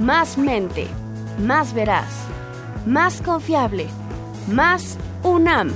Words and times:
más 0.00 0.38
mente, 0.38 0.88
más 1.38 1.74
veraz, 1.74 2.08
más 2.86 3.20
confiable, 3.22 3.86
más 4.48 4.96
UNAM 5.22 5.70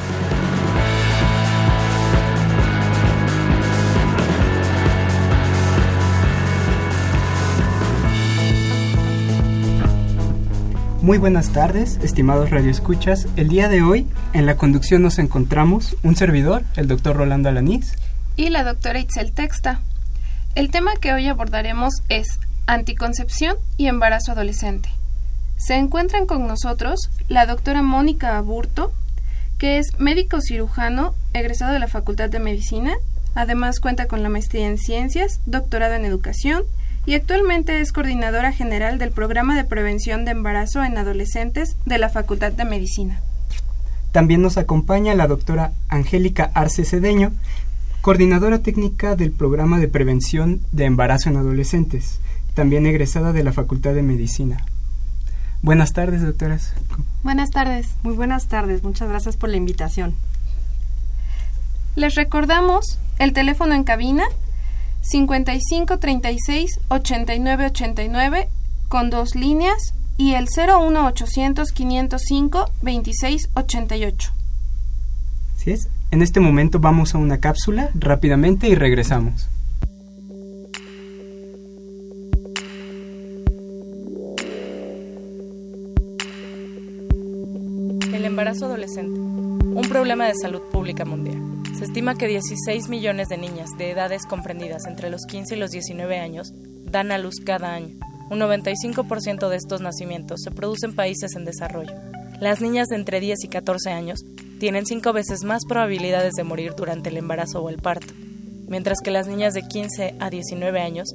Muy 11.03 11.19
buenas 11.19 11.49
tardes, 11.49 11.99
estimados 12.05 12.51
radioescuchas. 12.51 13.27
El 13.35 13.49
día 13.49 13.69
de 13.69 13.83
hoy, 13.83 14.07
en 14.35 14.47
la 14.47 14.57
conducción 14.57 15.03
nos 15.03 15.19
encontramos 15.19 15.97
un 16.05 16.15
servidor, 16.15 16.63
el 16.77 16.87
doctor 16.87 17.17
Rolando 17.17 17.49
Alanís. 17.49 17.97
Y 18.37 18.51
la 18.51 18.63
doctora 18.63 19.01
Itzel 19.01 19.33
Texta. 19.33 19.81
El 20.55 20.71
tema 20.71 20.93
que 21.01 21.13
hoy 21.13 21.27
abordaremos 21.27 21.93
es 22.09 22.39
anticoncepción 22.67 23.57
y 23.77 23.89
embarazo 23.89 24.31
adolescente. 24.31 24.91
Se 25.57 25.75
encuentran 25.75 26.25
con 26.25 26.47
nosotros 26.47 27.11
la 27.27 27.47
doctora 27.47 27.83
Mónica 27.83 28.39
Aburto, 28.39 28.93
que 29.59 29.79
es 29.79 29.99
médico 29.99 30.41
cirujano 30.41 31.17
egresado 31.33 31.73
de 31.73 31.81
la 31.81 31.89
Facultad 31.89 32.31
de 32.31 32.39
Medicina. 32.39 32.95
Además 33.35 33.81
cuenta 33.81 34.07
con 34.07 34.23
la 34.23 34.29
maestría 34.29 34.69
en 34.69 34.79
ciencias, 34.79 35.41
doctorado 35.47 35.95
en 35.95 36.05
educación 36.05 36.63
y 37.05 37.15
actualmente 37.15 37.81
es 37.81 37.93
coordinadora 37.93 38.53
general 38.53 38.99
del 38.99 39.11
programa 39.11 39.57
de 39.57 39.65
prevención 39.65 40.25
de 40.25 40.31
embarazo 40.31 40.85
en 40.85 40.97
adolescentes 40.97 41.77
de 41.85 41.99
la 41.99 42.09
Facultad 42.09 42.53
de 42.53 42.65
Medicina. 42.65 43.21
También 44.13 44.43
nos 44.43 44.59
acompaña 44.59 45.15
la 45.15 45.27
doctora 45.27 45.73
Angélica 45.89 46.51
Arce 46.55 46.85
Cedeño, 46.85 47.33
coordinadora 48.03 48.59
técnica 48.59 49.17
del 49.17 49.33
programa 49.33 49.79
de 49.79 49.89
prevención 49.89 50.61
de 50.71 50.85
embarazo 50.85 51.31
en 51.31 51.39
adolescentes, 51.39 52.21
también 52.55 52.87
egresada 52.87 53.33
de 53.33 53.43
la 53.43 53.53
Facultad 53.53 53.95
de 53.95 54.03
Medicina. 54.03 54.65
Buenas 55.63 55.93
tardes, 55.93 56.23
doctoras. 56.23 56.75
Buenas 57.23 57.51
tardes. 57.51 57.89
Muy 58.03 58.15
buenas 58.15 58.49
tardes. 58.49 58.83
Muchas 58.83 59.09
gracias 59.09 59.37
por 59.37 59.49
la 59.49 59.57
invitación. 59.57 60.15
Les 61.95 62.15
recordamos 62.15 62.99
el 63.19 63.33
teléfono 63.33 63.75
en 63.75 63.85
cabina 63.85 64.25
55 65.03 65.99
36 65.99 66.81
89 66.89 67.67
89 67.67 68.49
con 68.89 69.11
dos 69.11 69.35
líneas 69.35 69.95
y 70.17 70.35
el 70.35 70.47
01 70.47 71.07
800 71.07 71.73
505 71.73 72.71
26 72.83 73.51
88. 73.55 74.33
¿Sí 75.57 75.71
es? 75.73 75.89
En 76.11 76.23
este 76.23 76.41
momento 76.41 76.79
vamos 76.79 77.15
a 77.15 77.19
una 77.19 77.39
cápsula 77.39 77.91
rápidamente 77.95 78.69
y 78.69 78.75
regresamos. 78.75 79.49
El 88.13 88.25
embarazo 88.25 88.67
adolescente, 88.67 89.19
un 89.19 89.87
problema 89.89 90.27
de 90.27 90.35
salud 90.41 90.61
pública 90.71 91.05
mundial. 91.05 91.52
Se 91.83 91.87
estima 91.87 92.15
que 92.15 92.29
16 92.29 92.89
millones 92.89 93.29
de 93.29 93.37
niñas 93.37 93.71
de 93.77 93.91
edades 93.91 94.25
comprendidas 94.25 94.87
entre 94.87 95.11
los 95.11 95.23
15 95.27 95.57
y 95.57 95.59
los 95.59 95.73
19 95.73 96.17
años 96.21 96.53
dan 96.85 97.11
a 97.11 97.19
luz 97.19 97.41
cada 97.45 97.75
año. 97.75 97.97
Un 98.31 98.39
95% 98.39 99.49
de 99.49 99.57
estos 99.57 99.81
nacimientos 99.81 100.43
se 100.45 100.53
producen 100.53 100.91
en 100.91 100.97
países 100.97 101.35
en 101.35 101.45
desarrollo. 101.45 101.93
Las 102.39 102.61
niñas 102.61 102.87
de 102.87 102.95
entre 102.95 103.19
10 103.19 103.43
y 103.43 103.49
14 103.49 103.91
años 103.91 104.21
tienen 104.61 104.87
cinco 104.87 105.13
veces 105.13 105.43
más 105.43 105.65
probabilidades 105.65 106.35
de 106.35 106.45
morir 106.45 106.75
durante 106.77 107.09
el 107.11 107.17
embarazo 107.17 107.61
o 107.61 107.69
el 107.69 107.79
parto, 107.79 108.15
mientras 108.69 109.01
que 109.03 109.11
las 109.11 109.27
niñas 109.27 109.53
de 109.53 109.63
15 109.63 110.15
a 110.21 110.31
19 110.31 110.81
años 110.81 111.09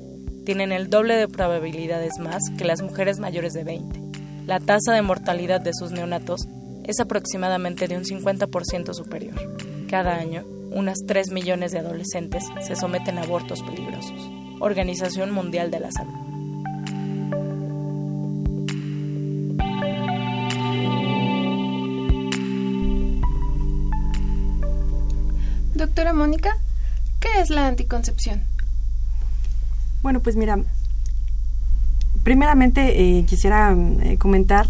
tienen 0.44 0.73
el 0.73 0.89
doble 0.89 1.16
de 1.16 1.29
probabilidades 1.29 2.19
más 2.19 2.41
que 2.57 2.66
las 2.66 2.81
mujeres 2.81 3.19
mayores 3.19 3.53
de 3.53 3.63
20. 3.63 4.01
La 4.45 4.59
tasa 4.59 4.91
de 4.91 5.01
mortalidad 5.01 5.61
de 5.61 5.72
sus 5.73 5.91
neonatos 5.91 6.41
es 6.84 6.99
aproximadamente 6.99 7.88
de 7.88 7.95
un 7.95 8.03
50% 8.03 8.94
superior. 8.94 9.35
Cada 9.89 10.17
año, 10.17 10.44
unas 10.72 11.00
3 11.05 11.31
millones 11.31 11.72
de 11.72 11.79
adolescentes 11.79 12.44
se 12.61 12.75
someten 12.75 13.17
a 13.17 13.23
abortos 13.23 13.61
peligrosos. 13.63 14.29
Organización 14.59 15.31
Mundial 15.31 15.72
de 15.72 15.79
la 15.79 15.91
Salud. 15.91 16.28
Doctora 25.75 26.11
Mónica, 26.11 26.57
¿qué 27.19 27.39
es 27.39 27.51
la 27.51 27.67
anticoncepción? 27.67 28.41
Bueno, 30.01 30.22
pues 30.22 30.35
mira, 30.35 30.57
primeramente 32.23 33.19
eh, 33.19 33.25
quisiera 33.25 33.75
eh, 34.01 34.17
comentar 34.17 34.67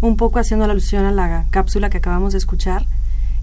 un 0.00 0.16
poco 0.16 0.38
haciendo 0.38 0.66
la 0.66 0.72
alusión 0.72 1.04
a 1.04 1.12
la 1.12 1.46
cápsula 1.50 1.90
que 1.90 1.98
acabamos 1.98 2.32
de 2.32 2.38
escuchar, 2.38 2.86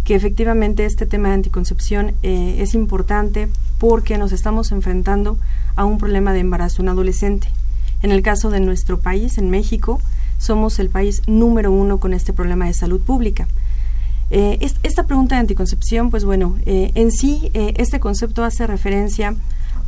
que 0.04 0.16
efectivamente 0.16 0.86
este 0.86 1.06
tema 1.06 1.30
de 1.30 1.36
anticoncepción 1.36 2.14
eh, 2.24 2.58
es 2.60 2.74
importante 2.74 3.48
porque 3.80 4.18
nos 4.18 4.32
estamos 4.32 4.72
enfrentando 4.72 5.38
a 5.76 5.86
un 5.86 5.98
problema 5.98 6.34
de 6.34 6.40
embarazo 6.40 6.82
en 6.82 6.90
adolescente. 6.90 7.48
En 8.02 8.12
el 8.12 8.22
caso 8.22 8.50
de 8.50 8.60
nuestro 8.60 9.00
país, 9.00 9.38
en 9.38 9.50
México, 9.50 10.02
somos 10.38 10.80
el 10.80 10.90
país 10.90 11.22
número 11.26 11.72
uno 11.72 12.00
con 12.00 12.14
este 12.14 12.34
problema 12.34 12.66
de 12.66 12.74
salud 12.74 13.00
pública. 13.00 13.48
Eh, 14.30 14.58
esta 14.84 15.04
pregunta 15.04 15.36
de 15.36 15.42
anticoncepción, 15.42 16.10
pues 16.10 16.26
bueno, 16.26 16.58
eh, 16.66 16.92
en 16.96 17.12
sí 17.12 17.52
este 17.54 18.00
concepto 18.00 18.44
hace 18.44 18.68
referencia 18.68 19.36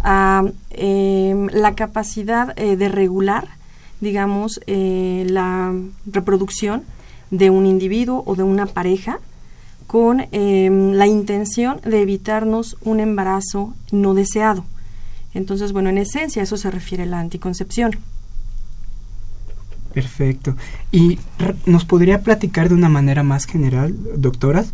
a 0.01 0.43
em, 0.69 1.47
la 1.47 1.73
capacidad 1.73 2.55
de 2.55 2.89
regular, 2.89 3.47
digamos, 4.01 4.61
la 4.67 5.73
reproducción 6.05 6.83
de 7.31 7.49
un 7.49 7.65
individuo 7.65 8.23
o 8.25 8.35
de 8.35 8.43
una 8.43 8.65
pareja 8.65 9.19
con 9.87 10.25
em, 10.31 10.93
la 10.93 11.07
intención 11.07 11.79
de 11.83 12.01
evitarnos 12.01 12.77
un 12.81 12.99
embarazo 12.99 13.73
no 13.91 14.13
deseado. 14.13 14.65
Entonces, 15.33 15.73
bueno, 15.73 15.89
en 15.89 15.97
esencia 15.97 16.41
eso 16.41 16.57
se 16.57 16.71
refiere 16.71 17.03
a 17.03 17.07
la 17.07 17.19
anticoncepción. 17.19 17.91
Perfecto. 19.93 20.55
¿Y 20.91 21.19
nos 21.65 21.85
podría 21.85 22.21
platicar 22.21 22.69
de 22.69 22.75
una 22.75 22.89
manera 22.89 23.23
más 23.23 23.45
general, 23.45 23.95
doctoras, 24.17 24.73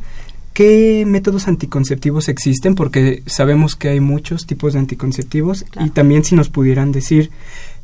qué 0.53 1.03
métodos 1.05 1.47
anticonceptivos 1.47 2.27
existen? 2.27 2.73
Porque 2.73 3.21
sabemos 3.27 3.75
que 3.75 3.89
hay 3.89 3.99
muchos 3.99 4.47
tipos 4.47 4.73
de 4.73 4.79
anticonceptivos 4.79 5.65
y 5.79 5.91
también 5.91 6.23
si 6.23 6.35
nos 6.35 6.49
pudieran 6.49 6.91
decir 6.91 7.29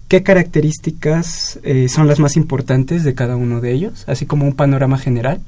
qué 0.08 0.24
características 0.24 1.60
eh, 1.64 1.90
son 1.90 2.08
las 2.08 2.20
más 2.20 2.38
importantes 2.38 3.04
de 3.04 3.14
cada 3.14 3.36
uno 3.36 3.62
de 3.62 3.72
ellos, 3.72 4.04
así 4.08 4.26
como 4.26 4.46
un 4.46 4.54
panorama 4.54 4.98
general. 4.98 5.42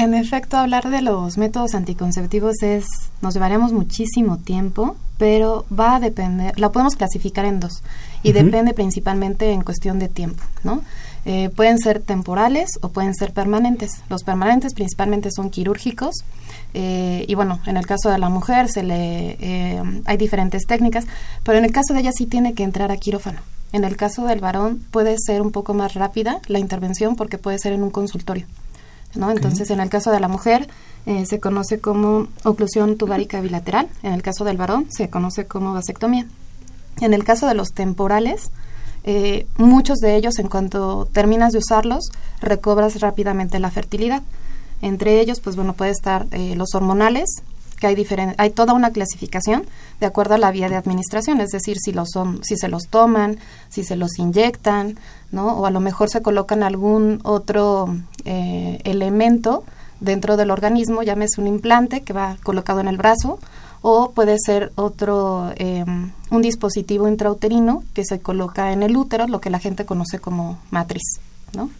En 0.00 0.14
efecto, 0.14 0.56
hablar 0.56 0.88
de 0.88 1.02
los 1.02 1.36
métodos 1.36 1.74
anticonceptivos 1.74 2.62
es, 2.62 2.86
nos 3.20 3.34
llevaremos 3.34 3.74
muchísimo 3.74 4.38
tiempo, 4.38 4.96
pero 5.18 5.66
va 5.70 5.96
a 5.96 6.00
depender, 6.00 6.58
la 6.58 6.72
podemos 6.72 6.96
clasificar 6.96 7.44
en 7.44 7.60
dos 7.60 7.82
y 8.22 8.32
depende 8.32 8.72
principalmente 8.72 9.52
en 9.52 9.60
cuestión 9.60 9.98
de 9.98 10.08
tiempo, 10.08 10.42
¿no? 10.64 10.80
Eh, 11.26 11.50
pueden 11.54 11.78
ser 11.78 12.00
temporales 12.00 12.70
o 12.80 12.88
pueden 12.88 13.14
ser 13.14 13.34
permanentes. 13.34 14.00
Los 14.08 14.24
permanentes 14.24 14.72
principalmente 14.72 15.28
son 15.30 15.50
quirúrgicos 15.50 16.24
eh, 16.72 17.26
y 17.28 17.34
bueno, 17.34 17.60
en 17.66 17.76
el 17.76 17.86
caso 17.86 18.08
de 18.08 18.16
la 18.16 18.30
mujer 18.30 18.70
se 18.70 18.82
le 18.82 19.36
eh, 19.38 19.82
hay 20.06 20.16
diferentes 20.16 20.64
técnicas, 20.64 21.04
pero 21.44 21.58
en 21.58 21.66
el 21.66 21.72
caso 21.72 21.92
de 21.92 22.00
ella 22.00 22.12
sí 22.12 22.24
tiene 22.24 22.54
que 22.54 22.62
entrar 22.62 22.90
a 22.90 22.96
quirófano. 22.96 23.40
En 23.74 23.84
el 23.84 23.98
caso 23.98 24.24
del 24.24 24.40
varón 24.40 24.82
puede 24.92 25.16
ser 25.18 25.42
un 25.42 25.52
poco 25.52 25.74
más 25.74 25.92
rápida 25.92 26.40
la 26.46 26.58
intervención 26.58 27.16
porque 27.16 27.36
puede 27.36 27.58
ser 27.58 27.74
en 27.74 27.82
un 27.82 27.90
consultorio. 27.90 28.46
¿No? 29.14 29.30
Entonces, 29.30 29.70
en 29.70 29.80
el 29.80 29.88
caso 29.88 30.10
de 30.10 30.20
la 30.20 30.28
mujer 30.28 30.68
eh, 31.06 31.24
se 31.26 31.40
conoce 31.40 31.80
como 31.80 32.28
oclusión 32.44 32.96
tubárica 32.96 33.40
bilateral, 33.40 33.88
en 34.02 34.12
el 34.12 34.22
caso 34.22 34.44
del 34.44 34.56
varón 34.56 34.86
se 34.90 35.08
conoce 35.08 35.46
como 35.46 35.72
vasectomía. 35.72 36.26
En 37.00 37.14
el 37.14 37.24
caso 37.24 37.46
de 37.46 37.54
los 37.54 37.68
temporales, 37.68 38.50
eh, 39.04 39.46
muchos 39.56 39.98
de 39.98 40.16
ellos, 40.16 40.38
en 40.38 40.48
cuanto 40.48 41.08
terminas 41.12 41.52
de 41.52 41.58
usarlos, 41.58 42.10
recobras 42.40 43.00
rápidamente 43.00 43.58
la 43.58 43.70
fertilidad. 43.70 44.22
Entre 44.82 45.20
ellos, 45.20 45.40
pues 45.40 45.56
bueno, 45.56 45.72
puede 45.72 45.90
estar 45.90 46.26
eh, 46.30 46.54
los 46.56 46.74
hormonales, 46.74 47.42
que 47.80 47.86
hay 47.86 48.06
hay 48.36 48.50
toda 48.50 48.74
una 48.74 48.90
clasificación 48.90 49.66
de 49.98 50.06
acuerdo 50.06 50.34
a 50.34 50.38
la 50.38 50.52
vía 50.52 50.68
de 50.68 50.76
administración, 50.76 51.40
es 51.40 51.50
decir, 51.50 51.78
si 51.80 51.92
los 51.92 52.10
son, 52.12 52.44
si 52.44 52.56
se 52.56 52.68
los 52.68 52.84
toman, 52.88 53.38
si 53.68 53.82
se 53.82 53.96
los 53.96 54.18
inyectan, 54.18 54.98
¿no? 55.32 55.54
O 55.54 55.66
a 55.66 55.70
lo 55.70 55.80
mejor 55.80 56.10
se 56.10 56.22
colocan 56.22 56.62
algún 56.62 57.20
otro 57.24 57.96
eh, 58.24 58.80
elemento 58.84 59.64
dentro 60.00 60.36
del 60.36 60.50
organismo, 60.50 61.02
llámese 61.02 61.40
un 61.40 61.46
implante 61.46 62.02
que 62.02 62.12
va 62.12 62.36
colocado 62.42 62.80
en 62.80 62.88
el 62.88 62.96
brazo, 62.96 63.38
o 63.82 64.12
puede 64.12 64.36
ser 64.38 64.72
otro, 64.74 65.52
em, 65.56 66.12
un 66.30 66.42
dispositivo 66.42 67.08
intrauterino 67.08 67.82
que 67.94 68.04
se 68.04 68.20
coloca 68.20 68.72
en 68.72 68.82
el 68.82 68.96
útero, 68.96 69.26
lo 69.26 69.40
que 69.40 69.50
la 69.50 69.58
gente 69.58 69.86
conoce 69.86 70.18
como 70.18 70.58
matriz, 70.70 71.20
¿no? 71.54 71.70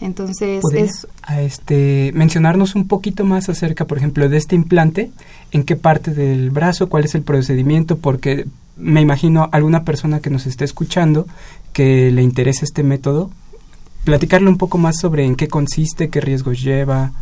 Entonces, 0.00 0.62
es... 0.72 1.06
A 1.22 1.42
este, 1.42 2.10
mencionarnos 2.14 2.74
un 2.74 2.88
poquito 2.88 3.24
más 3.24 3.48
acerca, 3.48 3.84
por 3.84 3.98
ejemplo, 3.98 4.28
de 4.28 4.36
este 4.36 4.56
implante, 4.56 5.10
en 5.52 5.64
qué 5.64 5.76
parte 5.76 6.12
del 6.12 6.50
brazo, 6.50 6.88
cuál 6.88 7.04
es 7.04 7.14
el 7.14 7.22
procedimiento, 7.22 7.98
porque 7.98 8.46
me 8.76 9.00
imagino 9.00 9.48
alguna 9.52 9.84
persona 9.84 10.20
que 10.20 10.30
nos 10.30 10.46
esté 10.46 10.64
escuchando 10.64 11.26
que 11.72 12.10
le 12.10 12.22
interese 12.22 12.64
este 12.64 12.82
método, 12.82 13.30
platicarle 14.04 14.48
un 14.48 14.56
poco 14.56 14.78
más 14.78 14.98
sobre 14.98 15.24
en 15.24 15.36
qué 15.36 15.48
consiste, 15.48 16.08
qué 16.08 16.20
riesgos 16.20 16.62
lleva, 16.62 17.12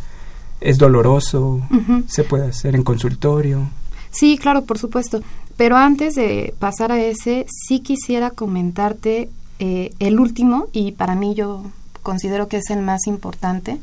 es 0.61 0.77
doloroso, 0.77 1.61
se 2.07 2.23
puede 2.23 2.47
hacer 2.47 2.75
en 2.75 2.83
consultorio. 2.83 3.69
Sí, 4.11 4.37
claro, 4.37 4.63
por 4.63 4.77
supuesto. 4.77 5.21
Pero 5.57 5.75
antes 5.75 6.15
de 6.15 6.53
pasar 6.57 6.91
a 6.91 6.99
ese, 6.99 7.45
sí 7.49 7.81
quisiera 7.81 8.31
comentarte 8.31 9.29
eh, 9.59 9.91
el 9.99 10.19
último, 10.19 10.67
y 10.71 10.93
para 10.93 11.15
mí 11.15 11.35
yo 11.35 11.63
considero 12.09 12.47
que 12.47 12.57
es 12.57 12.71
el 12.71 12.81
más 12.81 13.05
importante, 13.05 13.77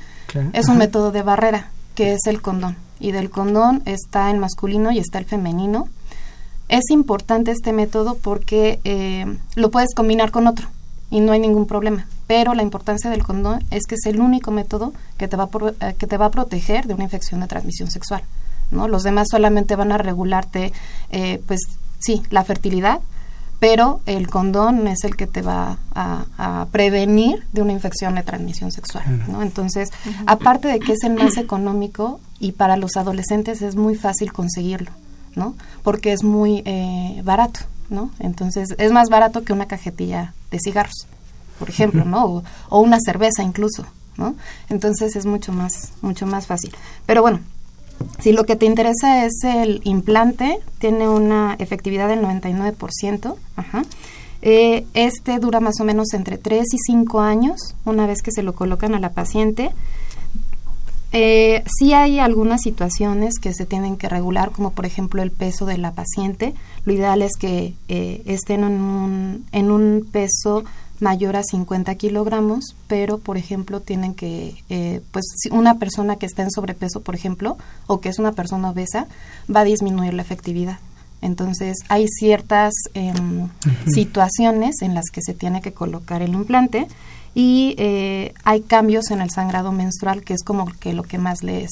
es 0.52 0.66
un 0.66 0.78
método 0.78 1.12
de 1.12 1.22
barrera, 1.22 1.70
que 1.94 2.12
es 2.12 2.26
el 2.26 2.42
condón. 2.42 2.74
Y 2.98 3.12
del 3.12 3.30
condón 3.30 3.82
está 3.84 4.32
el 4.32 4.38
masculino 4.38 4.90
y 4.90 4.98
está 4.98 5.20
el 5.20 5.26
femenino. 5.26 5.88
Es 6.68 6.90
importante 6.90 7.52
este 7.52 7.72
método 7.72 8.16
porque 8.16 8.80
eh, 8.82 9.38
lo 9.54 9.70
puedes 9.70 9.94
combinar 9.94 10.32
con 10.32 10.48
otro 10.48 10.66
y 11.08 11.20
no 11.20 11.30
hay 11.30 11.38
ningún 11.38 11.66
problema. 11.66 12.08
Pero 12.26 12.52
la 12.54 12.64
importancia 12.64 13.10
del 13.10 13.22
condón 13.22 13.62
es 13.70 13.86
que 13.86 13.94
es 13.94 14.04
el 14.06 14.20
único 14.20 14.50
método 14.50 14.92
que 15.18 15.28
te 15.28 15.36
va 15.36 15.44
a, 15.44 15.88
eh, 15.88 15.94
que 15.96 16.08
te 16.08 16.16
va 16.16 16.26
a 16.26 16.30
proteger 16.32 16.88
de 16.88 16.94
una 16.94 17.04
infección 17.04 17.42
de 17.42 17.46
transmisión 17.46 17.92
sexual. 17.92 18.22
¿no? 18.72 18.88
Los 18.88 19.04
demás 19.04 19.28
solamente 19.30 19.76
van 19.76 19.92
a 19.92 19.98
regularte, 19.98 20.72
eh, 21.10 21.40
pues 21.46 21.60
sí, 22.00 22.24
la 22.30 22.42
fertilidad, 22.42 22.98
pero 23.58 24.00
el 24.06 24.28
condón 24.28 24.86
es 24.86 25.04
el 25.04 25.16
que 25.16 25.26
te 25.26 25.42
va 25.42 25.78
a, 25.94 26.66
prevenir 26.70 27.44
de 27.52 27.62
una 27.62 27.72
infección 27.72 28.16
de 28.16 28.22
transmisión 28.22 28.70
sexual, 28.70 29.04
¿no? 29.28 29.42
Entonces, 29.42 29.90
aparte 30.26 30.68
de 30.68 30.78
que 30.78 30.92
es 30.92 31.04
el 31.04 31.14
más 31.14 31.36
económico 31.36 32.20
y 32.38 32.52
para 32.52 32.76
los 32.76 32.96
adolescentes 32.96 33.62
es 33.62 33.76
muy 33.76 33.94
fácil 33.94 34.32
conseguirlo, 34.32 34.90
¿no? 35.34 35.54
Porque 35.82 36.12
es 36.12 36.22
muy 36.22 36.62
eh, 36.66 37.22
barato, 37.24 37.60
¿no? 37.88 38.10
Entonces, 38.18 38.74
es 38.78 38.92
más 38.92 39.08
barato 39.08 39.42
que 39.42 39.52
una 39.52 39.66
cajetilla 39.66 40.34
de 40.50 40.58
cigarros, 40.62 41.06
por 41.58 41.70
ejemplo, 41.70 42.04
¿no? 42.04 42.26
O, 42.26 42.44
o 42.68 42.80
una 42.80 42.98
cerveza 43.00 43.42
incluso, 43.42 43.86
¿no? 44.16 44.34
Entonces, 44.68 45.16
es 45.16 45.24
mucho 45.24 45.52
más, 45.52 45.92
mucho 46.02 46.26
más 46.26 46.46
fácil. 46.46 46.74
Pero 47.06 47.22
bueno, 47.22 47.40
si 48.18 48.32
lo 48.32 48.44
que 48.44 48.56
te 48.56 48.66
interesa 48.66 49.24
es 49.24 49.44
el 49.44 49.80
implante, 49.84 50.58
tiene 50.78 51.08
una 51.08 51.54
efectividad 51.58 52.08
del 52.08 52.22
99%. 52.22 53.36
Ajá. 53.56 53.82
Eh, 54.42 54.84
este 54.94 55.38
dura 55.38 55.60
más 55.60 55.80
o 55.80 55.84
menos 55.84 56.12
entre 56.12 56.38
3 56.38 56.64
y 56.72 56.78
5 56.78 57.20
años 57.20 57.74
una 57.84 58.06
vez 58.06 58.22
que 58.22 58.30
se 58.30 58.42
lo 58.42 58.54
colocan 58.54 58.94
a 58.94 59.00
la 59.00 59.10
paciente. 59.10 59.70
Eh, 61.12 61.62
sí 61.78 61.94
hay 61.94 62.18
algunas 62.18 62.60
situaciones 62.62 63.38
que 63.38 63.54
se 63.54 63.64
tienen 63.64 63.96
que 63.96 64.08
regular, 64.08 64.50
como 64.50 64.72
por 64.72 64.86
ejemplo 64.86 65.22
el 65.22 65.30
peso 65.30 65.64
de 65.64 65.78
la 65.78 65.92
paciente. 65.92 66.54
Lo 66.84 66.92
ideal 66.92 67.22
es 67.22 67.36
que 67.38 67.74
eh, 67.88 68.22
estén 68.26 68.64
en 68.64 68.80
un, 68.80 69.46
en 69.52 69.70
un 69.70 70.06
peso 70.10 70.64
mayor 71.00 71.36
a 71.36 71.42
50 71.42 71.94
kilogramos, 71.96 72.74
pero 72.86 73.18
por 73.18 73.36
ejemplo 73.36 73.80
tienen 73.80 74.14
que, 74.14 74.54
eh, 74.68 75.00
pues 75.12 75.24
una 75.50 75.78
persona 75.78 76.16
que 76.16 76.26
está 76.26 76.42
en 76.42 76.50
sobrepeso, 76.50 77.00
por 77.00 77.14
ejemplo, 77.14 77.56
o 77.86 78.00
que 78.00 78.08
es 78.08 78.18
una 78.18 78.32
persona 78.32 78.70
obesa, 78.70 79.06
va 79.54 79.60
a 79.60 79.64
disminuir 79.64 80.14
la 80.14 80.22
efectividad. 80.22 80.78
Entonces 81.22 81.78
hay 81.88 82.08
ciertas 82.08 82.74
em, 82.94 83.48
situaciones 83.92 84.82
en 84.82 84.94
las 84.94 85.06
que 85.10 85.22
se 85.22 85.34
tiene 85.34 85.60
que 85.62 85.72
colocar 85.72 86.22
el 86.22 86.34
implante 86.34 86.86
y 87.34 87.74
eh, 87.78 88.32
hay 88.44 88.62
cambios 88.62 89.10
en 89.10 89.20
el 89.20 89.30
sangrado 89.30 89.72
menstrual 89.72 90.22
que 90.22 90.34
es 90.34 90.42
como 90.42 90.66
que 90.66 90.92
lo 90.92 91.02
que 91.02 91.18
más 91.18 91.42
les, 91.42 91.70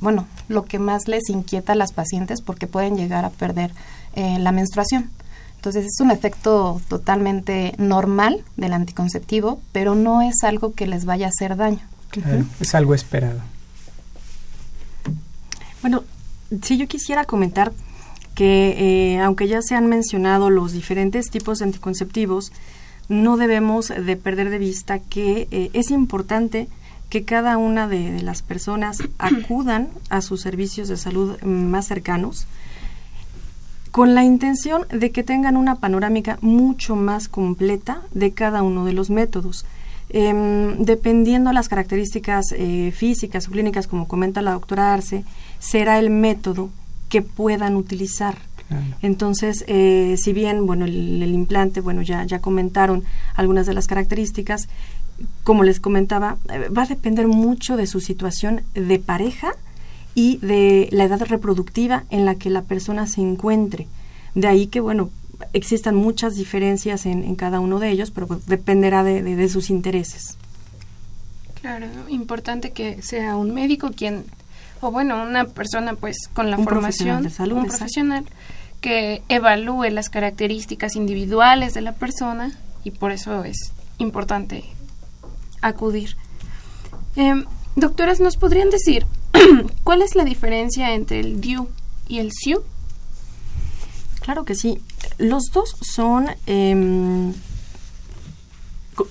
bueno, 0.00 0.26
lo 0.48 0.64
que 0.64 0.78
más 0.78 1.08
les 1.08 1.28
inquieta 1.30 1.72
a 1.72 1.76
las 1.76 1.92
pacientes 1.92 2.40
porque 2.42 2.66
pueden 2.66 2.96
llegar 2.96 3.24
a 3.24 3.30
perder 3.30 3.72
eh, 4.14 4.38
la 4.38 4.52
menstruación. 4.52 5.10
Entonces 5.60 5.84
es 5.84 6.00
un 6.00 6.10
efecto 6.10 6.80
totalmente 6.88 7.74
normal 7.76 8.42
del 8.56 8.72
anticonceptivo, 8.72 9.60
pero 9.72 9.94
no 9.94 10.22
es 10.22 10.42
algo 10.42 10.72
que 10.72 10.86
les 10.86 11.04
vaya 11.04 11.26
a 11.26 11.28
hacer 11.28 11.54
daño. 11.54 11.80
Es 12.60 12.74
algo 12.74 12.94
esperado. 12.94 13.40
Bueno, 15.82 16.02
si 16.62 16.78
yo 16.78 16.88
quisiera 16.88 17.26
comentar 17.26 17.72
que 18.34 19.16
eh, 19.16 19.20
aunque 19.20 19.48
ya 19.48 19.60
se 19.60 19.74
han 19.74 19.86
mencionado 19.86 20.48
los 20.48 20.72
diferentes 20.72 21.28
tipos 21.28 21.58
de 21.58 21.66
anticonceptivos, 21.66 22.52
no 23.10 23.36
debemos 23.36 23.88
de 23.88 24.16
perder 24.16 24.48
de 24.48 24.58
vista 24.58 24.98
que 24.98 25.46
eh, 25.50 25.68
es 25.74 25.90
importante 25.90 26.68
que 27.10 27.26
cada 27.26 27.58
una 27.58 27.86
de, 27.86 28.22
las 28.22 28.40
personas 28.40 28.96
acudan 29.18 29.90
a 30.08 30.22
sus 30.22 30.40
servicios 30.40 30.88
de 30.88 30.96
salud 30.96 31.38
más 31.42 31.86
cercanos, 31.86 32.46
con 33.90 34.14
la 34.14 34.24
intención 34.24 34.86
de 34.90 35.10
que 35.10 35.22
tengan 35.22 35.56
una 35.56 35.76
panorámica 35.76 36.38
mucho 36.40 36.96
más 36.96 37.28
completa 37.28 38.02
de 38.12 38.32
cada 38.32 38.62
uno 38.62 38.84
de 38.84 38.92
los 38.92 39.10
métodos. 39.10 39.64
Eh, 40.10 40.74
dependiendo 40.78 41.52
las 41.52 41.68
características 41.68 42.46
eh, 42.52 42.92
físicas 42.94 43.46
o 43.46 43.50
clínicas, 43.50 43.86
como 43.86 44.08
comenta 44.08 44.42
la 44.42 44.52
doctora 44.52 44.92
Arce, 44.92 45.24
será 45.58 45.98
el 45.98 46.10
método 46.10 46.70
que 47.08 47.22
puedan 47.22 47.76
utilizar. 47.76 48.36
Entonces, 49.02 49.64
eh, 49.66 50.14
si 50.16 50.32
bien, 50.32 50.64
bueno, 50.64 50.84
el, 50.84 51.20
el, 51.20 51.34
implante, 51.34 51.80
bueno, 51.80 52.02
ya, 52.02 52.22
ya 52.22 52.38
comentaron 52.38 53.02
algunas 53.34 53.66
de 53.66 53.74
las 53.74 53.88
características, 53.88 54.68
como 55.44 55.64
les 55.64 55.80
comentaba, 55.80 56.36
eh, 56.48 56.68
va 56.68 56.82
a 56.82 56.86
depender 56.86 57.26
mucho 57.26 57.76
de 57.76 57.86
su 57.86 58.00
situación 58.00 58.62
de 58.74 58.98
pareja 58.98 59.54
y 60.14 60.38
de 60.38 60.88
la 60.92 61.04
edad 61.04 61.20
reproductiva 61.22 62.04
en 62.10 62.24
la 62.24 62.34
que 62.34 62.50
la 62.50 62.62
persona 62.62 63.06
se 63.06 63.20
encuentre. 63.20 63.86
De 64.34 64.48
ahí 64.48 64.66
que, 64.66 64.80
bueno, 64.80 65.10
existan 65.52 65.94
muchas 65.94 66.36
diferencias 66.36 67.06
en, 67.06 67.34
cada 67.36 67.60
uno 67.60 67.78
de 67.78 67.90
ellos, 67.90 68.10
pero 68.10 68.26
pues, 68.26 68.46
dependerá 68.46 69.04
de, 69.04 69.48
sus 69.48 69.70
intereses. 69.70 70.36
Claro, 71.60 71.86
importante 72.08 72.72
que 72.72 73.02
sea 73.02 73.36
un 73.36 73.52
médico 73.52 73.90
quien, 73.94 74.24
o 74.80 74.90
bueno, 74.90 75.22
una 75.22 75.44
persona 75.44 75.94
pues 75.94 76.28
con 76.32 76.50
la 76.50 76.58
formación, 76.58 77.22
de 77.22 77.30
salud, 77.30 77.58
un 77.58 77.66
profesional 77.66 78.24
que 78.80 79.22
evalúe 79.28 79.90
las 79.90 80.08
características 80.08 80.96
individuales 80.96 81.74
de 81.74 81.82
la 81.82 81.92
persona 81.92 82.52
y 82.82 82.92
por 82.92 83.12
eso 83.12 83.44
es 83.44 83.72
importante 83.98 84.64
acudir. 85.60 86.16
Eh, 87.16 87.44
doctoras, 87.76 88.20
¿nos 88.20 88.38
podrían 88.38 88.70
decir 88.70 89.04
¿Cuál 89.84 90.02
es 90.02 90.14
la 90.14 90.24
diferencia 90.24 90.94
entre 90.94 91.20
el 91.20 91.40
DIU 91.40 91.68
y 92.08 92.18
el 92.18 92.32
SIU? 92.32 92.62
Claro 94.20 94.44
que 94.44 94.54
sí. 94.54 94.80
Los 95.18 95.44
dos 95.52 95.76
son 95.80 96.26
em, 96.46 97.32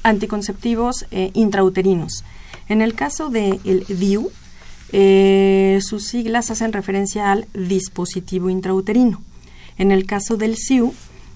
anticonceptivos 0.04 1.06
eh, 1.12 1.32
intrauterinos. 1.34 2.24
En 2.68 2.82
el 2.82 2.94
caso 2.94 3.30
del 3.30 3.60
DIU, 3.88 4.32
eh, 4.92 5.80
sus 5.82 6.08
siglas 6.08 6.52
hacen 6.52 6.74
referencia 6.74 7.32
al 7.32 7.48
dispositivo 7.54 8.50
intrauterino. 8.50 9.22
En 9.78 9.92
el 9.92 10.06
caso 10.06 10.38
del 10.38 10.58
SIU, 10.58 10.94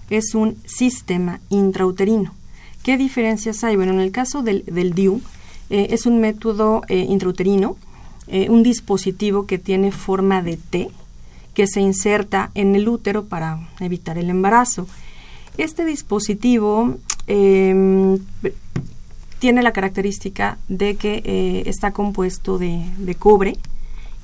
es 0.09 0.35
un 0.35 0.57
sistema 0.65 1.39
intrauterino. 1.49 2.35
¿Qué 2.83 2.97
diferencias 2.97 3.63
hay? 3.63 3.75
Bueno, 3.75 3.93
en 3.93 4.01
el 4.01 4.11
caso 4.11 4.43
del, 4.43 4.63
del 4.65 4.93
DIU, 4.93 5.21
eh, 5.69 5.87
es 5.91 6.05
un 6.05 6.19
método 6.19 6.81
intrauterino 6.89 7.77
eh, 8.27 8.49
un 8.49 8.63
dispositivo 8.63 9.45
que 9.45 9.57
tiene 9.57 9.91
forma 9.91 10.41
de 10.41 10.57
T 10.57 10.89
que 11.53 11.67
se 11.67 11.81
inserta 11.81 12.51
en 12.55 12.75
el 12.75 12.87
útero 12.87 13.25
para 13.25 13.69
evitar 13.79 14.17
el 14.17 14.29
embarazo. 14.29 14.87
Este 15.57 15.85
dispositivo 15.85 16.97
em, 17.27 18.17
tiene 19.39 19.61
la 19.61 19.71
característica 19.71 20.57
de 20.67 20.95
que 20.95 21.21
eh, 21.23 21.63
está 21.67 21.91
compuesto 21.91 22.57
de, 22.57 23.15
cobre 23.19 23.57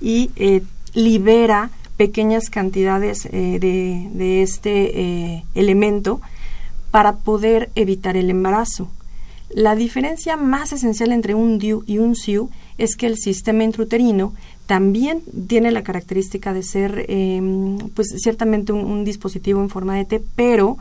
y 0.01 0.31
eh, 0.37 0.63
libera 0.93 1.69
pequeñas 1.97 2.49
cantidades 2.49 3.23
de, 3.23 3.59
de, 3.59 4.41
este 4.41 5.43
elemento 5.53 6.21
para 6.91 7.17
poder 7.17 7.69
evitar 7.75 8.15
el 8.15 8.29
embarazo. 8.29 8.89
La 9.51 9.75
diferencia 9.75 10.37
más 10.37 10.73
esencial 10.73 11.11
entre 11.11 11.33
un 11.33 11.57
DIU 11.57 11.83
y 11.87 11.97
un 11.97 12.15
SIU 12.15 12.49
es 12.77 12.95
que 12.95 13.07
el 13.07 13.17
sistema 13.17 13.63
intrauterino 13.63 14.33
también 14.67 15.23
tiene 15.47 15.71
la 15.71 15.81
característica 15.81 16.53
de 16.53 16.61
ser, 16.61 17.05
em, 17.07 17.77
pues 17.95 18.09
ciertamente 18.17 18.71
un, 18.71 19.03
dispositivo 19.03 19.61
en 19.61 19.69
forma 19.69 19.95
de 19.95 20.05
T, 20.05 20.21
pero 20.35 20.77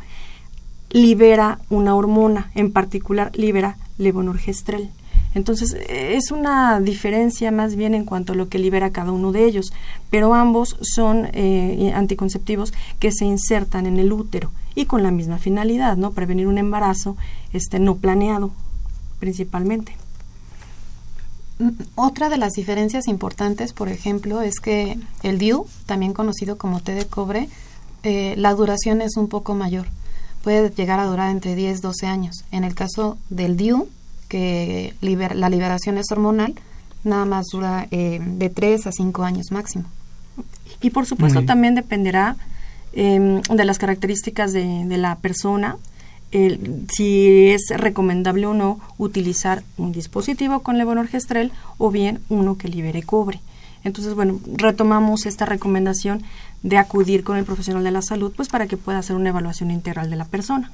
libera 0.91 1.59
una 1.71 1.95
hormona, 1.95 2.51
en 2.55 2.71
particular 2.71 3.33
libera 3.35 3.79
levonorgestrel. 3.97 4.91
Entonces, 5.35 5.77
es 5.89 6.31
una 6.31 6.81
diferencia 6.81 7.51
más 7.51 7.75
bien 7.75 7.95
en 7.95 8.05
cuanto 8.05 8.33
a 8.33 8.37
lo 8.37 8.49
que 8.49 8.59
libera 8.59 8.91
cada 8.91 9.13
uno 9.13 9.33
de 9.33 9.45
ellos, 9.45 9.73
pero 10.11 10.35
ambos 10.35 10.77
son 10.83 11.29
eh, 11.33 11.93
anticonceptivos 11.95 12.75
que 12.99 13.13
se 13.13 13.25
insertan 13.25 13.87
en 13.87 13.99
el 13.99 14.13
útero 14.13 14.51
y 14.79 14.87
con 14.87 15.03
la 15.03 15.11
misma 15.11 15.39
finalidad, 15.39 15.97
¿no? 15.97 16.13
Prevenir 16.13 16.47
un 16.47 16.57
embarazo 16.57 17.17
este, 17.53 17.81
no 17.81 17.97
planeado, 17.97 18.53
principalmente. 19.19 19.97
Mm, 21.59 21.71
otra 21.97 22.29
de 22.29 22.37
las 22.37 22.53
diferencias 22.53 23.09
importantes, 23.09 23.73
por 23.73 23.89
ejemplo, 23.89 24.41
es 24.41 24.61
que 24.61 24.97
el 25.25 25.39
DIU, 25.39 25.67
también 25.87 26.13
conocido 26.13 26.59
como 26.59 26.79
té 26.79 26.95
de 26.95 27.07
cobre, 27.07 27.49
eh, 28.05 28.35
la 28.39 28.55
duración 28.55 29.03
es 29.03 29.17
un 29.17 29.27
poco 29.27 29.57
mayor. 29.57 29.89
Puede 30.45 30.71
llegar 30.71 31.01
a 31.01 31.07
durar 31.07 31.33
entre 31.33 31.57
10 31.57 31.83
12 31.83 32.07
años. 32.07 32.45
En 32.53 32.63
el 32.63 32.77
caso 32.77 33.19
del 33.31 33.57
DIU, 33.57 33.89
que 34.29 34.95
la 35.01 35.49
liberación 35.49 35.99
es 35.99 36.07
hormonal, 36.13 36.55
nada 37.03 37.25
más 37.25 37.47
dura 37.51 37.89
eh, 37.91 38.21
de 38.25 38.49
3 38.49 38.87
a 38.87 38.93
5 38.93 39.25
años 39.25 39.51
máximo. 39.51 39.87
Y 40.81 40.91
por 40.91 41.05
supuesto 41.05 41.45
también 41.45 41.75
dependerá 41.75 42.37
em, 42.93 43.41
de 43.43 43.65
las 43.65 43.79
características 43.79 44.53
de, 44.53 44.85
de 44.85 44.99
la 44.99 45.17
persona, 45.17 45.77
si 46.31 47.49
es 47.49 47.69
recomendable 47.75 48.47
o 48.47 48.55
no 48.55 48.81
utilizar 48.99 49.63
un 49.79 49.93
dispositivo 49.93 50.61
con 50.61 50.77
levonorgestrel 50.77 51.53
o 51.79 51.91
bien 51.91 52.21
uno 52.29 52.59
que 52.59 52.69
libere 52.69 53.03
cobre. 53.03 53.41
Entonces, 53.85 54.15
bueno, 54.15 54.39
retomamos 54.55 55.25
esta 55.27 55.47
recomendación 55.47 56.23
de 56.63 56.77
acudir 56.77 57.25
con 57.25 57.37
el 57.37 57.45
profesional 57.45 57.85
de 57.85 57.93
la 57.93 58.03
salud 58.03 58.33
pues 58.37 58.49
para 58.49 58.67
que 58.67 58.77
pueda 58.77 58.99
hacer 58.99 59.17
una 59.17 59.31
evaluación 59.31 59.71
integral 59.71 60.11
de 60.11 60.17
la 60.17 60.25
persona. 60.25 60.71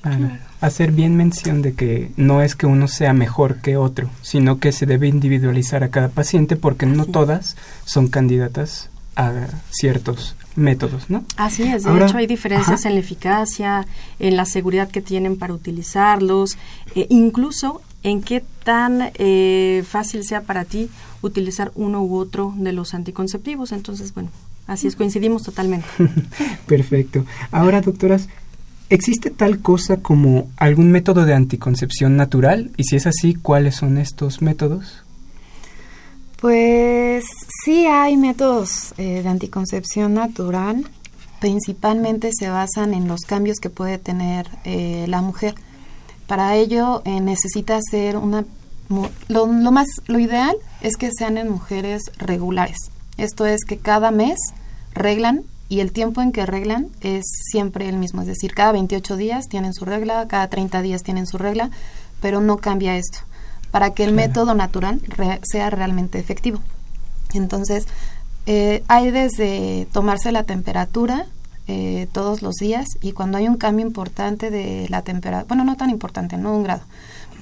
Claro. 0.00 0.30
Hacer 0.60 0.92
bien 0.92 1.16
mención 1.16 1.60
de 1.60 1.74
que 1.74 2.12
no 2.16 2.40
es 2.40 2.54
que 2.54 2.66
uno 2.66 2.86
sea 2.86 3.12
mejor 3.12 3.56
que 3.56 3.76
otro, 3.76 4.08
sino 4.22 4.58
que 4.60 4.70
se 4.70 4.86
debe 4.86 5.08
individualizar 5.08 5.82
a 5.82 5.88
cada 5.88 6.08
paciente 6.08 6.56
porque 6.56 6.86
no 6.86 7.04
todas 7.04 7.56
son 7.84 8.06
candidatas 8.06 8.90
a 9.16 9.48
ciertos 9.70 10.36
métodos, 10.58 11.08
¿no? 11.08 11.24
Así 11.36 11.62
es, 11.62 11.84
de 11.84 12.04
hecho 12.04 12.16
hay 12.18 12.26
diferencias 12.26 12.84
en 12.84 12.94
la 12.94 13.00
eficacia, 13.00 13.86
en 14.18 14.36
la 14.36 14.44
seguridad 14.44 14.90
que 14.90 15.00
tienen 15.00 15.38
para 15.38 15.54
utilizarlos, 15.54 16.58
e 16.94 17.06
incluso 17.10 17.80
en 18.02 18.22
qué 18.22 18.44
tan 18.64 19.10
eh, 19.14 19.84
fácil 19.86 20.24
sea 20.24 20.42
para 20.42 20.64
ti 20.64 20.88
utilizar 21.22 21.72
uno 21.74 22.02
u 22.02 22.16
otro 22.16 22.54
de 22.56 22.72
los 22.72 22.94
anticonceptivos. 22.94 23.72
Entonces, 23.72 24.14
bueno, 24.14 24.30
así 24.66 24.86
es, 24.86 24.96
coincidimos 24.96 25.42
totalmente. 25.42 25.86
Perfecto. 26.66 27.24
Ahora, 27.50 27.80
doctoras, 27.80 28.28
¿existe 28.88 29.30
tal 29.30 29.60
cosa 29.60 29.98
como 29.98 30.48
algún 30.56 30.90
método 30.90 31.24
de 31.24 31.34
anticoncepción 31.34 32.16
natural? 32.16 32.70
Y 32.76 32.84
si 32.84 32.96
es 32.96 33.06
así, 33.06 33.34
¿cuáles 33.34 33.76
son 33.76 33.98
estos 33.98 34.42
métodos? 34.42 35.02
Pues 36.40 37.24
sí 37.64 37.86
hay 37.86 38.16
métodos 38.16 38.94
eh, 38.96 39.22
de 39.22 39.28
anticoncepción 39.28 40.14
natural, 40.14 40.88
principalmente 41.40 42.30
se 42.32 42.48
basan 42.48 42.94
en 42.94 43.08
los 43.08 43.22
cambios 43.22 43.58
que 43.58 43.70
puede 43.70 43.98
tener 43.98 44.48
eh, 44.62 45.06
la 45.08 45.20
mujer. 45.20 45.56
Para 46.28 46.54
ello 46.54 47.02
eh, 47.04 47.20
necesita 47.20 47.80
ser 47.82 48.16
una 48.16 48.44
lo, 48.88 49.46
lo, 49.46 49.72
más 49.72 49.88
lo 50.06 50.20
ideal 50.20 50.54
es 50.80 50.96
que 50.96 51.10
sean 51.10 51.38
en 51.38 51.50
mujeres 51.50 52.02
regulares. 52.18 52.76
Esto 53.16 53.44
es 53.44 53.64
que 53.64 53.78
cada 53.78 54.12
mes 54.12 54.38
reglan 54.94 55.42
y 55.68 55.80
el 55.80 55.90
tiempo 55.90 56.22
en 56.22 56.30
que 56.30 56.46
reglan 56.46 56.88
es 57.00 57.24
siempre 57.50 57.88
el 57.88 57.96
mismo, 57.96 58.20
es 58.20 58.28
decir, 58.28 58.54
cada 58.54 58.70
28 58.70 59.16
días 59.16 59.48
tienen 59.48 59.74
su 59.74 59.84
regla, 59.84 60.28
cada 60.28 60.48
30 60.48 60.82
días 60.82 61.02
tienen 61.02 61.26
su 61.26 61.36
regla, 61.36 61.70
pero 62.20 62.40
no 62.40 62.58
cambia 62.58 62.96
esto 62.96 63.27
para 63.70 63.90
que 63.90 64.04
el 64.04 64.12
método 64.12 64.54
natural 64.54 65.00
sea 65.42 65.70
realmente 65.70 66.18
efectivo. 66.18 66.60
Entonces, 67.34 67.86
eh, 68.46 68.82
hay 68.88 69.10
desde 69.10 69.86
tomarse 69.92 70.32
la 70.32 70.44
temperatura 70.44 71.26
eh, 71.66 72.08
todos 72.12 72.40
los 72.40 72.54
días 72.54 72.86
y 73.02 73.12
cuando 73.12 73.36
hay 73.36 73.46
un 73.46 73.58
cambio 73.58 73.84
importante 73.84 74.50
de 74.50 74.86
la 74.88 75.02
temperatura, 75.02 75.44
bueno, 75.46 75.64
no 75.64 75.76
tan 75.76 75.90
importante, 75.90 76.38
no 76.38 76.56
un 76.56 76.62
grado, 76.62 76.80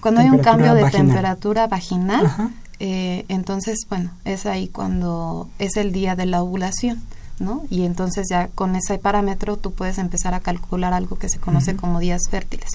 cuando 0.01 0.21
hay 0.21 0.29
un 0.29 0.39
cambio 0.39 0.75
de 0.75 0.91
temperatura 0.91 1.69
vaginal, 1.69 2.53
eh, 2.81 3.25
entonces, 3.29 3.87
bueno, 3.89 4.11
es 4.25 4.47
ahí 4.47 4.67
cuando 4.67 5.49
es 5.61 5.77
el 5.77 5.93
día 5.93 6.17
de 6.17 6.27
la 6.27 6.43
ovulación. 6.43 7.03
¿no? 7.39 7.65
Y 7.69 7.85
entonces 7.85 8.29
ya 8.31 8.49
con 8.49 8.77
ese 8.77 8.97
parámetro 8.97 9.59
tú 9.59 9.71
puedes 9.71 9.99
empezar 9.99 10.33
a 10.33 10.41
calcular 10.41 10.95
algo 10.95 11.19
que 11.19 11.29
se 11.29 11.39
conoce 11.39 11.77
como 11.77 12.01
días 12.01 12.23
fértiles, 12.31 12.71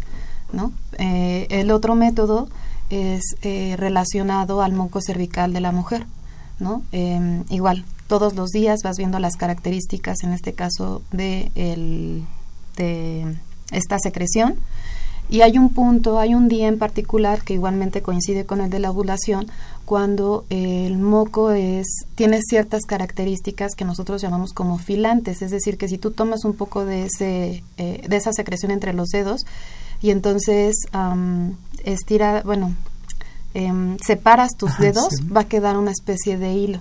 ¿no? 0.53 0.72
el 1.00 1.72
otro 1.72 1.96
método 1.96 2.48
es 2.91 3.24
eh, 3.41 3.75
relacionado 3.77 4.62
al 4.62 4.74
moco 4.74 5.01
cervical 5.01 5.53
de 5.53 5.62
la 5.62 5.71
mujer, 5.71 6.05
¿no? 6.60 6.83
Em, 6.91 7.43
igual, 7.50 7.86
todos 8.07 8.36
los 8.36 8.50
días 8.50 8.81
vas 8.83 8.98
viendo 8.98 9.17
las 9.19 9.38
características, 9.38 10.24
en 10.24 10.33
este 10.33 10.53
caso, 10.53 11.01
de, 11.12 11.51
el, 11.55 12.24
de 12.75 13.38
esta 13.71 13.98
secreción. 14.00 14.55
Y 15.29 15.41
hay 15.41 15.57
un 15.57 15.69
punto, 15.69 16.19
hay 16.19 16.36
un 16.36 16.50
día 16.50 16.67
en 16.67 16.77
particular 16.77 17.41
que 17.41 17.53
igualmente 17.53 18.01
coincide 18.01 18.45
con 18.45 18.60
el 18.60 18.69
de 18.69 18.79
la 18.79 18.91
ovulación, 18.91 19.50
cuando 19.86 20.45
el 20.50 20.98
moco 20.98 21.51
es, 21.51 21.88
tiene 22.15 22.41
ciertas 22.41 22.83
características 22.86 23.75
que 23.75 23.86
nosotros 23.86 24.21
llamamos 24.21 24.51
como 24.51 24.77
filantes, 24.77 25.41
es 25.41 25.51
decir, 25.51 25.77
que 25.77 25.88
si 25.88 25.98
tú 25.98 26.12
tomas 26.12 26.43
un 26.43 26.53
poco 26.53 26.83
de, 26.83 27.05
ese, 27.05 27.63
eh, 27.77 28.05
de 28.05 28.15
esa 28.17 28.33
secreción 28.33 28.71
entre 28.71 28.91
los 28.93 29.07
dedos 29.07 29.45
y 30.01 30.10
entonces 30.10 30.75
estira, 31.86 32.42
bueno, 32.44 32.76
em, 33.54 33.98
separas 34.00 34.52
tus 34.58 34.78
dedos, 34.78 35.10
va 35.36 35.42
a 35.42 35.48
quedar 35.48 35.78
una 35.78 35.92
especie 35.92 36.38
de 36.38 36.54
hilo. 36.54 36.80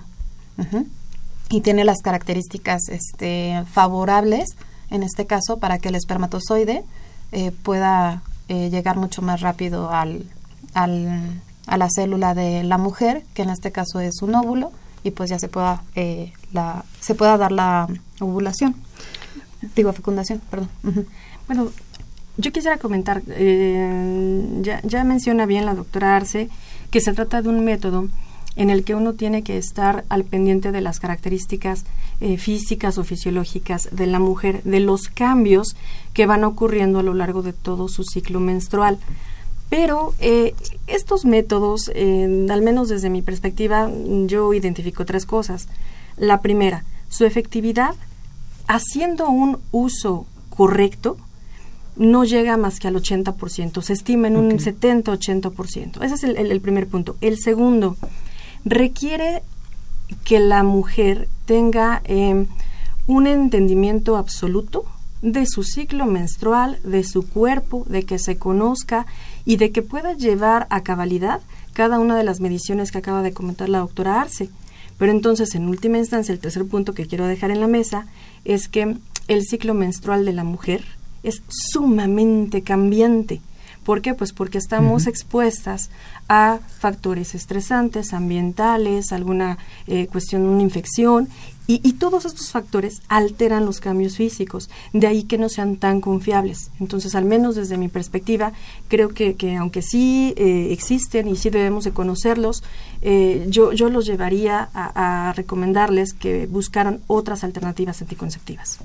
Y 1.49 1.61
tiene 1.61 1.83
las 1.83 2.01
características 2.03 2.89
este, 2.89 3.63
favorables, 3.71 4.49
en 4.89 5.03
este 5.03 5.25
caso, 5.25 5.57
para 5.57 5.79
que 5.79 5.89
el 5.89 5.95
espermatozoide 5.95 6.83
eh, 7.31 7.51
pueda 7.51 8.21
eh, 8.47 8.69
llegar 8.69 8.97
mucho 8.97 9.21
más 9.21 9.41
rápido 9.41 9.89
al, 9.89 10.25
al, 10.73 11.41
a 11.65 11.77
la 11.77 11.87
célula 11.89 12.35
de 12.35 12.63
la 12.63 12.77
mujer, 12.77 13.23
que 13.33 13.41
en 13.41 13.49
este 13.49 13.71
caso 13.71 13.99
es 13.99 14.21
un 14.21 14.35
óvulo, 14.35 14.71
y 15.03 15.11
pues 15.11 15.29
ya 15.29 15.39
se 15.39 15.47
pueda, 15.47 15.83
eh, 15.95 16.31
la, 16.51 16.85
se 16.99 17.15
pueda 17.15 17.37
dar 17.37 17.51
la 17.51 17.87
ovulación. 18.19 18.75
Digo, 19.75 19.93
fecundación, 19.93 20.41
perdón. 20.49 20.69
Bueno, 21.47 21.69
yo 22.37 22.51
quisiera 22.51 22.77
comentar, 22.77 23.21
eh, 23.27 24.61
ya, 24.61 24.81
ya 24.83 25.03
menciona 25.03 25.45
bien 25.45 25.65
la 25.65 25.75
doctora 25.75 26.15
Arce, 26.15 26.49
que 26.89 27.01
se 27.01 27.13
trata 27.13 27.41
de 27.41 27.49
un 27.49 27.63
método 27.63 28.07
en 28.55 28.69
el 28.69 28.83
que 28.83 28.95
uno 28.95 29.13
tiene 29.13 29.43
que 29.43 29.57
estar 29.57 30.03
al 30.09 30.23
pendiente 30.25 30.71
de 30.71 30.81
las 30.81 30.99
características 30.99 31.85
eh, 32.19 32.37
físicas 32.37 32.97
o 32.97 33.03
fisiológicas 33.03 33.89
de 33.91 34.07
la 34.07 34.19
mujer, 34.19 34.61
de 34.63 34.79
los 34.81 35.07
cambios 35.07 35.75
que 36.13 36.25
van 36.25 36.43
ocurriendo 36.43 36.99
a 36.99 37.03
lo 37.03 37.13
largo 37.13 37.41
de 37.41 37.53
todo 37.53 37.87
su 37.87 38.03
ciclo 38.03 38.39
menstrual. 38.39 38.97
Pero 39.69 40.13
eh, 40.19 40.53
estos 40.87 41.23
métodos, 41.23 41.89
al 41.89 42.61
menos 42.61 42.89
desde 42.89 43.09
mi 43.09 43.21
perspectiva, 43.21 43.89
yo 44.25 44.53
identifico 44.53 45.05
tres 45.05 45.25
cosas. 45.25 45.69
La 46.17 46.41
primera, 46.41 46.83
su 47.07 47.23
efectividad 47.23 47.95
haciendo 48.67 49.29
un 49.29 49.59
uso 49.71 50.25
correcto, 50.49 51.17
no 51.95 52.23
llega 52.23 52.57
más 52.57 52.79
que 52.79 52.87
al 52.87 52.95
80%, 52.95 53.81
se 53.81 53.93
estima 53.93 54.27
en 54.27 54.37
un 54.37 54.51
70-80%. 54.51 56.03
Ese 56.03 56.15
es 56.15 56.23
el, 56.23 56.61
primer 56.61 56.87
punto. 56.87 57.15
El 57.21 57.37
segundo, 57.37 57.97
requiere 58.65 59.43
que 60.23 60.39
la 60.39 60.63
mujer 60.63 61.27
tenga 61.45 62.01
em, 62.05 62.47
un 63.07 63.27
entendimiento 63.27 64.17
absoluto 64.17 64.85
de 65.21 65.45
su 65.45 65.63
ciclo 65.63 66.05
menstrual, 66.05 66.79
de 66.83 67.03
su 67.03 67.27
cuerpo, 67.27 67.85
de 67.87 68.03
que 68.03 68.19
se 68.19 68.37
conozca 68.37 69.05
y 69.45 69.57
de 69.57 69.71
que 69.71 69.81
pueda 69.81 70.13
llevar 70.13 70.67
a 70.69 70.81
cabalidad 70.81 71.41
cada 71.73 71.99
una 71.99 72.17
de 72.17 72.23
las 72.23 72.39
mediciones 72.39 72.91
que 72.91 72.97
acaba 72.97 73.21
de 73.21 73.33
comentar 73.33 73.69
la 73.69 73.79
doctora 73.79 74.21
Arce. 74.21 74.49
Pero 74.97 75.11
entonces, 75.11 75.55
en 75.55 75.67
última 75.67 75.97
instancia, 75.97 76.33
el 76.33 76.39
tercer 76.39 76.65
punto 76.65 76.93
que 76.93 77.05
quiero 77.05 77.25
dejar 77.25 77.51
en 77.51 77.59
la 77.59 77.67
mesa 77.67 78.07
es 78.45 78.67
que 78.67 78.97
el 79.27 79.43
ciclo 79.43 79.73
menstrual 79.73 80.25
de 80.25 80.33
la 80.33 80.43
mujer 80.43 80.83
es 81.23 81.41
sumamente 81.47 82.61
cambiante. 82.61 83.41
¿Por 83.83 84.01
qué? 84.01 84.13
Pues 84.13 84.31
porque 84.31 84.59
estamos 84.59 85.07
expuestas 85.07 85.89
a 86.29 86.59
factores 86.79 87.33
estresantes, 87.33 88.13
ambientales, 88.13 89.11
alguna 89.11 89.57
eh, 89.87 90.07
cuestión, 90.07 90.43
una 90.43 90.61
infección, 90.61 91.27
y, 91.67 91.93
todos 91.93 92.25
estos 92.25 92.51
factores 92.51 93.01
alteran 93.07 93.65
los 93.65 93.79
cambios 93.79 94.17
físicos, 94.17 94.69
de 94.91 95.07
ahí 95.07 95.23
que 95.23 95.37
no 95.37 95.47
sean 95.47 95.77
tan 95.77 96.01
confiables. 96.01 96.69
Entonces, 96.81 97.15
al 97.15 97.23
menos 97.23 97.55
desde 97.55 97.77
mi 97.77 97.87
perspectiva, 97.87 98.51
creo 98.89 99.09
que, 99.09 99.55
aunque 99.57 99.81
sí 99.81 100.33
eh, 100.35 100.67
existen 100.71 101.29
y 101.29 101.37
sí 101.37 101.49
debemos 101.49 101.85
de 101.85 101.91
conocerlos, 101.91 102.61
eh, 103.01 103.45
yo, 103.47 103.71
yo 103.71 103.89
los 103.89 104.05
llevaría 104.05 104.69
a, 104.73 105.29
a 105.29 105.33
recomendarles 105.33 106.13
que 106.13 106.45
buscaran 106.45 106.99
otras 107.07 107.45
alternativas 107.45 108.01
anticonceptivas. 108.01 108.79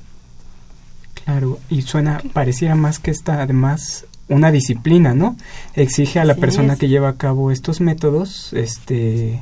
Claro, 1.27 1.59
y 1.69 1.83
suena, 1.83 2.23
pareciera 2.33 2.77
más 2.77 3.01
que 3.01 3.11
esta 3.11 3.43
además 3.43 4.07
una 4.29 4.53
disciplina, 4.53 5.13
¿no? 5.13 5.37
Exige 5.75 6.21
a 6.21 6.25
la 6.25 6.37
persona 6.37 6.77
que 6.77 6.87
lleva 6.87 7.09
a 7.09 7.17
cabo 7.17 7.51
estos 7.51 7.81
métodos, 7.81 8.53
este, 8.53 9.41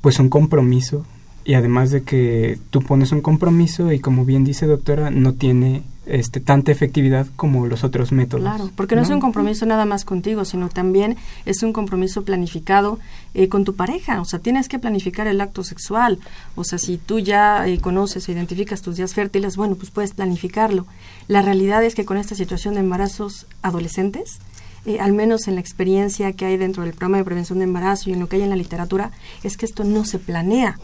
pues 0.00 0.18
un 0.18 0.30
compromiso 0.30 1.04
y 1.44 1.52
además 1.52 1.90
de 1.90 2.02
que 2.02 2.58
tú 2.70 2.80
pones 2.80 3.12
un 3.12 3.20
compromiso 3.20 3.92
y 3.92 4.00
como 4.00 4.24
bien 4.24 4.42
dice 4.42 4.66
doctora, 4.66 5.10
no 5.10 5.34
tiene 5.34 5.82
este, 6.06 6.40
tanta 6.40 6.72
efectividad 6.72 7.26
como 7.36 7.66
los 7.66 7.84
otros 7.84 8.10
métodos. 8.10 8.42
Claro, 8.42 8.70
porque 8.74 8.96
no, 8.96 9.02
es 9.02 9.10
un 9.10 9.20
compromiso 9.20 9.66
nada 9.66 9.84
más 9.84 10.04
contigo, 10.04 10.44
sino 10.44 10.68
también 10.68 11.16
es 11.46 11.62
un 11.62 11.72
compromiso 11.72 12.24
planificado 12.24 12.98
eh, 13.34 13.48
con 13.48 13.64
tu 13.64 13.74
pareja. 13.74 14.20
O 14.20 14.24
sea, 14.24 14.40
tienes 14.40 14.68
que 14.68 14.78
planificar 14.78 15.26
el 15.26 15.40
acto 15.40 15.62
sexual. 15.62 16.18
O 16.56 16.64
sea, 16.64 16.78
si 16.78 16.98
tú 16.98 17.20
ya 17.20 17.66
eh, 17.68 17.78
conoces 17.80 18.28
e 18.28 18.32
identificas 18.32 18.82
tus 18.82 18.96
días 18.96 19.14
fértiles, 19.14 19.56
bueno, 19.56 19.76
pues 19.76 19.90
puedes 19.90 20.12
planificarlo. 20.12 20.86
La 21.28 21.42
realidad 21.42 21.84
es 21.84 21.94
que 21.94 22.04
con 22.04 22.16
esta 22.16 22.34
situación 22.34 22.74
de 22.74 22.80
embarazos 22.80 23.46
adolescentes, 23.62 24.38
eh, 24.84 24.98
al 24.98 25.12
menos 25.12 25.46
en 25.46 25.54
la 25.54 25.60
experiencia 25.60 26.32
que 26.32 26.46
hay 26.46 26.56
dentro 26.56 26.82
del 26.82 26.92
programa 26.92 27.18
de 27.18 27.24
prevención 27.24 27.58
de 27.60 27.64
embarazo 27.64 28.10
y 28.10 28.14
en 28.14 28.20
lo 28.20 28.28
que 28.28 28.36
hay 28.36 28.42
en 28.42 28.50
la 28.50 28.56
literatura, 28.56 29.12
es 29.44 29.56
que 29.56 29.66
esto 29.66 29.84
no 29.84 30.04
se 30.04 30.18
planea. 30.18 30.78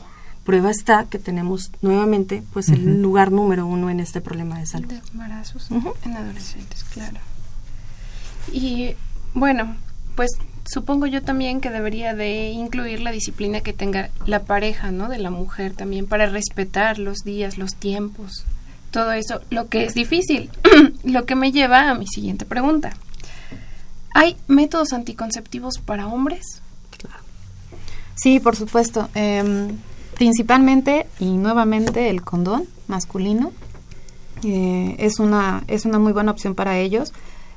Prueba 0.49 0.71
está 0.71 1.05
que 1.05 1.19
tenemos 1.19 1.71
nuevamente 1.83 2.43
pues 2.55 2.71
el 2.71 3.02
lugar 3.02 3.31
número 3.31 3.67
uno 3.67 3.90
en 3.90 4.00
este 4.00 4.23
problema 4.23 4.59
de 4.59 4.64
salud. 4.64 4.88
De 4.88 5.02
embarazos 5.12 5.69
en 5.71 6.17
adolescentes, 6.17 6.85
claro. 6.85 7.19
Y 8.50 8.95
bueno, 9.35 9.76
pues 10.17 10.31
supongo 10.64 11.05
yo 11.05 11.21
también 11.21 11.61
que 11.61 11.69
debería 11.69 12.14
de 12.14 12.49
incluir 12.49 13.00
la 13.00 13.12
disciplina 13.12 13.61
que 13.61 13.75
tenga 13.75 14.09
la 14.25 14.45
pareja, 14.45 14.90
¿no? 14.90 15.11
De 15.11 15.19
la 15.19 15.28
mujer 15.28 15.75
también 15.75 16.07
para 16.07 16.25
respetar 16.25 16.99
los 16.99 17.19
días, 17.19 17.59
los 17.59 17.75
tiempos, 17.75 18.47
todo 18.90 19.12
eso, 19.12 19.43
lo 19.50 19.69
que 19.69 19.85
es 19.85 19.93
difícil, 19.93 20.49
lo 21.05 21.26
que 21.26 21.35
me 21.35 21.52
lleva 21.52 21.90
a 21.90 21.95
mi 21.95 22.07
siguiente 22.07 22.47
pregunta. 22.47 22.97
¿Hay 24.14 24.38
métodos 24.47 24.95
anticonceptivos 24.95 25.76
para 25.76 26.07
hombres? 26.07 26.62
Sí, 28.14 28.40
por 28.40 28.57
supuesto. 28.57 29.11
Em, 29.14 29.76
principalmente 30.19 31.07
y 31.21 31.37
nuevamente 31.37 32.11
el 32.11 32.23
condón 32.23 32.65
masculino 32.89 33.53
eh, 34.45 34.97
es 34.99 35.19
una 35.21 35.65
es 35.69 35.85
una 35.85 35.99
muy 35.99 36.13
buena 36.13 36.33
opción 36.33 36.55
para 36.55 36.79
ellos. 36.79 37.13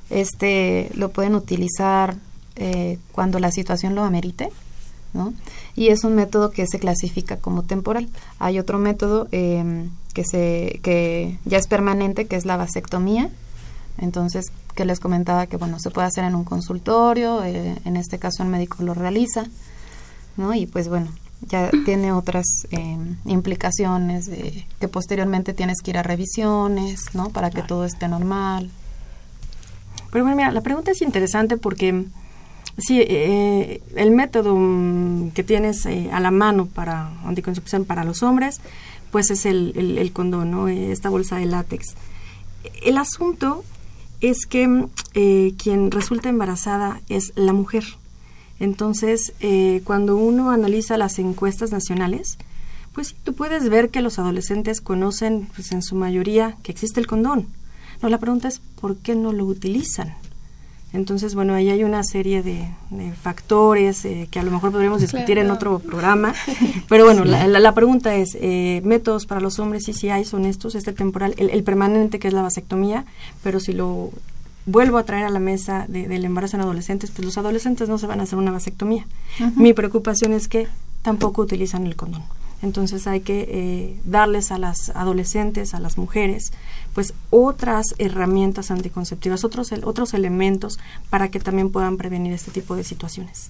Este 0.10 0.90
lo 0.94 1.10
pueden 1.10 1.36
utilizar 1.36 2.16
eh, 2.56 3.00
cuando 3.12 3.40
la 3.40 3.52
situación 3.52 3.96
lo 3.96 4.04
amerite, 4.04 4.50
¿no? 5.14 5.34
Y 5.76 5.88
es 5.88 6.04
un 6.04 6.16
método 6.16 6.52
que 6.52 6.68
se 6.68 6.80
clasifica 6.80 7.38
como 7.38 7.64
temporal. 7.64 8.10
Hay 8.40 8.60
otro 8.60 8.78
método 8.78 9.28
em, 9.32 9.90
que, 10.14 10.24
se, 10.24 10.80
que 10.84 11.40
ya 11.46 11.58
es 11.58 11.68
permanente, 11.68 12.28
que 12.28 12.36
es 12.36 12.46
la 12.46 12.58
vasectomía. 12.58 13.30
Entonces, 13.98 14.52
que 14.76 14.86
les 14.86 15.00
comentaba 15.00 15.48
que, 15.48 15.58
bueno, 15.58 15.80
se 15.80 15.92
puede 15.92 16.08
hacer 16.08 16.24
en 16.24 16.36
un 16.36 16.44
consultorio, 16.44 17.44
eh, 17.44 17.78
en 17.86 17.98
este 17.98 18.20
caso 18.20 18.42
el 18.44 18.50
médico 18.50 18.84
lo 18.84 18.94
realiza, 18.94 19.46
¿no? 20.38 20.54
Y 20.54 20.66
pues 20.66 20.88
bueno, 20.90 21.10
ya 21.42 21.72
tiene 21.86 22.12
otras 22.12 22.46
em, 22.72 23.18
implicaciones 23.26 24.28
de 24.28 24.66
que 24.80 24.88
posteriormente 24.88 25.54
tienes 25.54 25.82
que 25.82 25.92
ir 25.92 25.98
a 25.98 26.04
revisiones, 26.04 27.14
¿no? 27.14 27.30
Para 27.30 27.50
que 27.50 27.62
todo 27.62 27.86
esté 27.86 28.08
normal. 28.08 28.70
Pero 30.12 30.24
bueno, 30.24 30.38
mira, 30.38 30.52
la 30.52 30.62
pregunta 30.62 30.92
es 30.92 31.02
interesante 31.02 31.58
porque 31.58 32.06
sí, 32.78 33.00
eh, 33.02 33.82
el 33.96 34.12
método 34.12 34.56
mm, 34.56 35.32
que 35.32 35.44
tienes 35.44 35.86
eh, 35.86 36.10
a 36.12 36.20
la 36.20 36.32
mano 36.32 36.66
para 36.68 37.12
anticoncepción 37.26 37.86
para 37.86 38.04
los 38.04 38.24
hombres 38.24 38.62
pues 39.12 39.30
es 39.30 39.46
el, 39.46 39.98
el, 39.98 40.12
condón, 40.14 40.52
¿no? 40.52 40.68
esta 40.70 41.10
bolsa 41.10 41.36
de 41.36 41.46
látex. 41.46 41.96
El 42.82 42.98
asunto 42.98 43.64
es 44.22 44.46
que 44.46 44.86
eh, 45.14 45.54
quien 45.62 45.92
resulta 45.92 46.30
embarazada 46.30 47.02
es 47.10 47.34
la 47.36 47.54
mujer. 47.54 47.84
Entonces, 48.62 49.34
eh, 49.40 49.82
cuando 49.86 50.16
uno 50.16 50.52
analiza 50.52 50.96
las 50.96 51.18
encuestas 51.18 51.72
nacionales, 51.72 52.38
pues 52.94 53.16
tú 53.24 53.34
puedes 53.34 53.68
ver 53.70 53.90
que 53.90 54.04
los 54.04 54.20
adolescentes 54.20 54.82
conocen, 54.82 55.50
pues 55.56 55.72
en 55.72 55.82
su 55.82 55.96
mayoría, 55.96 56.58
que 56.62 56.72
existe 56.72 57.00
el 57.00 57.08
condón. 57.08 57.48
No, 58.04 58.10
la 58.10 58.20
pregunta 58.20 58.48
es, 58.48 58.62
¿por 58.80 58.98
qué 58.98 59.16
no 59.16 59.34
lo 59.34 59.46
utilizan? 59.46 60.14
Entonces, 60.94 61.34
bueno, 61.34 61.56
ahí 61.56 61.72
hay 61.72 61.84
una 61.84 62.04
serie 62.04 62.44
de, 62.44 62.68
factores 63.20 64.06
eh, 64.06 64.28
que 64.30 64.38
a 64.38 64.44
lo 64.44 64.52
mejor 64.52 64.72
podríamos 64.72 65.02
discutir 65.02 65.40
en 65.40 65.50
otro 65.50 65.80
programa. 65.88 66.36
Pero 66.88 67.06
bueno, 67.06 67.26
la, 67.26 67.74
pregunta 67.74 68.14
es, 68.14 68.38
eh, 68.40 68.82
métodos 68.84 69.26
para 69.26 69.42
los 69.42 69.58
hombres, 69.58 69.86
sí, 69.86 69.94
sí 69.94 70.10
hay, 70.10 70.24
son 70.24 70.46
estos, 70.46 70.76
este 70.76 70.94
temporal, 70.94 71.34
el, 71.38 71.64
permanente 71.64 72.20
que 72.20 72.28
es 72.28 72.34
la 72.36 72.44
vasectomía, 72.44 73.06
pero 73.42 73.60
si 73.60 73.74
lo 73.74 74.12
vuelvo 74.66 74.98
a 74.98 75.04
traer 75.04 75.26
a 75.26 75.30
la 75.30 75.40
mesa 75.40 75.86
del 75.88 76.26
embarazo 76.26 76.58
en 76.58 76.62
adolescentes, 76.62 77.12
pues 77.12 77.26
los 77.26 77.38
adolescentes 77.38 77.90
no 77.90 77.98
se 77.98 78.08
van 78.08 78.20
a 78.20 78.24
hacer 78.24 78.38
una 78.38 78.52
vasectomía. 78.52 79.06
Mi 79.56 79.74
preocupación 79.74 80.34
es 80.34 80.48
que 80.48 80.68
tampoco 81.02 81.42
utilizan 81.42 81.86
el 81.86 81.96
condón. 81.96 82.24
Entonces 82.62 83.08
hay 83.08 83.22
que 83.22 83.48
eh, 83.50 84.00
darles 84.06 84.52
a 84.52 84.60
las 84.60 84.92
adolescentes, 84.92 85.74
a 85.74 85.80
las 85.80 85.98
mujeres, 85.98 86.54
pues 86.94 87.14
otras 87.32 87.96
herramientas 87.98 88.70
anticonceptivas, 88.70 89.44
otros, 89.44 89.72
otros 89.84 90.14
elementos 90.14 90.78
para 91.10 91.30
que 91.30 91.40
también 91.40 91.72
puedan 91.72 91.98
prevenir 91.98 92.34
este 92.34 92.52
tipo 92.52 92.76
de 92.76 92.84
situaciones. 92.84 93.50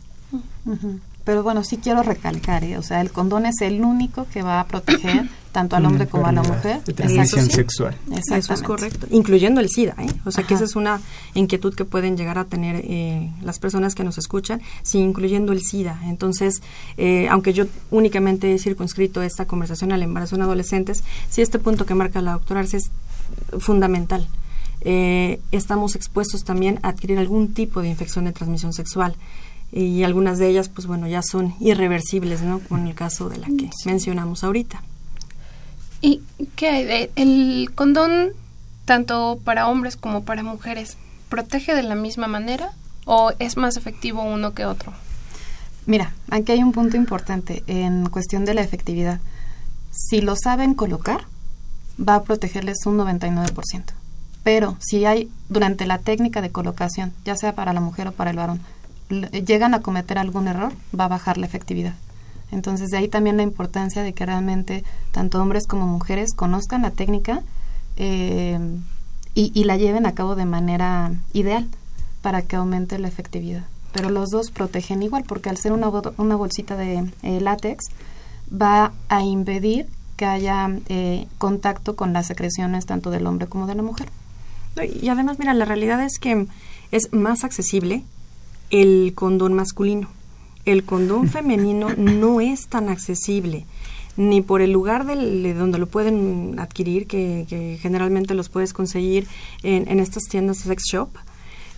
Pero 1.24 1.44
bueno, 1.44 1.64
sí 1.64 1.78
quiero 1.78 2.02
recalcar, 2.02 2.64
¿eh? 2.64 2.78
o 2.78 2.84
sea, 2.84 3.00
el 3.00 3.12
condón 3.12 3.46
es 3.46 3.62
el 3.62 3.82
único 3.82 4.26
que 4.34 4.42
va 4.42 4.60
a 4.60 4.66
proteger 4.66 5.30
tanto 5.52 5.76
al 5.76 5.86
hombre 5.86 6.08
como 6.08 6.26
a 6.26 6.32
la 6.32 6.42
mujer. 6.42 6.84
De 6.84 6.94
transmisión 6.94 7.50
sexual. 7.50 7.96
Eso 8.12 8.54
es 8.54 8.62
correcto, 8.64 9.06
incluyendo 9.12 9.62
el 9.62 9.70
SIDA, 9.70 9.96
¿eh? 10.00 10.08
O 10.26 10.32
sea, 10.32 10.46
que 10.46 10.56
esa 10.56 10.64
es 10.64 10.76
una 10.76 11.00
inquietud 11.36 11.76
que 11.76 11.86
pueden 11.86 12.18
llegar 12.18 12.40
a 12.40 12.46
tener 12.46 12.78
eh, 12.84 13.30
las 13.44 13.60
personas 13.60 13.94
que 13.94 14.04
nos 14.04 14.18
escuchan, 14.18 14.62
sí, 14.82 14.98
incluyendo 14.98 15.54
el 15.54 15.62
SIDA. 15.62 16.00
Entonces, 16.06 16.64
eh, 16.98 17.28
aunque 17.30 17.54
yo 17.54 17.66
únicamente 17.92 18.54
he 18.54 18.58
circunscrito 18.58 19.22
esta 19.22 19.46
conversación 19.46 19.92
al 19.92 20.02
embarazo 20.02 20.36
en 20.36 20.42
adolescentes, 20.42 21.04
sí 21.30 21.42
este 21.42 21.60
punto 21.60 21.86
que 21.86 21.94
marca 21.94 22.22
la 22.22 22.34
doctora 22.34 22.62
Arce 22.62 22.78
es 22.78 22.90
fundamental. 23.60 24.28
Eh, 24.84 25.40
estamos 25.52 25.96
expuestos 25.96 26.44
también 26.44 26.80
a 26.82 26.90
adquirir 26.90 27.20
algún 27.20 27.54
tipo 27.54 27.84
de 27.84 27.90
infección 27.90 28.26
de 28.26 28.32
transmisión 28.32 28.74
sexual 28.74 29.16
y 29.72 30.04
algunas 30.04 30.38
de 30.38 30.50
ellas, 30.50 30.70
pues 30.70 30.88
bueno, 30.88 31.08
ya 31.08 31.22
son 31.22 31.56
irreversibles, 31.60 32.42
¿no? 32.42 32.60
Con 32.60 32.88
el 32.88 32.96
caso 32.96 33.30
de 33.30 33.38
la 33.38 33.48
que 33.48 33.70
mencionamos 33.86 34.44
ahorita. 34.44 34.84
¿Y 36.02 36.22
qué 36.56 36.68
hay 36.68 36.86
de 36.86 37.12
el 37.16 37.72
condón 37.74 38.32
tanto 38.86 39.40
para 39.44 39.68
hombres 39.70 39.96
como 39.96 40.24
para 40.24 40.44
mujeres 40.44 40.98
protege 41.30 41.74
de 41.76 41.84
la 41.84 41.96
misma 41.96 42.28
manera 42.28 42.72
o 43.06 43.32
es 43.40 43.56
más 43.56 43.78
efectivo 43.78 44.24
uno 44.24 44.54
que 44.54 44.66
otro? 44.66 44.94
Mira, 45.86 46.14
aquí 46.30 46.52
hay 46.52 46.64
un 46.64 46.74
punto 46.74 46.98
importante 46.98 47.64
en 47.68 48.10
cuestión 48.10 48.46
de 48.46 48.54
la 48.54 48.62
efectividad. 48.62 49.20
Si 49.92 50.22
lo 50.22 50.36
saben 50.36 50.74
colocar, 50.74 51.26
va 51.98 52.16
a 52.16 52.24
protegerles 52.24 52.86
un 52.86 52.98
99%. 52.98 53.84
Pero 54.44 54.78
si 54.80 55.06
hay 55.06 55.30
durante 55.50 55.86
la 55.86 56.00
técnica 56.00 56.42
de 56.42 56.52
colocación, 56.52 57.14
ya 57.26 57.36
sea 57.36 57.54
para 57.54 57.74
la 57.74 57.82
mujer 57.82 58.08
o 58.08 58.12
para 58.12 58.32
el 58.32 58.38
varón, 58.38 58.60
llegan 59.12 59.74
a 59.74 59.82
cometer 59.82 60.18
algún 60.18 60.48
error, 60.48 60.74
va 60.98 61.06
a 61.06 61.10
bajar 61.10 61.38
la 61.38 61.46
efectividad. 61.46 61.94
Entonces, 62.52 62.90
de 62.90 62.98
ahí 62.98 63.08
también 63.08 63.38
la 63.38 63.44
importancia 63.44 64.04
de 64.04 64.14
que 64.14 64.26
realmente 64.26 64.84
tanto 65.12 65.42
hombres 65.42 65.68
como 65.68 65.88
mujeres 65.88 66.34
conozcan 66.36 66.82
la 66.82 66.92
técnica 66.92 67.44
eh, 67.98 68.60
y, 69.34 69.64
la 69.64 69.78
lleven 69.78 70.06
a 70.06 70.14
cabo 70.14 70.36
de 70.36 70.46
manera 70.46 71.14
ideal 71.32 71.68
para 72.22 72.42
que 72.42 72.58
aumente 72.58 73.00
la 73.00 73.08
efectividad. 73.08 73.64
Pero 73.94 74.10
los 74.10 74.30
dos 74.30 74.52
protegen 74.52 75.02
igual, 75.04 75.24
porque 75.26 75.50
al 75.50 75.58
ser 75.58 75.72
una, 75.72 75.90
una 76.18 76.36
bolsita 76.36 76.76
de 76.76 77.10
eh, 77.24 77.40
látex, 77.40 77.86
va 78.52 78.92
a 79.08 79.22
impedir 79.22 79.88
que 80.18 80.26
haya 80.26 80.70
eh, 80.90 81.28
contacto 81.38 81.96
con 81.96 82.12
las 82.12 82.28
secreciones 82.28 82.86
tanto 82.86 83.10
del 83.10 83.26
hombre 83.26 83.48
como 83.48 83.68
de 83.68 83.76
la 83.76 83.84
mujer. 83.84 84.10
Y 85.02 85.10
además, 85.10 85.40
mira, 85.40 85.54
la 85.54 85.66
realidad 85.66 86.02
es 86.04 86.20
que 86.20 86.48
es 86.92 87.12
más 87.14 87.44
accesible 87.44 88.04
el 88.72 89.14
condón 89.14 89.54
masculino. 89.54 90.10
El 90.66 90.84
condón 90.84 91.28
femenino 91.30 91.90
no 91.96 92.42
es 92.42 92.68
tan 92.68 92.90
accesible 92.90 93.66
ni 94.18 94.42
por 94.42 94.62
el 94.62 94.72
lugar 94.72 95.06
de 95.06 95.54
donde 95.54 95.78
lo 95.78 95.88
pueden 95.88 96.60
adquirir, 96.60 97.08
que, 97.08 97.78
generalmente 97.82 98.34
los 98.34 98.50
puedes 98.50 98.74
conseguir 98.74 99.28
en, 99.64 100.00
estas 100.00 100.24
tiendas 100.24 100.58
sex 100.58 100.84
shop, 100.92 101.10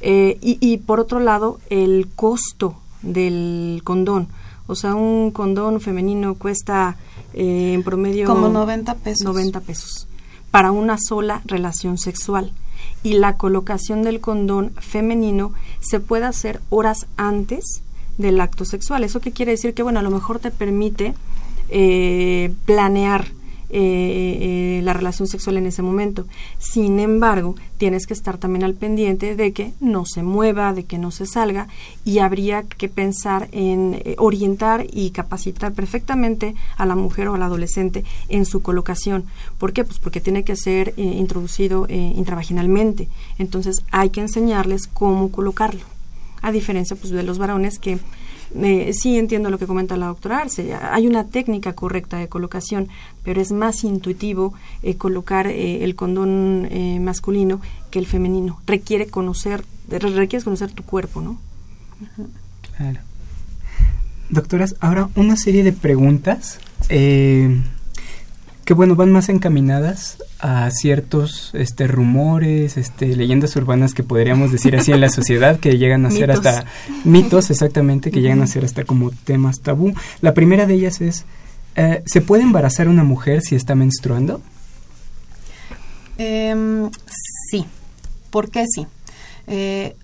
Eh, 0.05 0.37
y, 0.41 0.77
por 0.79 0.99
otro 0.99 1.21
lado, 1.21 1.59
el 1.69 2.09
costo 2.13 2.75
del 3.01 3.79
condón. 3.85 4.27
O 4.67 4.75
sea, 4.75 4.95
un 4.95 5.31
condón 5.31 5.79
femenino 5.79 6.35
cuesta 6.35 6.97
eh, 7.33 7.71
en 7.73 7.83
promedio... 7.83 8.27
Como 8.27 8.49
90 8.49 8.95
pesos. 8.95 9.23
90 9.23 9.61
pesos. 9.61 10.07
Para 10.51 10.73
una 10.73 10.97
sola 10.97 11.41
relación 11.45 11.97
sexual. 11.97 12.51
Y 13.03 13.13
la 13.13 13.35
colocación 13.35 14.01
del 14.01 14.21
condón 14.21 14.71
femenino 14.79 15.53
se 15.79 15.99
puede 15.99 16.25
hacer 16.25 16.61
horas 16.69 17.05
antes 17.17 17.81
del 18.17 18.39
acto 18.39 18.65
sexual. 18.65 19.03
¿Eso 19.03 19.19
qué 19.19 19.31
quiere 19.31 19.51
decir? 19.51 19.73
Que, 19.73 19.83
bueno, 19.83 19.99
a 19.99 20.03
lo 20.03 20.09
mejor 20.11 20.39
te 20.39 20.51
permite 20.51 21.13
eh, 21.69 22.53
planear 22.65 23.27
eh, 23.75 24.77
eh, 24.77 24.81
la 24.83 24.93
relación 24.93 25.27
sexual 25.27 25.57
en 25.57 25.65
ese 25.65 25.81
momento. 25.81 26.27
Sin 26.59 26.99
embargo, 26.99 27.55
tienes 27.77 28.05
que 28.05 28.13
estar 28.13 28.37
también 28.37 28.63
al 28.63 28.75
pendiente 28.75 29.35
de 29.35 29.51
que 29.51 29.73
no 29.79 30.05
se 30.05 30.21
mueva, 30.21 30.73
de 30.73 30.83
que 30.83 30.99
no 30.99 31.09
se 31.09 31.25
salga 31.25 31.67
y 32.05 32.19
habría 32.19 32.61
que 32.61 32.87
pensar 32.87 33.49
en 33.51 33.95
eh, 34.05 34.15
orientar 34.19 34.85
y 34.93 35.09
capacitar 35.09 35.73
perfectamente 35.73 36.53
a 36.77 36.85
la 36.85 36.95
mujer 36.95 37.29
o 37.29 37.33
al 37.33 37.41
adolescente 37.41 38.03
en 38.29 38.45
su 38.45 38.61
colocación. 38.61 39.25
¿Por 39.57 39.73
qué? 39.73 39.83
Pues 39.83 39.97
porque 39.97 40.21
tiene 40.21 40.43
que 40.43 40.55
ser 40.55 40.93
introducido 40.97 41.87
intravaginalmente. 41.89 43.09
Entonces 43.39 43.83
hay 43.89 44.11
que 44.11 44.21
enseñarles 44.21 44.85
cómo 44.85 45.31
colocarlo. 45.31 45.81
A 46.43 46.51
diferencia 46.51 46.95
pues, 46.95 47.11
de 47.11 47.23
los 47.23 47.39
varones 47.39 47.79
que 47.79 47.97
sí 48.93 49.17
entiendo 49.17 49.49
lo 49.49 49.57
que 49.57 49.67
comenta 49.67 49.97
la 49.97 50.07
doctora 50.07 50.39
Arce. 50.39 50.73
Hay 50.73 51.07
una 51.07 51.27
técnica 51.27 51.73
correcta 51.73 52.17
de 52.17 52.27
colocación, 52.27 52.89
pero 53.23 53.41
es 53.41 53.51
más 53.51 53.83
intuitivo 53.83 54.53
eh, 54.81 54.95
colocar 54.95 55.47
eh, 55.47 55.83
el 55.83 55.95
condón 55.95 56.67
eh, 56.71 56.99
masculino 56.99 57.61
que 57.91 57.99
el 57.99 58.05
femenino. 58.05 58.59
Requiere 58.65 59.07
conocer, 59.07 59.63
requieres 59.89 60.43
conocer 60.43 60.71
tu 60.71 60.83
cuerpo, 60.83 61.21
¿no? 61.21 61.37
Claro. 62.77 62.99
Doctoras, 64.29 64.75
ahora 64.79 65.09
una 65.15 65.35
serie 65.35 65.63
de 65.63 65.73
preguntas 65.73 66.59
que 68.65 68.73
bueno, 68.73 68.95
van 68.95 69.11
más 69.11 69.29
encaminadas 69.29 70.17
a 70.39 70.69
ciertos 70.71 71.51
este 71.53 71.87
rumores, 71.87 72.77
este 72.77 73.15
leyendas 73.15 73.55
urbanas 73.55 73.93
que 73.93 74.03
podríamos 74.03 74.51
decir 74.51 74.75
así 74.75 74.91
en 74.91 75.01
la 75.01 75.09
sociedad 75.09 75.59
que 75.59 75.77
llegan 75.77 76.05
a 76.05 76.11
ser 76.11 76.31
hasta 76.31 76.65
mitos 77.03 77.49
exactamente 77.51 78.11
que 78.11 78.21
llegan 78.21 78.41
a 78.41 78.47
ser 78.47 78.63
hasta 78.63 78.85
como 78.85 79.11
temas 79.11 79.59
tabú. 79.61 79.93
La 80.21 80.33
primera 80.33 80.65
de 80.65 80.75
ellas 80.75 81.01
es 81.01 81.25
eh, 81.75 82.03
¿se 82.05 82.21
puede 82.21 82.43
embarazar 82.43 82.87
una 82.87 83.03
mujer 83.03 83.41
si 83.41 83.55
está 83.55 83.75
menstruando? 83.75 84.41
Em, 86.17 86.89
sí. 87.49 87.65
¿Por 88.29 88.49
qué 88.49 88.65
sí? 88.67 88.85
Eh, 89.47 89.95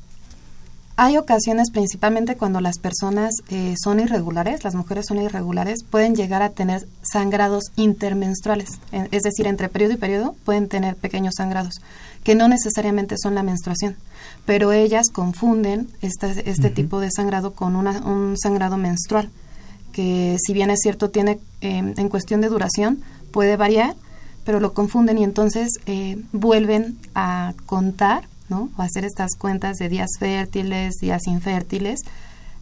hay 1.01 1.15
ocasiones, 1.15 1.71
principalmente 1.71 2.35
cuando 2.35 2.59
las 2.59 2.77
personas 2.77 3.33
eh, 3.47 3.73
son 3.81 4.01
irregulares, 4.01 4.65
las 4.65 4.75
mujeres 4.75 5.05
son 5.07 5.17
irregulares, 5.21 5.85
pueden 5.89 6.13
llegar 6.13 6.41
a 6.41 6.49
tener 6.49 6.85
sangrados 7.09 7.71
intermenstruales, 7.77 8.67
es 8.91 9.23
decir, 9.23 9.47
entre 9.47 9.69
periodo 9.69 9.93
y 9.93 9.95
periodo 9.95 10.35
pueden 10.43 10.67
tener 10.67 10.97
pequeños 10.97 11.35
sangrados, 11.37 11.75
que 12.25 12.35
no 12.35 12.49
necesariamente 12.49 13.15
son 13.17 13.33
la 13.33 13.43
menstruación, 13.43 13.95
pero 14.45 14.73
ellas 14.73 15.05
confunden 15.09 15.87
este, 16.01 16.49
este 16.49 16.69
tipo 16.69 16.99
de 16.99 17.11
sangrado 17.11 17.53
con 17.53 17.77
un 17.77 18.37
sangrado 18.37 18.75
menstrual, 18.75 19.29
que 19.93 20.35
si 20.45 20.51
bien 20.51 20.69
es 20.69 20.79
cierto 20.81 21.11
tiene 21.11 21.39
em, 21.61 21.93
en 21.95 22.09
cuestión 22.09 22.41
de 22.41 22.49
duración, 22.49 23.01
puede 23.31 23.55
variar, 23.55 23.95
pero 24.43 24.59
lo 24.59 24.73
confunden 24.73 25.17
y 25.17 25.23
entonces 25.23 25.69
eh, 25.85 26.21
vuelven 26.33 26.97
a 27.15 27.53
contar 27.67 28.27
¿no? 28.49 28.69
O 28.77 28.81
hacer 28.81 29.05
estas 29.05 29.35
cuentas 29.37 29.77
de 29.77 29.89
días 29.89 30.09
fértiles, 30.19 30.95
días 31.01 31.27
infértiles, 31.27 32.01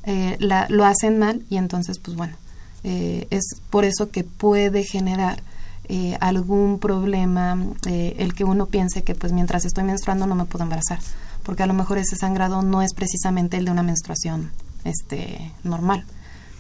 eh, 0.04 0.38
lo 0.40 0.86
hacen 0.86 1.20
mal 1.20 1.44
y 1.50 1.58
entonces, 1.58 2.00
pues 2.00 2.16
bueno, 2.16 2.36
eh, 2.84 3.28
es 3.30 3.44
por 3.70 3.84
eso 3.84 4.10
que 4.10 4.24
puede 4.24 4.84
generar 4.84 5.42
eh, 5.90 6.18
algún 6.20 6.80
problema 6.80 7.58
el 7.86 8.34
que 8.34 8.44
uno 8.44 8.66
piense 8.68 9.04
que 9.04 9.16
pues 9.16 9.32
mientras 9.32 9.66
estoy 9.66 9.84
menstruando 9.84 10.28
no 10.28 10.36
me 10.36 10.46
puedo 10.46 10.64
embarazar, 10.64 11.00
porque 11.44 11.64
a 11.64 11.68
lo 11.68 11.74
mejor 11.74 11.98
ese 11.98 12.16
sangrado 12.16 12.62
no 12.62 12.82
es 12.82 12.94
precisamente 12.94 13.58
el 13.58 13.66
de 13.66 13.72
una 13.72 13.84
menstruación 13.84 14.52
este 14.84 15.52
normal. 15.64 16.06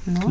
¿no? 0.05 0.21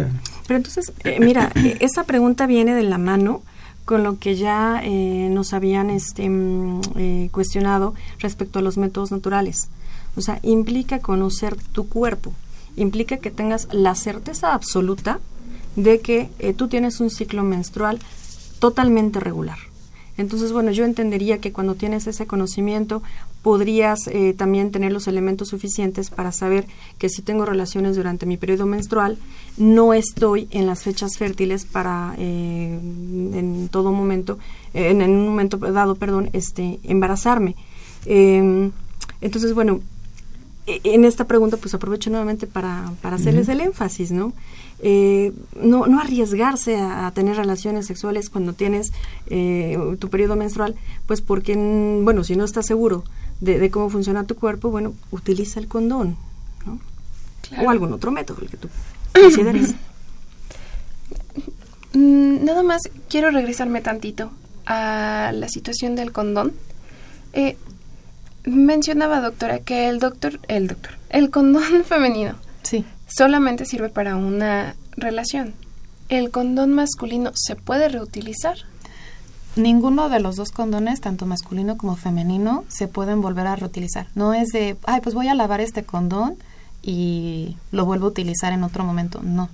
Pero 0.46 0.56
entonces, 0.56 0.92
mira, 1.20 1.52
esa 1.80 2.04
pregunta 2.04 2.46
viene 2.46 2.74
de 2.74 2.82
la 2.82 2.96
mano 2.96 3.42
con 3.86 4.02
lo 4.02 4.18
que 4.18 4.34
ya 4.34 4.82
eh, 4.84 5.28
nos 5.30 5.54
habían 5.54 5.90
este, 5.90 6.28
mm, 6.28 6.80
eh, 6.96 7.28
cuestionado 7.32 7.94
respecto 8.18 8.58
a 8.58 8.62
los 8.62 8.76
métodos 8.76 9.12
naturales. 9.12 9.68
O 10.16 10.20
sea, 10.20 10.40
implica 10.42 10.98
conocer 10.98 11.56
tu 11.56 11.88
cuerpo, 11.88 12.32
implica 12.76 13.18
que 13.18 13.30
tengas 13.30 13.68
la 13.72 13.94
certeza 13.94 14.54
absoluta 14.54 15.20
de 15.76 16.00
que 16.00 16.30
eh, 16.40 16.52
tú 16.52 16.66
tienes 16.68 17.00
un 17.00 17.10
ciclo 17.10 17.44
menstrual 17.44 18.00
totalmente 18.58 19.20
regular. 19.20 19.58
Entonces, 20.16 20.50
bueno, 20.52 20.72
yo 20.72 20.84
entendería 20.84 21.38
que 21.38 21.52
cuando 21.52 21.76
tienes 21.76 22.06
ese 22.08 22.26
conocimiento 22.26 23.02
podrías 23.46 24.08
eh, 24.08 24.34
también 24.36 24.72
tener 24.72 24.90
los 24.90 25.06
elementos 25.06 25.50
suficientes 25.50 26.10
para 26.10 26.32
saber 26.32 26.66
que 26.98 27.08
si 27.08 27.22
tengo 27.22 27.44
relaciones 27.44 27.94
durante 27.94 28.26
mi 28.26 28.36
periodo 28.36 28.66
menstrual, 28.66 29.18
no 29.56 29.94
estoy 29.94 30.48
en 30.50 30.66
las 30.66 30.82
fechas 30.82 31.16
fértiles 31.16 31.64
para 31.64 32.16
eh, 32.18 32.76
en 32.76 33.68
todo 33.70 33.92
momento, 33.92 34.40
en, 34.74 35.00
un 35.00 35.28
momento 35.28 35.58
dado, 35.58 35.94
perdón, 35.94 36.28
este, 36.32 36.80
embarazarme. 36.82 37.54
Em, 38.04 38.72
entonces, 39.20 39.54
bueno, 39.54 39.80
e, 40.66 40.80
en 40.82 41.04
esta 41.04 41.28
pregunta 41.28 41.56
pues 41.56 41.72
aprovecho 41.72 42.10
nuevamente 42.10 42.48
para, 42.48 42.94
para 43.00 43.14
hacerles 43.14 43.48
el 43.48 43.60
énfasis, 43.60 44.10
¿no? 44.10 44.32
Eh, 44.80 45.32
no, 45.62 45.86
no 45.86 46.00
arriesgarse 46.00 46.78
a, 46.80 47.12
tener 47.12 47.36
relaciones 47.36 47.86
sexuales 47.86 48.28
cuando 48.28 48.54
tienes 48.54 48.92
eh, 49.28 49.78
tu 50.00 50.10
periodo 50.10 50.34
menstrual, 50.34 50.74
pues 51.06 51.20
porque, 51.20 51.54
bueno, 52.02 52.24
si 52.24 52.34
no 52.34 52.44
estás 52.44 52.66
seguro 52.66 53.04
de, 53.40 53.70
cómo 53.70 53.90
funciona 53.90 54.24
tu 54.24 54.36
cuerpo, 54.36 54.70
bueno, 54.70 54.94
utiliza 55.10 55.60
el 55.60 55.68
condón, 55.68 56.16
¿no? 56.64 56.78
O 57.64 57.70
algún 57.70 57.92
otro 57.92 58.10
método, 58.10 58.42
el 58.42 58.50
que 58.50 58.56
tú 58.56 58.68
consideres. 59.12 59.74
Mm, 61.92 62.44
nada 62.44 62.62
más 62.62 62.82
quiero 63.08 63.30
regresarme 63.30 63.80
tantito 63.80 64.30
a 64.66 65.32
la 65.34 65.48
situación 65.48 65.94
del 65.94 66.12
condón. 66.12 66.52
Eh, 67.32 67.56
mencionaba, 68.44 69.20
doctora, 69.20 69.60
que 69.60 69.88
el 69.88 69.98
doctor, 69.98 70.40
el 70.48 70.68
doctor, 70.68 70.92
el 71.10 71.30
condón 71.30 71.84
femenino. 71.84 72.34
Sí 72.62 72.84
solamente 73.06 73.64
sirve 73.64 73.88
para 73.88 74.16
una 74.16 74.76
relación. 74.96 75.54
¿El 76.08 76.30
condón 76.30 76.72
masculino 76.72 77.32
se 77.34 77.56
puede 77.56 77.88
reutilizar? 77.88 78.58
Ninguno 79.56 80.10
de 80.10 80.20
los 80.20 80.36
dos 80.36 80.50
condones, 80.50 81.00
tanto 81.00 81.24
masculino 81.24 81.78
como 81.78 81.96
femenino, 81.96 82.64
se 82.68 82.88
pueden 82.88 83.22
volver 83.22 83.46
a 83.46 83.56
reutilizar. 83.56 84.06
No 84.14 84.34
es 84.34 84.48
de, 84.48 84.76
ay, 84.84 85.00
pues 85.00 85.14
voy 85.14 85.28
a 85.28 85.34
lavar 85.34 85.62
este 85.62 85.82
condón 85.82 86.36
y 86.82 87.56
lo 87.72 87.86
vuelvo 87.86 88.06
a 88.06 88.10
utilizar 88.10 88.52
en 88.52 88.62
otro 88.62 88.84
momento. 88.84 89.20
No. 89.22 89.48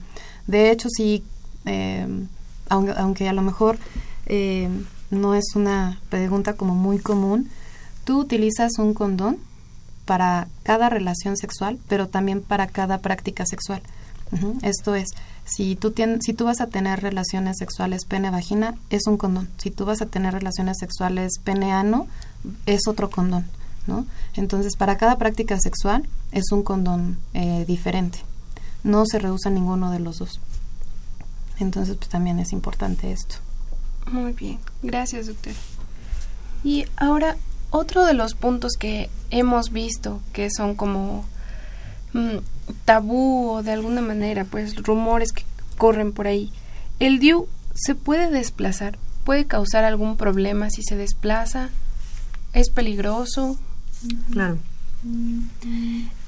De 0.48 0.72
hecho, 0.72 0.88
sí, 0.90 1.22
eh, 1.66 2.06
aunque, 2.68 3.28
a 3.28 3.32
lo 3.32 3.42
mejor 3.42 3.78
eh, 4.26 4.68
no 5.10 5.34
es 5.36 5.54
una 5.54 6.00
pregunta 6.08 6.54
como 6.54 6.74
muy 6.74 6.98
común, 6.98 7.48
tú 8.04 8.18
utilizas 8.18 8.78
un 8.78 8.94
condón 8.94 9.38
para 10.04 10.48
cada 10.64 10.88
relación 10.88 11.36
sexual, 11.36 11.78
pero 11.88 12.08
también 12.08 12.42
para 12.42 12.66
cada 12.66 12.98
práctica 12.98 13.46
sexual. 13.46 13.82
Esto 14.62 14.94
es, 14.94 15.10
si 15.44 15.76
tú, 15.76 15.92
si 16.20 16.32
tú 16.32 16.44
vas 16.44 16.60
a 16.60 16.68
tener 16.68 17.00
relaciones 17.00 17.58
sexuales 17.58 18.04
pene-vagina, 18.04 18.76
es 18.90 19.06
un 19.06 19.16
condón. 19.16 19.48
Si 19.58 19.70
tú 19.70 19.84
vas 19.84 20.02
a 20.02 20.06
tener 20.06 20.34
relaciones 20.34 20.78
sexuales 20.78 21.38
pene-ano, 21.42 22.06
es 22.66 22.86
otro 22.86 23.10
condón. 23.10 23.46
¿no? 23.86 24.06
Entonces, 24.34 24.76
para 24.76 24.96
cada 24.96 25.18
práctica 25.18 25.58
sexual 25.58 26.08
es 26.30 26.52
un 26.52 26.62
condón 26.62 27.18
eh, 27.34 27.64
diferente. 27.66 28.20
No 28.84 29.04
se 29.06 29.18
reduce 29.18 29.50
ninguno 29.50 29.90
de 29.90 29.98
los 29.98 30.18
dos. 30.18 30.40
Entonces, 31.58 31.96
pues 31.96 32.08
también 32.08 32.38
es 32.38 32.52
importante 32.52 33.12
esto. 33.12 33.36
Muy 34.10 34.32
bien, 34.32 34.58
gracias, 34.82 35.26
doctor. 35.26 35.52
Y 36.64 36.86
ahora, 36.96 37.36
otro 37.70 38.04
de 38.04 38.14
los 38.14 38.34
puntos 38.34 38.72
que 38.78 39.10
hemos 39.30 39.70
visto 39.70 40.20
que 40.32 40.48
son 40.50 40.74
como 40.74 41.24
mm, 42.12 42.38
tabú 42.84 43.50
o 43.50 43.62
de 43.62 43.72
alguna 43.72 44.00
manera, 44.00 44.44
pues 44.44 44.76
rumores 44.76 45.32
que 45.32 45.44
corren 45.76 46.12
por 46.12 46.26
ahí. 46.26 46.50
¿El 46.98 47.18
DIU 47.18 47.48
se 47.74 47.94
puede 47.94 48.30
desplazar? 48.30 48.98
¿Puede 49.24 49.46
causar 49.46 49.84
algún 49.84 50.16
problema 50.16 50.70
si 50.70 50.82
se 50.82 50.96
desplaza? 50.96 51.70
¿Es 52.52 52.70
peligroso? 52.70 53.58
Claro. 54.30 54.58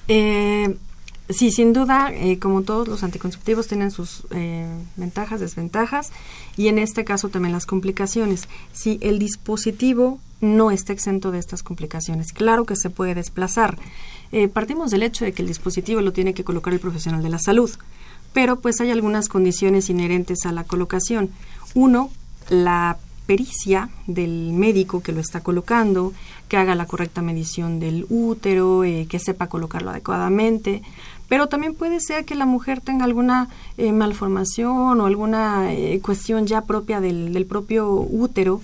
Eh, 0.08 0.76
Sí, 1.30 1.50
sin 1.50 1.72
duda, 1.72 2.12
eh, 2.12 2.38
como 2.38 2.62
todos 2.62 2.87
los 2.87 3.02
anticonceptivos 3.02 3.66
tienen 3.66 3.90
sus 3.90 4.24
eh, 4.30 4.68
ventajas, 4.96 5.40
desventajas 5.40 6.12
y 6.58 6.68
en 6.68 6.78
este 6.78 7.04
caso 7.04 7.30
también 7.30 7.52
las 7.52 7.64
complicaciones. 7.64 8.46
Si 8.74 8.98
el 9.00 9.18
dispositivo 9.18 10.18
no 10.42 10.70
está 10.70 10.92
exento 10.92 11.30
de 11.30 11.38
estas 11.38 11.62
complicaciones, 11.62 12.34
claro 12.34 12.66
que 12.66 12.76
se 12.76 12.90
puede 12.90 13.14
desplazar. 13.14 13.78
Eh, 14.32 14.48
partimos 14.48 14.90
del 14.90 15.02
hecho 15.02 15.24
de 15.24 15.32
que 15.32 15.40
el 15.40 15.48
dispositivo 15.48 16.02
lo 16.02 16.12
tiene 16.12 16.34
que 16.34 16.44
colocar 16.44 16.74
el 16.74 16.80
profesional 16.80 17.22
de 17.22 17.30
la 17.30 17.38
salud, 17.38 17.70
pero 18.34 18.60
pues 18.60 18.82
hay 18.82 18.90
algunas 18.90 19.28
condiciones 19.28 19.88
inherentes 19.88 20.44
a 20.44 20.52
la 20.52 20.64
colocación. 20.64 21.30
Uno, 21.72 22.10
la 22.50 22.98
pericia 23.24 23.88
del 24.06 24.52
médico 24.52 25.02
que 25.02 25.12
lo 25.12 25.20
está 25.20 25.40
colocando, 25.40 26.12
que 26.48 26.58
haga 26.58 26.74
la 26.74 26.84
correcta 26.84 27.22
medición 27.22 27.80
del 27.80 28.04
útero, 28.10 28.82
que 28.82 29.18
sepa 29.18 29.46
colocarlo 29.46 29.90
adecuadamente 29.90 30.82
pero 31.28 31.48
también 31.48 31.74
puede 31.74 32.00
ser 32.00 32.24
que 32.24 32.34
la 32.34 32.46
mujer 32.46 32.80
tenga 32.80 33.04
alguna 33.04 33.48
eh, 33.76 33.92
malformación 33.92 35.00
o 35.00 35.06
alguna 35.06 35.72
eh, 35.72 36.00
cuestión 36.02 36.46
ya 36.46 36.62
propia 36.62 37.00
del, 37.00 37.32
del 37.32 37.46
propio 37.46 37.90
útero 37.90 38.60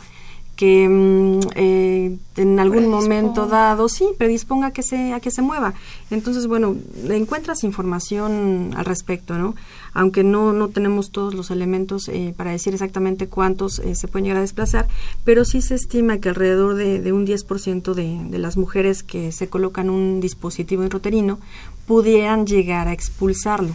que 0.60 0.86
mm, 0.86 1.40
eh, 1.54 2.18
en 2.36 2.60
algún 2.60 2.88
momento 2.88 3.46
dado 3.46 3.88
sí 3.88 4.04
predisponga 4.18 4.66
a 4.66 4.72
que 4.72 4.82
se 4.82 5.14
a 5.14 5.20
que 5.20 5.30
se 5.30 5.40
mueva. 5.40 5.72
Entonces 6.10 6.46
bueno 6.46 6.76
encuentras 7.08 7.64
información 7.64 8.74
al 8.76 8.84
respecto 8.84 9.38
no 9.38 9.54
aunque 9.94 10.22
no 10.22 10.52
no 10.52 10.68
tenemos 10.68 11.12
todos 11.12 11.32
los 11.32 11.50
elementos 11.50 12.08
eh, 12.08 12.34
para 12.36 12.50
decir 12.50 12.74
exactamente 12.74 13.26
cuántos 13.26 13.78
eh, 13.78 13.94
se 13.94 14.06
pueden 14.06 14.24
llegar 14.24 14.36
a 14.36 14.42
desplazar 14.42 14.86
pero 15.24 15.46
sí 15.46 15.62
se 15.62 15.76
estima 15.76 16.18
que 16.18 16.28
alrededor 16.28 16.74
de, 16.74 17.00
de 17.00 17.14
un 17.14 17.26
10% 17.26 17.94
de, 17.94 18.20
de 18.30 18.38
las 18.38 18.58
mujeres 18.58 19.02
que 19.02 19.32
se 19.32 19.48
colocan 19.48 19.88
un 19.88 20.20
dispositivo 20.20 20.82
intrauterino 20.82 21.38
pudieran 21.86 22.46
llegar 22.46 22.86
a 22.86 22.92
expulsarlo. 22.92 23.74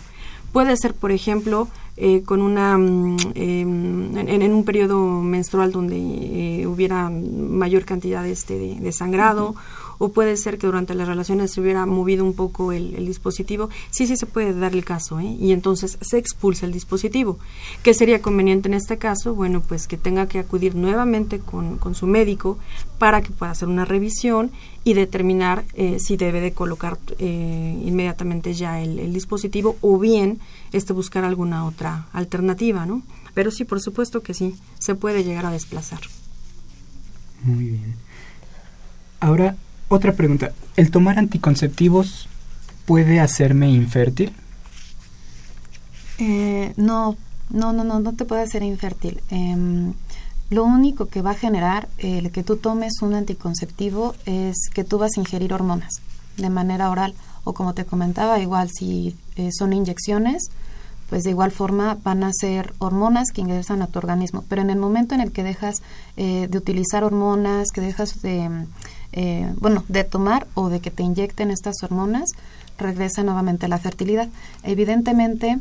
Puede 0.53 0.77
ser 0.77 0.93
por 0.93 1.11
ejemplo 1.11 1.67
eh, 1.97 2.23
con 2.23 2.41
una 2.41 2.77
mm, 2.77 3.17
em, 3.35 4.17
en, 4.17 4.53
un 4.53 4.65
periodo 4.65 5.21
menstrual 5.21 5.71
donde 5.71 5.95
eh, 5.95 6.67
hubiera 6.67 7.09
mayor 7.09 7.85
cantidad 7.85 8.25
este, 8.27 8.57
de, 8.57 8.91
sangrado 8.91 9.55
o 9.97 10.09
puede 10.09 10.37
ser 10.37 10.57
que 10.57 10.67
durante 10.67 10.95
las 10.95 11.07
relaciones 11.07 11.51
se 11.51 11.61
hubiera 11.61 11.85
movido 11.85 12.23
un 12.23 12.33
poco 12.33 12.71
el, 12.71 13.05
dispositivo, 13.05 13.69
sí, 13.91 14.07
sí 14.07 14.17
se 14.17 14.25
puede 14.25 14.53
dar 14.53 14.73
el 14.73 14.83
caso, 14.83 15.19
¿eh? 15.19 15.35
y 15.39 15.51
entonces 15.51 15.97
se 16.01 16.17
expulsa 16.17 16.65
el 16.65 16.71
dispositivo. 16.71 17.37
¿Qué 17.83 17.93
sería 17.93 18.21
conveniente 18.21 18.67
en 18.67 18.73
este 18.73 18.97
caso? 18.97 19.35
Bueno, 19.35 19.61
pues 19.61 19.87
que 19.87 19.97
tenga 19.97 20.27
que 20.27 20.39
acudir 20.39 20.75
nuevamente 20.75 21.39
con, 21.39 21.77
con 21.77 21.95
su 21.95 22.07
médico 22.07 22.57
para 22.97 23.21
que 23.21 23.31
pueda 23.31 23.51
hacer 23.51 23.67
una 23.67 23.85
revisión 23.85 24.51
y 24.83 24.93
determinar 24.93 25.65
eh, 25.73 25.97
si 25.99 26.15
debe 26.15 26.41
de 26.41 26.53
colocar 26.53 26.97
eh, 27.17 27.81
inmediatamente 27.83 28.53
ya 28.53 28.81
el, 28.81 28.99
el, 28.99 29.13
dispositivo 29.13 29.77
o 29.81 29.97
bien 29.97 30.39
este 30.71 30.93
buscar 30.93 31.23
alguna 31.23 31.65
otra 31.65 32.07
alternativa, 32.13 32.85
¿no? 32.85 33.01
Pero 33.33 33.51
sí, 33.51 33.65
por 33.65 33.81
supuesto 33.81 34.21
que 34.21 34.33
sí, 34.33 34.55
se 34.79 34.95
puede 34.95 35.23
llegar 35.23 35.45
a 35.45 35.51
desplazar. 35.51 35.99
Muy 37.43 37.65
bien. 37.65 37.95
Ahora, 39.19 39.55
otra 39.87 40.13
pregunta. 40.13 40.51
¿El 40.75 40.91
tomar 40.91 41.19
anticonceptivos 41.19 42.27
puede 42.85 43.19
hacerme 43.19 43.69
infértil? 43.69 44.33
Eh, 46.17 46.73
no, 46.77 47.17
no, 47.49 47.73
no, 47.73 47.83
no, 47.83 47.99
no 47.99 48.13
te 48.13 48.25
puede 48.25 48.41
hacer 48.41 48.63
infértil. 48.63 49.21
Em, 49.29 49.93
lo 50.49 50.63
único 50.63 51.07
que 51.07 51.21
va 51.21 51.31
a 51.31 51.35
generar 51.35 51.87
el 51.97 52.31
que 52.31 52.43
tú 52.43 52.57
tomes 52.57 53.01
un 53.01 53.15
anticonceptivo 53.15 54.15
es 54.25 54.55
que 54.73 54.83
tú 54.83 54.97
vas 54.97 55.11
a 55.17 55.19
ingerir 55.19 55.53
hormonas 55.53 56.01
de 56.37 56.49
manera 56.49 56.89
oral 56.89 57.15
o 57.43 57.53
como 57.53 57.73
te 57.73 57.85
comentaba, 57.85 58.39
igual 58.39 58.69
si 58.71 59.15
eh, 59.35 59.49
son 59.57 59.73
inyecciones, 59.73 60.49
pues 61.09 61.23
de 61.23 61.29
igual 61.29 61.51
forma 61.51 61.97
van 62.03 62.23
a 62.23 62.31
ser 62.33 62.73
hormonas 62.79 63.31
que 63.31 63.41
ingresan 63.41 63.81
a 63.81 63.87
tu 63.87 63.99
organismo. 63.99 64.43
Pero 64.49 64.61
en 64.61 64.69
el 64.69 64.77
momento 64.77 65.13
en 65.13 65.21
el 65.21 65.31
que 65.31 65.43
dejas 65.43 65.81
eh, 66.17 66.47
de 66.49 66.57
utilizar 66.57 67.03
hormonas, 67.03 67.67
que 67.71 67.81
dejas 67.81 68.21
de 68.21 68.49
eh, 69.15 69.51
bueno, 69.59 69.83
de 69.87 70.03
tomar 70.03 70.45
o 70.53 70.69
de 70.69 70.81
que 70.81 70.91
te 70.91 71.03
inyecten 71.03 71.49
estas 71.49 71.81
hormonas, 71.83 72.29
regresa 72.77 73.23
nuevamente 73.23 73.67
la 73.67 73.79
fertilidad. 73.79 74.27
Evidentemente, 74.63 75.59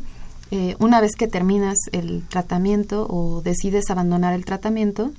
eh, 0.51 0.75
una 0.79 0.99
vez 1.01 1.15
que 1.15 1.27
terminas 1.27 1.77
el 1.93 2.23
tratamiento 2.27 3.07
o 3.09 3.41
decides 3.41 3.89
abandonar 3.89 4.33
el 4.33 4.45
tratamiento, 4.45 5.11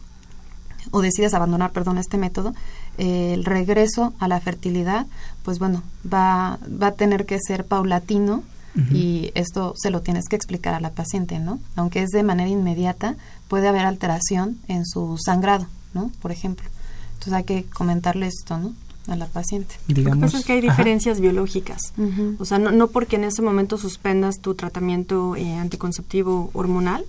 o 0.92 1.01
decides 1.01 1.35
abandonar, 1.35 1.72
perdón, 1.72 1.99
este 1.99 2.18
método, 2.18 2.55
eh, 2.99 3.33
el 3.35 3.44
regreso 3.44 4.12
a 4.20 4.29
la 4.29 4.38
fertilidad, 4.40 5.07
pues 5.42 5.59
bueno, 5.59 5.83
va, 6.05 6.59
va 6.70 6.88
a 6.88 6.92
tener 6.92 7.27
que 7.27 7.38
ser 7.40 7.64
paulatino 7.64 8.42
y 8.92 9.31
esto 9.35 9.72
se 9.75 9.88
lo 9.88 10.03
tienes 10.03 10.29
que 10.29 10.37
explicar 10.37 10.75
a 10.75 10.81
la 10.81 10.90
paciente, 10.90 11.38
¿no? 11.38 11.59
Aunque 11.77 12.03
es 12.03 12.11
de 12.11 12.22
manera 12.22 12.51
inmediata, 12.51 13.16
puede 13.49 13.68
haber 13.68 13.87
alteración 13.87 14.59
en 14.68 14.85
su 14.85 15.16
sangrado, 15.16 15.66
¿no? 15.94 16.11
Por 16.20 16.31
ejemplo. 16.31 16.68
Entonces 17.27 17.33
hay 17.33 17.45
que 17.45 17.69
comentarle 17.71 18.29
esto, 18.29 18.57
¿no? 18.57 18.73
a 19.09 19.17
la 19.17 19.27
paciente. 19.27 19.77
Digamos, 19.87 20.17
Lo 20.17 20.21
que 20.21 20.27
pasa 20.27 20.39
es 20.39 20.45
que 20.45 20.53
hay 20.55 20.61
diferencias 20.61 21.21
biológicas. 21.21 21.93
O 22.39 22.45
sea, 22.45 22.59
no, 22.59 22.73
no, 22.73 22.89
porque 22.89 23.17
en 23.17 23.25
ese 23.25 23.41
momento 23.41 23.79
suspendas 23.79 24.41
tu 24.41 24.55
tratamiento 24.55 25.37
eh, 25.37 25.55
anticonceptivo 25.55 26.51
hormonal, 26.55 27.05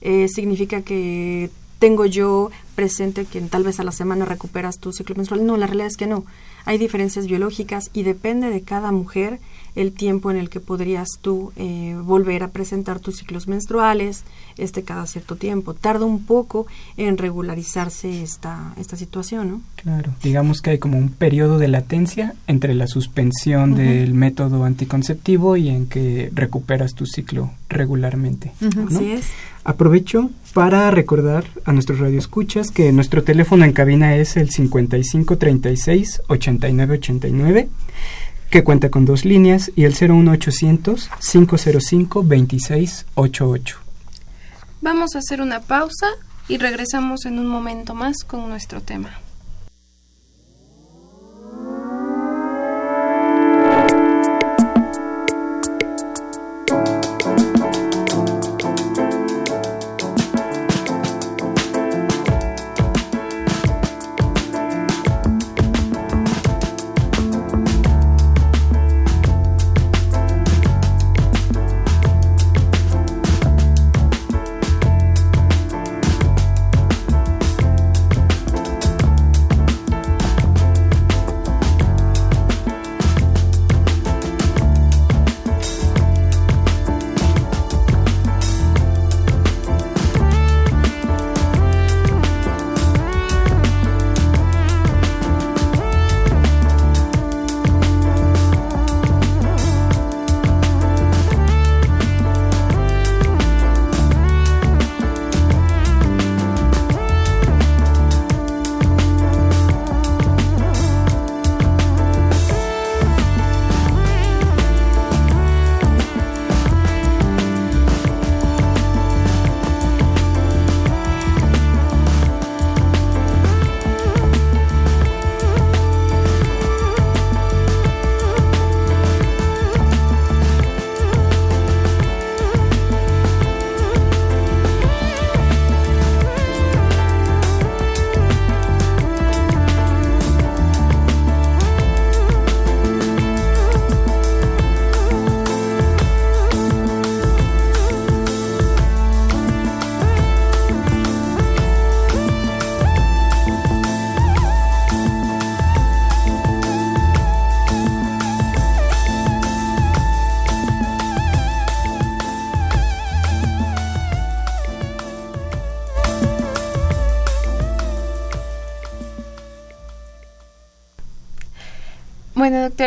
eh, 0.00 0.28
significa 0.28 0.82
que 0.82 1.50
tengo 1.80 2.06
yo 2.06 2.50
presente 2.74 3.24
que 3.24 3.40
tal 3.42 3.62
vez 3.62 3.80
a 3.80 3.84
la 3.84 3.92
semana 3.92 4.24
recuperas 4.24 4.78
tu 4.78 4.92
ciclo 4.92 5.14
menstrual. 5.16 5.46
No, 5.46 5.56
la 5.56 5.66
realidad 5.66 5.88
es 5.88 5.96
que 5.96 6.06
no. 6.06 6.24
Hay 6.64 6.78
diferencias 6.78 7.26
biológicas 7.26 7.90
y 7.92 8.02
depende 8.02 8.50
de 8.50 8.62
cada 8.62 8.92
mujer 8.92 9.40
el 9.74 9.92
tiempo 9.92 10.30
en 10.30 10.36
el 10.36 10.50
que 10.50 10.60
podrías 10.60 11.08
tú 11.20 11.52
eh, 11.56 11.96
volver 12.02 12.42
a 12.42 12.48
presentar 12.48 13.00
tus 13.00 13.16
ciclos 13.16 13.48
menstruales 13.48 14.24
este 14.58 14.82
cada 14.82 15.06
cierto 15.06 15.36
tiempo. 15.36 15.74
Tarda 15.74 16.04
un 16.04 16.24
poco 16.24 16.66
en 16.96 17.16
regularizarse 17.16 18.22
esta, 18.22 18.74
esta 18.78 18.96
situación, 18.96 19.48
¿no? 19.48 19.60
Claro, 19.76 20.12
digamos 20.22 20.60
que 20.60 20.70
hay 20.70 20.78
como 20.78 20.98
un 20.98 21.08
periodo 21.08 21.58
de 21.58 21.68
latencia 21.68 22.34
entre 22.46 22.74
la 22.74 22.86
suspensión 22.86 23.74
del 23.74 24.14
método 24.14 24.64
anticonceptivo 24.64 25.56
y 25.56 25.68
en 25.70 25.86
que 25.86 26.30
recuperas 26.34 26.94
tu 26.94 27.06
ciclo 27.06 27.50
regularmente. 27.68 28.52
Así 28.86 29.12
es. 29.12 29.26
Aprovecho 29.64 30.30
para 30.54 30.90
recordar 30.90 31.44
a 31.64 31.72
nuestros 31.72 32.00
radioescuchas 32.00 32.61
que 32.70 32.92
nuestro 32.92 33.24
teléfono 33.24 33.64
en 33.64 33.72
cabina 33.72 34.16
es 34.16 34.36
el 34.36 34.50
5536 34.50 36.22
8989 36.28 37.68
que 38.52 38.62
cuenta 38.62 38.90
con 38.90 39.06
dos 39.06 39.24
líneas, 39.24 39.72
y 39.76 39.84
el 39.84 39.94
01800 39.94 41.08
505 41.20 42.22
2688. 42.22 43.78
Vamos 44.82 45.14
a 45.14 45.20
hacer 45.20 45.40
una 45.40 45.60
pausa 45.60 46.08
y 46.48 46.58
regresamos 46.58 47.24
en 47.24 47.38
un 47.38 47.46
momento 47.46 47.94
más 47.94 48.24
con 48.24 48.46
nuestro 48.50 48.82
tema. 48.82 49.18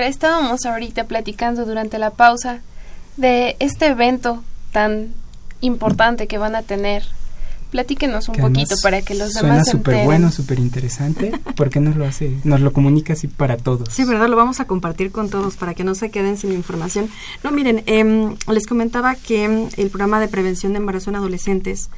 Estábamos 0.04 0.66
ahorita 0.66 1.06
platicando 1.06 1.66
durante 1.66 1.98
la 1.98 2.12
pausa 2.12 2.62
de 3.18 3.56
este 3.60 3.88
evento 3.88 4.44
tan 4.72 5.14
importante 5.62 6.28
que 6.28 6.38
van 6.38 6.56
a 6.56 6.62
tener. 6.62 7.04
Platíquenos 7.72 8.30
un 8.30 8.36
poquito 8.36 8.76
para 8.82 9.02
que 9.02 9.16
los 9.16 9.34
demás 9.34 9.66
se 9.66 9.72
súper 9.72 10.06
bueno, 10.06 10.32
súper 10.32 10.60
interesante. 10.60 11.32
¿Por 11.56 11.70
qué 11.70 11.80
nos 11.80 11.96
lo 11.98 12.06
hace? 12.06 12.32
Nos 12.44 12.62
lo 12.62 12.72
comunica 12.72 13.14
así 13.14 13.28
para 13.28 13.58
todos. 13.58 13.90
Sí, 13.92 14.06
verdad, 14.06 14.30
lo 14.30 14.38
vamos 14.38 14.60
a 14.60 14.66
compartir 14.66 15.12
con 15.12 15.30
todos 15.30 15.56
para 15.58 15.74
que 15.74 15.84
no 15.84 15.94
se 15.96 16.10
queden 16.10 16.38
sin 16.38 16.54
información. 16.54 17.10
No, 17.44 17.52
miren, 17.52 17.84
em, 17.86 18.36
les 18.48 18.66
comentaba 18.66 19.16
que 19.16 19.44
em, 19.44 19.70
el 19.76 19.90
programa 19.90 20.22
de 20.22 20.28
prevención 20.28 20.74
de 20.74 20.78
embarazo 20.78 21.10
en 21.10 21.18
adolescentes 21.18 21.90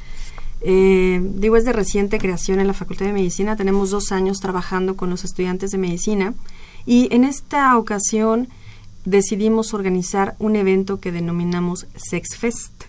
eh, 0.61 1.21
digo, 1.21 1.55
es 1.55 1.65
de 1.65 1.73
reciente 1.73 2.17
creación 2.17 2.59
en 2.59 2.67
la 2.67 2.73
Facultad 2.73 3.05
de 3.05 3.13
Medicina. 3.13 3.55
Tenemos 3.55 3.91
dos 3.91 4.11
años 4.11 4.39
trabajando 4.39 4.95
con 4.95 5.09
los 5.09 5.23
estudiantes 5.23 5.71
de 5.71 5.77
medicina 5.77 6.33
y 6.87 7.13
en 7.13 7.25
esta 7.25 7.77
ocasión 7.77 8.47
decidimos 9.05 9.73
organizar 9.73 10.35
un 10.39 10.55
evento 10.55 10.99
que 10.99 11.11
denominamos 11.11 11.85
Sex 11.95 12.37
Fest. 12.37 12.85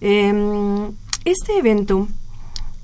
Em, 0.00 0.92
este 1.24 1.58
evento, 1.58 2.08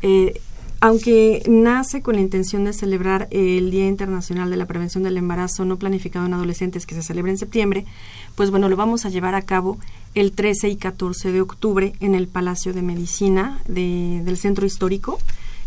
eh, 0.02 0.40
aunque 0.80 1.44
nace 1.48 2.02
con 2.02 2.16
la 2.16 2.20
intención 2.20 2.64
de 2.64 2.72
celebrar 2.72 3.28
el 3.30 3.70
Día 3.70 3.86
Internacional 3.86 4.50
de 4.50 4.56
la 4.56 4.66
Prevención 4.66 5.04
del 5.04 5.16
Embarazo 5.16 5.64
no 5.64 5.76
planificado 5.76 6.26
en 6.26 6.34
adolescentes 6.34 6.86
que 6.86 6.96
se 6.96 7.04
celebra 7.04 7.30
en 7.30 7.38
septiembre, 7.38 7.86
pues 8.34 8.50
bueno, 8.50 8.68
lo 8.68 8.76
vamos 8.76 9.04
a 9.04 9.10
llevar 9.10 9.36
a 9.36 9.42
cabo 9.42 9.78
el 10.16 10.32
13 10.32 10.70
y 10.70 10.76
14 10.76 11.30
de 11.30 11.40
octubre 11.40 11.92
en 12.00 12.16
el 12.16 12.26
Palacio 12.26 12.72
de 12.72 12.82
Medicina 12.82 13.60
del 13.68 14.36
Centro 14.36 14.66
Histórico. 14.66 15.20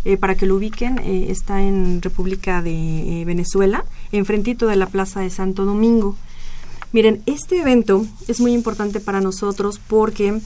Eh, 0.03 0.17
para 0.17 0.35
que 0.35 0.45
lo 0.45 0.55
ubiquen, 0.55 0.99
eh, 0.99 1.27
está 1.29 1.63
en 1.63 1.99
República 1.99 2.61
de 2.61 3.23
Venezuela, 3.25 3.85
enfrentito 4.17 4.67
de 4.67 4.75
la 4.75 4.87
Plaza 4.87 5.21
de 5.21 5.29
Santo 5.29 5.65
Domingo. 5.65 6.15
Miren, 6.91 7.21
este 7.25 7.59
evento 7.59 8.05
es 8.27 8.39
muy 8.39 8.53
importante 8.53 8.99
para 8.99 9.21
nosotros 9.21 9.79
porque 9.85 10.39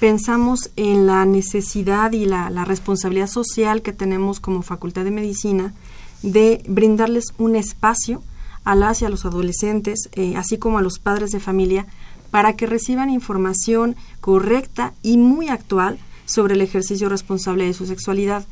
pensamos 0.00 0.70
en 0.74 1.06
la 1.06 1.24
necesidad 1.24 2.10
y 2.10 2.24
la, 2.24 2.48
responsabilidad 2.64 3.28
social 3.28 3.82
que 3.82 3.92
tenemos 3.92 4.40
como 4.40 4.62
Facultad 4.62 5.04
de 5.04 5.12
Medicina 5.12 5.74
de 6.22 6.60
brindarles 6.66 7.26
un 7.38 7.54
espacio 7.54 8.20
a 8.64 8.74
las 8.74 9.00
y 9.00 9.04
a 9.04 9.08
los 9.08 9.24
adolescentes, 9.24 10.08
eh, 10.14 10.34
así 10.36 10.58
como 10.58 10.78
a 10.78 10.82
los 10.82 10.98
padres 10.98 11.30
de 11.30 11.38
familia, 11.38 11.86
para 12.32 12.56
que 12.56 12.66
reciban 12.66 13.10
información 13.10 13.94
correcta 14.20 14.92
y 15.02 15.18
muy 15.18 15.48
actual 15.48 16.00
sobre 16.24 16.54
el 16.54 16.62
ejercicio 16.62 17.08
responsable 17.08 17.66
de 17.66 17.74
su 17.74 17.86
sexualidad. 17.86 18.44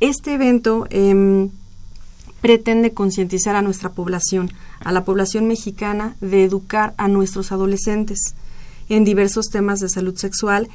Este 0.00 0.32
evento 0.32 0.86
em, 0.88 1.50
pretende 2.40 2.92
concientizar 2.92 3.56
a 3.56 3.62
nuestra 3.62 3.92
población, 3.92 4.50
a 4.80 4.92
la 4.92 5.04
población 5.04 5.46
mexicana, 5.46 6.16
de 6.20 6.44
educar 6.44 6.94
a 6.96 7.08
nuestros 7.08 7.52
adolescentes 7.52 8.34
en 8.88 9.04
diversos 9.04 9.46
temas 9.46 9.80
de 9.80 9.88
salud 9.88 10.16
sexual 10.16 10.68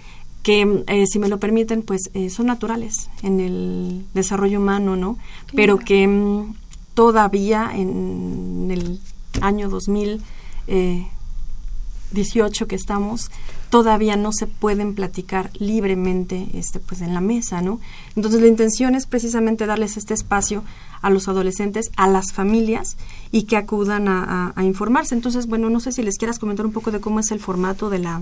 que, 0.46 0.84
eh, 0.88 1.08
si 1.08 1.18
me 1.18 1.28
lo 1.28 1.40
permiten, 1.40 1.82
pues 1.82 2.12
eh, 2.14 2.30
son 2.30 2.46
naturales 2.46 3.10
en 3.24 3.40
el 3.40 4.06
desarrollo 4.14 4.60
humano, 4.60 4.96
¿no? 4.96 5.18
Pero 5.56 5.80
que 5.80 6.08
mm, 6.08 6.54
todavía 6.94 7.72
en 7.74 8.68
el 8.70 9.00
año 9.42 9.70
2018 9.70 12.64
eh, 12.64 12.68
que 12.68 12.76
estamos, 12.76 13.32
todavía 13.76 14.16
no 14.16 14.32
se 14.32 14.48
pueden 14.48 14.96
platicar 14.96 15.50
libremente 15.60 16.48
este, 16.54 16.80
pues, 16.80 17.02
en 17.02 17.14
la 17.14 17.20
mesa, 17.20 17.62
¿no? 17.62 17.82
Entonces 18.16 18.40
la 18.40 18.48
intención 18.48 18.96
es 18.96 19.06
precisamente 19.06 19.66
darles 19.66 19.98
este 19.98 20.14
espacio 20.14 20.64
a 21.02 21.10
los 21.10 21.28
adolescentes, 21.28 21.92
a 21.98 22.08
las 22.08 22.32
familias 22.32 22.96
y 23.34 23.44
que 23.44 23.58
acudan 23.58 24.08
a, 24.08 24.54
informarse. 24.64 25.14
Entonces, 25.14 25.48
bueno, 25.48 25.70
no 25.70 25.82
sé 25.82 25.92
si 25.92 26.04
les 26.04 26.18
quieras 26.18 26.40
comentar 26.40 26.66
un 26.66 26.72
poco 26.72 26.90
de 26.90 27.02
cómo 27.02 27.20
es 27.20 27.32
el 27.32 27.42
formato 27.42 27.90
de 27.90 28.00
la, 28.00 28.22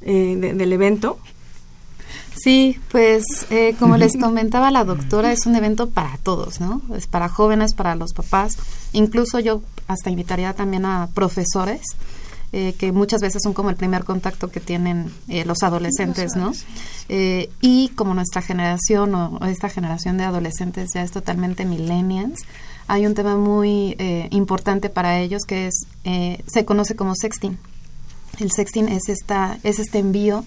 eh, 0.00 0.34
del 0.36 0.72
evento. 0.72 1.20
Sí, 2.34 2.80
pues 2.90 3.46
eh, 3.50 3.76
como 3.78 3.96
les 3.96 4.16
comentaba 4.20 4.72
la 4.72 4.82
doctora, 4.82 5.30
es 5.30 5.46
un 5.46 5.54
evento 5.54 5.90
para 5.90 6.18
todos, 6.18 6.58
¿no? 6.60 6.82
Es 6.92 7.06
para 7.06 7.28
jóvenes, 7.28 7.72
para 7.72 7.94
los 7.94 8.12
papás. 8.14 8.56
Incluso 8.92 9.38
yo 9.38 9.62
hasta 9.86 10.10
invitaría 10.10 10.54
también 10.54 10.86
a 10.86 11.08
profesores 11.14 11.82
eh, 12.58 12.72
que 12.72 12.90
muchas 12.90 13.20
veces 13.20 13.42
son 13.42 13.52
como 13.52 13.68
el 13.68 13.76
primer 13.76 14.04
contacto 14.04 14.50
que 14.50 14.60
tienen 14.60 15.12
eh, 15.28 15.44
los 15.44 15.62
adolescentes, 15.62 16.36
¿no? 16.36 16.52
Eh, 17.10 17.50
y 17.60 17.88
como 17.88 18.14
nuestra 18.14 18.40
generación 18.40 19.14
o, 19.14 19.44
esta 19.44 19.68
generación 19.68 20.16
de 20.16 20.24
adolescentes 20.24 20.88
ya 20.94 21.02
es 21.02 21.10
totalmente 21.10 21.66
millennials, 21.66 22.40
hay 22.88 23.04
un 23.04 23.12
tema 23.12 23.36
muy 23.36 23.94
importante 24.30 24.88
para 24.88 25.18
ellos 25.18 25.42
que 25.46 25.66
es 25.66 25.86
se 26.46 26.64
conoce 26.64 26.96
como 26.96 27.14
sexting. 27.14 27.58
El 28.38 28.50
sexting 28.50 28.88
es 28.88 29.10
esta 29.10 29.58
es 29.62 29.78
este 29.78 29.98
envío 29.98 30.42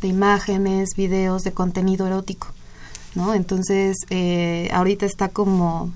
de 0.00 0.08
imágenes, 0.08 0.88
videos, 0.96 1.44
de 1.44 1.52
contenido 1.52 2.08
erótico, 2.08 2.48
¿no? 3.14 3.34
Entonces 3.34 3.98
ahorita 4.72 5.06
está 5.06 5.28
como 5.28 5.92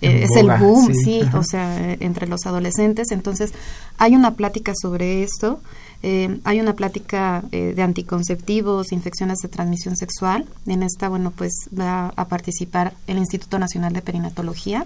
eh, 0.00 0.24
es 0.24 0.36
el 0.36 0.50
boom, 0.58 0.92
sí, 0.94 1.22
o 1.32 1.42
sea, 1.42 1.92
entre 1.94 2.26
los 2.26 2.44
adolescentes. 2.46 3.10
Entonces, 3.10 3.52
hay 3.98 4.14
una 4.14 4.34
plática 4.34 4.72
sobre 4.80 5.22
esto, 5.22 5.60
eh, 6.02 6.38
hay 6.44 6.60
una 6.60 6.74
plática 6.74 7.42
eh, 7.50 7.72
de 7.74 7.82
anticonceptivos, 7.82 8.92
infecciones 8.92 9.38
de 9.38 9.48
transmisión 9.48 9.96
sexual. 9.96 10.46
En 10.66 10.82
esta, 10.82 11.08
bueno, 11.08 11.30
pues 11.30 11.52
va 11.78 12.12
a 12.14 12.28
participar 12.28 12.92
el 13.06 13.16
Instituto 13.16 13.58
Nacional 13.58 13.92
de 13.94 14.02
Perinatología. 14.02 14.84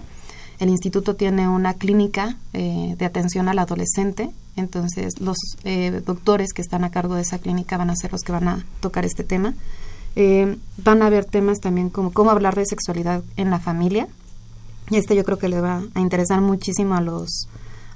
El 0.59 0.69
instituto 0.69 1.15
tiene 1.15 1.49
una 1.49 1.73
clínica 1.73 2.37
de 2.53 3.03
atención 3.03 3.49
al 3.49 3.57
adolescente, 3.57 4.29
entonces 4.55 5.19
los 5.19 5.35
doctores 6.05 6.53
que 6.53 6.61
están 6.61 6.83
a 6.83 6.91
cargo 6.91 7.15
de 7.15 7.23
esa 7.23 7.39
clínica 7.39 7.77
van 7.77 7.89
a 7.89 7.95
ser 7.95 8.11
los 8.11 8.21
que 8.21 8.31
van 8.31 8.47
a 8.47 8.63
tocar 8.79 9.03
este 9.03 9.23
tema. 9.23 9.55
van 10.83 11.01
a 11.01 11.07
haber 11.07 11.25
temas 11.25 11.61
también 11.61 11.89
como 11.89 12.13
cómo 12.13 12.29
hablar 12.29 12.53
de 12.53 12.67
sexualidad 12.67 13.23
en 13.37 13.49
la 13.49 13.59
familia, 13.59 14.07
y 14.91 14.97
este 14.97 15.15
yo 15.15 15.23
creo 15.23 15.39
que 15.39 15.49
le 15.49 15.61
va 15.61 15.81
a 15.95 15.99
interesar 15.99 16.41
muchísimo 16.41 16.95
a 16.95 17.01
los 17.01 17.47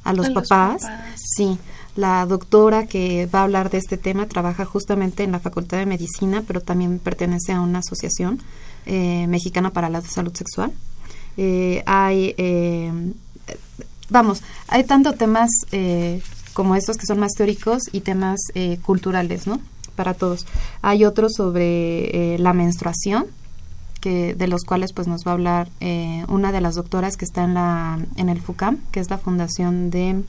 a 0.03 0.13
los, 0.13 0.29
papás. 0.29 0.83
Sí, 1.15 1.57
la 1.95 2.25
doctora 2.25 2.85
que 2.85 3.25
va 3.25 3.39
a 3.39 3.43
hablar 3.43 3.69
de 3.71 3.79
este 3.79 3.97
tema 3.97 4.27
trabaja 4.27 4.63
justamente 4.63 5.23
en 5.23 5.31
la 5.31 5.39
Facultad 5.39 5.77
de 5.77 5.87
Medicina, 5.87 6.43
pero 6.45 6.61
también 6.61 6.99
pertenece 6.99 7.53
a 7.53 7.61
una 7.61 7.79
asociación 7.79 8.39
eh, 8.85 9.25
mexicana 9.27 9.71
para 9.71 9.89
la 9.89 10.01
salud 10.01 10.33
sexual. 10.33 10.71
Eh, 11.37 11.83
hay, 11.87 12.35
eh, 12.37 12.91
vamos, 14.09 14.43
hay 14.67 14.83
tanto 14.83 15.13
temas 15.13 15.49
como 16.53 16.75
estos 16.75 16.97
que 16.97 17.07
son 17.07 17.19
más 17.19 17.33
teóricos 17.33 17.81
y 17.91 18.01
temas 18.01 18.39
culturales, 18.83 19.47
¿no? 19.47 19.59
Para 19.95 20.13
todos. 20.13 20.45
Hay 20.83 21.03
otro 21.03 21.29
sobre 21.29 22.37
la 22.37 22.53
menstruación, 22.53 23.25
de 24.09 24.47
los 24.47 24.63
cuales 24.63 24.93
pues 24.93 25.07
nos 25.07 25.25
va 25.25 25.31
a 25.31 25.33
hablar 25.33 25.69
eh, 25.79 26.25
una 26.27 26.51
de 26.51 26.61
las 26.61 26.75
doctoras 26.75 27.17
que 27.17 27.25
está 27.25 27.43
en 27.43 27.53
la 27.53 27.99
en 28.15 28.29
el 28.29 28.41
FUCAM, 28.41 28.77
que 28.91 28.99
es 28.99 29.09
la 29.09 29.17
fundación 29.17 29.89
de 29.89 30.23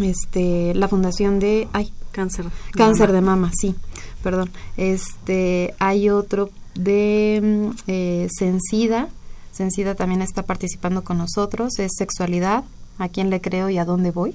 este 0.00 0.74
la 0.74 0.88
fundación 0.88 1.38
de 1.38 1.68
ay 1.72 1.92
cáncer 2.12 2.46
cáncer 2.72 3.12
de 3.12 3.20
mama, 3.20 3.50
sí, 3.58 3.74
perdón. 4.22 4.50
Este 4.76 5.74
hay 5.78 6.10
otro 6.10 6.50
de 6.74 7.40
mm, 7.42 7.76
eh, 7.86 8.28
Sencida, 8.36 9.08
Sencida 9.52 9.94
también 9.94 10.22
está 10.22 10.44
participando 10.44 11.04
con 11.04 11.18
nosotros, 11.18 11.78
es 11.78 11.92
sexualidad, 11.96 12.64
a 12.98 13.08
quién 13.08 13.30
le 13.30 13.40
creo 13.40 13.68
y 13.68 13.78
a 13.78 13.84
dónde 13.84 14.10
voy. 14.10 14.34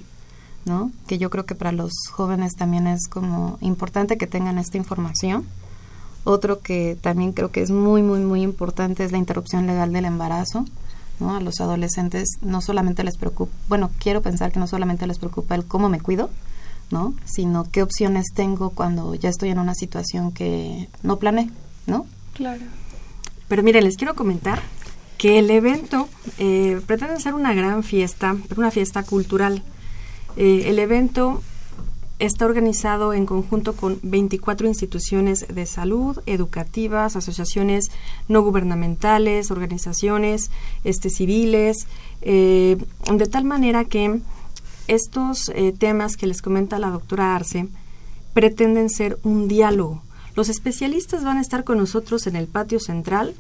¿no? 0.65 0.91
Que 1.05 1.19
yo 1.19 1.29
creo 1.29 1.45
que 1.45 1.53
para 1.53 1.71
los 1.71 1.91
jóvenes 2.11 2.53
también 2.55 2.87
es 2.87 3.07
como 3.07 3.59
importante 3.61 4.17
que 4.17 4.25
tengan 4.25 4.57
esta 4.57 4.77
información 4.77 5.45
otro 6.25 6.59
que 6.59 6.97
también 6.99 7.31
creo 7.31 7.51
que 7.51 7.61
es 7.61 7.71
muy, 7.71 8.01
muy, 8.01 8.19
muy 8.19 8.41
importante 8.41 9.05
es 9.05 9.13
la 9.13 9.17
interrupción 9.17 9.65
legal 9.67 9.93
del 9.93 10.05
embarazo. 10.05 10.65
¿no? 11.19 11.35
A 11.35 11.39
los 11.39 11.61
adolescentes 11.61 12.27
no 12.41 12.59
solamente 12.59 13.03
les 13.05 13.15
preocupa, 13.15 13.53
bueno, 13.69 13.89
quiero 13.99 14.21
pensar 14.21 14.51
que 14.51 14.59
no 14.59 14.67
solamente 14.67 15.07
les 15.07 15.17
preocupa 15.17 15.55
el 15.55 15.63
cómo 15.65 15.87
me 15.87 16.01
cuido, 16.01 16.29
¿no? 16.91 17.13
Sino 17.23 17.65
qué 17.71 17.81
opciones 17.81 18.27
tengo 18.33 18.71
cuando 18.71 19.15
ya 19.15 19.29
estoy 19.29 19.49
en 19.49 19.59
una 19.59 19.75
situación 19.75 20.33
que 20.33 20.89
no 21.03 21.17
planeé, 21.17 21.49
¿no? 21.87 22.05
Claro. 22.33 22.63
Pero 23.47 23.63
miren, 23.63 23.85
les 23.85 23.95
quiero 23.95 24.15
comentar 24.15 24.61
que 25.17 25.39
el 25.39 25.49
evento 25.49 26.09
eh, 26.37 26.81
pretende 26.85 27.19
ser 27.19 27.33
una 27.33 27.53
gran 27.53 27.83
fiesta, 27.83 28.35
una 28.57 28.71
fiesta 28.71 29.03
cultural. 29.03 29.63
Eh, 30.35 30.63
el 30.67 30.79
evento 30.79 31.41
está 32.19 32.45
organizado 32.45 33.13
en 33.13 33.25
conjunto 33.25 33.75
con 33.75 33.99
24 34.01 34.67
instituciones 34.67 35.45
de 35.47 35.65
salud, 35.65 36.19
educativas, 36.25 37.15
asociaciones 37.15 37.91
no 38.27 38.41
gubernamentales, 38.41 39.51
organizaciones 39.51 40.49
este, 40.83 41.09
civiles, 41.09 41.87
eh, 42.21 42.77
de 43.11 43.25
tal 43.25 43.43
manera 43.43 43.85
que 43.85 44.19
estos 44.87 45.49
eh, 45.49 45.73
temas 45.77 46.15
que 46.15 46.27
les 46.27 46.41
comenta 46.41 46.79
la 46.79 46.89
doctora 46.89 47.35
Arce 47.35 47.67
pretenden 48.33 48.89
ser 48.89 49.17
un 49.23 49.47
diálogo. 49.47 50.01
Los 50.35 50.49
especialistas 50.49 51.23
van 51.23 51.37
a 51.37 51.41
estar 51.41 51.63
con 51.63 51.77
nosotros 51.77 52.27
en 52.27 52.35
el 52.35 52.47
patio 52.47 52.79
central, 52.79 53.33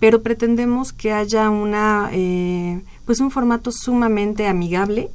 pero 0.00 0.22
pretendemos 0.22 0.92
que 0.92 1.12
haya 1.12 1.50
una, 1.50 2.08
eh, 2.12 2.82
pues 3.04 3.20
un 3.20 3.30
formato 3.30 3.70
sumamente 3.70 4.48
amigable, 4.48 5.10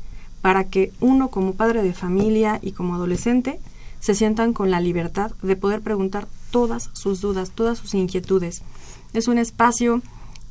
para 0.48 0.64
que 0.64 0.94
uno 1.02 1.28
como 1.28 1.56
padre 1.56 1.84
de 1.84 1.92
familia 1.92 2.60
y 2.62 2.72
como 2.72 2.96
adolescente 2.96 3.60
se 4.00 4.16
sientan 4.16 4.54
con 4.54 4.72
la 4.72 4.80
libertad 4.80 5.34
de 5.42 5.58
poder 5.58 5.82
preguntar 5.82 6.26
todas 6.52 6.90
sus 6.94 7.20
dudas, 7.20 7.52
todas 7.54 7.78
sus 7.78 7.94
inquietudes. 7.94 8.62
Es 9.12 9.28
un 9.28 9.40
espacio 9.40 10.02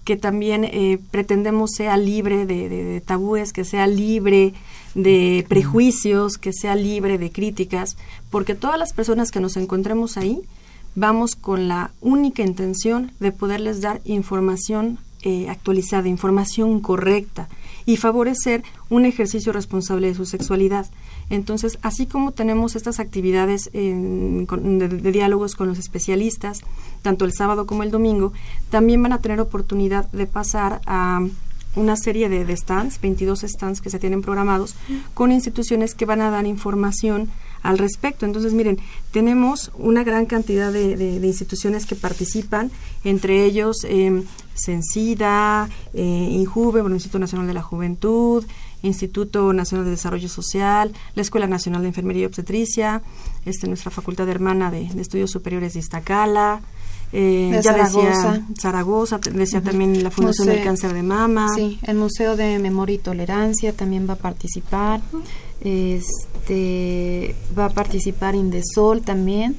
que 0.04 0.18
también 0.18 0.64
eh, 0.64 0.98
pretendemos 1.10 1.70
sea 1.70 1.96
libre 1.96 2.44
de, 2.44 3.02
tabúes, 3.06 3.54
que 3.54 3.64
sea 3.64 3.86
libre 3.86 4.52
de 4.94 5.46
prejuicios, 5.48 6.36
que 6.36 6.52
sea 6.52 6.74
libre 6.76 7.16
de 7.16 7.32
críticas, 7.32 7.96
porque 8.30 8.54
todas 8.54 8.78
las 8.78 8.92
personas 8.92 9.30
que 9.30 9.40
nos 9.40 9.56
encontremos 9.56 10.18
ahí 10.18 10.42
vamos 10.94 11.36
con 11.36 11.68
la 11.68 11.90
única 12.02 12.42
intención 12.42 13.12
de 13.18 13.32
poderles 13.32 13.80
dar 13.80 14.02
información 14.04 14.98
eh, 15.22 15.48
actualizada, 15.48 16.06
información 16.06 16.80
correcta 16.80 17.48
y 17.86 17.96
favorecer 17.96 18.64
un 18.90 19.06
ejercicio 19.06 19.52
responsable 19.52 20.08
de 20.08 20.14
su 20.14 20.26
sexualidad. 20.26 20.86
Entonces, 21.30 21.78
así 21.82 22.06
como 22.06 22.32
tenemos 22.32 22.76
estas 22.76 23.00
actividades 23.00 23.70
de, 23.72 25.10
diálogos 25.12 25.54
con 25.54 25.68
los 25.68 25.78
especialistas, 25.78 26.62
tanto 27.02 27.24
el 27.24 27.32
sábado 27.32 27.66
como 27.66 27.84
el 27.84 27.90
domingo, 27.90 28.32
también 28.70 29.02
van 29.02 29.12
a 29.12 29.20
tener 29.20 29.40
oportunidad 29.40 30.10
de 30.10 30.26
pasar 30.26 30.80
a 30.86 31.24
una 31.76 31.96
serie 31.96 32.28
de, 32.28 32.56
stands, 32.56 33.00
22 33.00 33.42
stands 33.42 33.80
que 33.80 33.90
se 33.90 33.98
tienen 33.98 34.22
programados, 34.22 34.74
con 35.14 35.30
instituciones 35.30 35.94
que 35.94 36.06
van 36.06 36.20
a 36.22 36.30
dar 36.30 36.46
información 36.46 37.30
al 37.62 37.78
respecto. 37.78 38.26
Entonces, 38.26 38.52
miren, 38.52 38.78
tenemos 39.12 39.70
una 39.78 40.04
gran 40.04 40.26
cantidad 40.26 40.72
de, 40.72 41.20
instituciones 41.22 41.86
que 41.86 41.96
participan, 41.96 42.70
entre 43.04 43.44
ellos 43.44 43.78
eh, 43.84 44.22
Censida, 44.54 45.68
eh, 45.92 46.02
INJUVE, 46.02 46.80
el 46.80 46.92
Instituto 46.92 47.18
Nacional 47.18 47.46
de 47.46 47.54
la 47.54 47.62
Juventud, 47.62 48.44
Instituto 48.82 49.52
Nacional 49.52 49.84
de 49.84 49.92
Desarrollo 49.92 50.28
Social, 50.28 50.92
la 51.14 51.22
Escuela 51.22 51.46
Nacional 51.46 51.82
de 51.82 51.88
Enfermería 51.88 52.22
y 52.22 52.26
Obstetricia, 52.26 53.02
este, 53.44 53.68
nuestra 53.68 53.90
Facultad 53.90 54.28
Hermana 54.28 54.70
de, 54.70 54.84
Estudios 55.00 55.30
Superiores 55.30 55.74
de 55.74 55.80
Iztacala, 55.80 56.60
eh, 57.12 57.50
ya 57.52 57.62
Zaragoza. 57.62 58.32
decía 58.32 58.46
Zaragoza, 58.58 59.18
decía 59.32 59.60
también 59.62 60.02
la 60.02 60.10
Fundación 60.10 60.48
del 60.48 60.62
Cáncer 60.62 60.92
de 60.92 61.02
Mama. 61.02 61.48
Sí, 61.54 61.78
el 61.82 61.96
Museo 61.96 62.36
de 62.36 62.58
Memoria 62.58 62.96
y 62.96 62.98
Tolerancia 62.98 63.72
también 63.72 64.08
va 64.08 64.14
a 64.14 64.18
participar. 64.18 65.00
Este 65.60 67.34
va 67.58 67.66
a 67.66 67.70
participar 67.70 68.34
Indesol 68.34 69.02
también. 69.02 69.56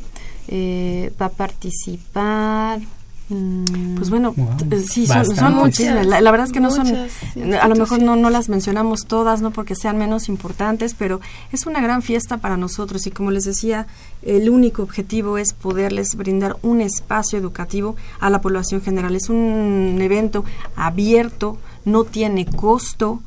Eh, 0.48 1.12
va 1.20 1.26
a 1.26 1.30
participar 1.30 2.80
pues 3.28 4.10
bueno, 4.10 4.34
eh, 4.72 4.80
sí, 4.88 5.06
son, 5.06 5.56
muchas. 5.56 6.06
La, 6.06 6.32
verdad 6.32 6.48
es 6.48 6.54
que 6.54 6.62
no 6.62 6.72
son, 6.72 6.88
a 6.90 7.68
lo 7.68 7.76
mejor 7.76 8.02
no, 8.02 8.16
no 8.16 8.30
las 8.30 8.48
mencionamos 8.48 9.02
todas, 9.06 9.42
no 9.42 9.52
porque 9.52 9.76
sean 9.76 9.98
menos 9.98 10.30
importantes, 10.30 10.96
pero 10.98 11.20
es 11.52 11.66
una 11.66 11.82
gran 11.82 12.02
fiesta 12.02 12.38
para 12.38 12.56
nosotros 12.56 13.06
y 13.06 13.12
como 13.12 13.32
les 13.32 13.44
decía, 13.44 13.86
el 14.22 14.50
único 14.50 14.82
objetivo 14.82 15.38
es 15.38 15.52
poderles 15.52 16.16
brindar 16.16 16.56
un 16.62 16.80
espacio 16.80 17.38
educativo 17.38 17.98
a 18.22 18.30
la 18.30 18.40
población 18.40 18.82
general. 18.82 19.14
Es 19.14 19.30
un 19.30 19.98
evento 20.00 20.46
abierto, 20.78 21.58
no 21.84 22.06
tiene 22.06 22.46
costo, 22.46 23.20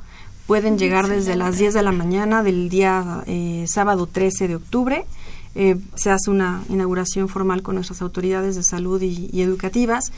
pueden 0.50 0.78
llegar 0.78 1.06
desde 1.06 1.36
las 1.36 1.58
10 1.58 1.74
de 1.74 1.82
la 1.84 1.92
mañana 1.92 2.42
del 2.42 2.68
día 2.68 3.22
eh, 3.28 3.66
sábado 3.68 4.08
13 4.08 4.48
de 4.48 4.56
octubre 4.56 5.04
eh, 5.54 5.76
se 5.94 6.10
hace 6.10 6.28
una 6.28 6.64
inauguración 6.68 7.28
formal 7.28 7.62
con 7.62 7.76
nuestras 7.76 8.02
autoridades 8.02 8.56
de 8.56 8.64
salud 8.64 9.00
y, 9.00 9.30
educativas. 9.40 10.10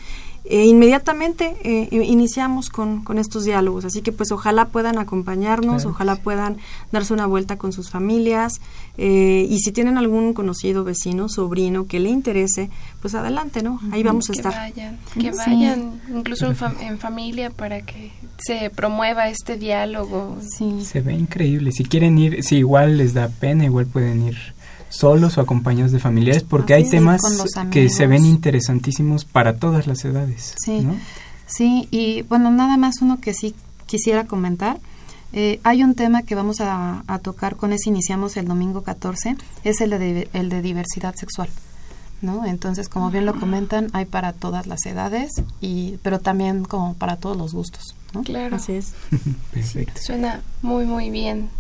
E 0.45 0.67
inmediatamente 0.67 1.57
eh, 1.63 1.89
iniciamos 1.93 2.69
con, 2.69 3.05
estos 3.17 3.45
diálogos, 3.45 3.85
así 3.85 4.03
que 4.03 4.11
pues 4.11 4.33
ojalá 4.33 4.67
puedan 4.67 4.99
acompañarnos, 4.99 5.85
ojalá 5.85 6.17
puedan 6.17 6.59
darse 6.91 7.15
una 7.15 7.27
vuelta 7.27 7.59
con 7.59 7.73
sus 7.73 7.91
familias 7.91 8.61
eh, 8.99 9.47
y 9.49 9.59
si 9.61 9.71
tienen 9.71 9.99
algún 9.99 10.35
conocido, 10.35 10.83
vecino, 10.83 11.29
sobrino 11.29 11.87
que 11.87 12.01
le 12.01 12.11
interese, 12.11 12.71
pues 13.01 13.15
adelante, 13.15 13.63
¿no? 13.63 13.81
Ahí 13.93 14.03
vamos 14.03 14.31
a 14.31 14.33
estar. 14.33 14.53
Vayan, 14.53 14.99
que 15.19 15.31
vayan, 15.31 16.01
incluso 16.13 16.47
en, 16.81 16.99
familia 16.99 17.51
para 17.51 17.83
que 17.83 18.11
se 18.39 18.71
promueva 18.71 19.29
este 19.29 19.57
diálogo. 19.57 20.39
Sí. 20.57 20.85
Se 20.85 21.01
ve 21.01 21.15
increíble. 21.15 21.71
Si 21.71 21.85
quieren 21.85 22.19
ir, 22.19 22.43
si 22.43 22.57
igual 22.57 22.99
les 22.99 23.15
da 23.15 23.29
pena, 23.29 23.65
igual 23.65 23.87
pueden 23.87 24.27
ir 24.27 24.37
solos 24.93 25.39
o 25.39 25.41
acompañados 25.41 25.91
de 25.91 25.99
familiares, 25.99 26.43
porque 26.43 26.75
hay 26.75 26.89
temas 26.89 27.21
que 27.71 27.89
se 27.89 28.07
ven 28.07 28.25
interesantísimos 28.25 29.25
para 29.25 29.57
todas 29.57 29.87
las 29.87 30.05
edades. 30.05 30.55
Sí, 30.63 30.87
sí, 31.47 31.89
y 31.91 32.23
bueno, 32.23 32.51
nada 32.51 32.77
más 32.77 32.97
uno 33.01 33.21
que 33.21 33.35
sí 33.35 33.55
quisiera 33.87 34.27
comentar. 34.27 34.79
Eh, 35.33 35.61
hay 35.65 35.83
un 35.83 35.95
tema 35.95 36.25
que 36.25 36.35
vamos 36.35 36.61
a, 36.61 37.03
tocar 37.23 37.57
con 37.57 37.73
ese 37.73 37.89
iniciamos 37.89 38.37
el 38.37 38.47
domingo 38.47 38.83
14, 38.83 39.37
es 39.65 39.81
el 39.81 39.91
de, 39.91 40.29
el 40.35 40.51
de 40.51 40.61
diversidad 40.61 41.15
sexual. 41.15 41.49
¿no? 42.21 42.45
Entonces, 42.45 42.89
como 42.89 43.11
bien 43.11 43.27
lo 43.27 43.39
comentan, 43.39 43.89
hay 43.95 44.05
para 44.05 44.33
todas 44.33 44.67
las 44.67 44.87
edades, 44.87 45.33
y 45.61 45.97
pero 46.03 46.21
también 46.21 46.65
como 46.65 46.95
para 46.95 47.17
todos 47.17 47.37
los 47.37 47.53
gustos. 47.53 47.97
¿no? 48.13 48.23
Claro. 48.23 48.57
Así 48.57 48.75
es. 48.75 48.93
Suena 50.01 50.43
muy, 50.61 50.85
muy 50.85 51.11
bien. 51.11 51.51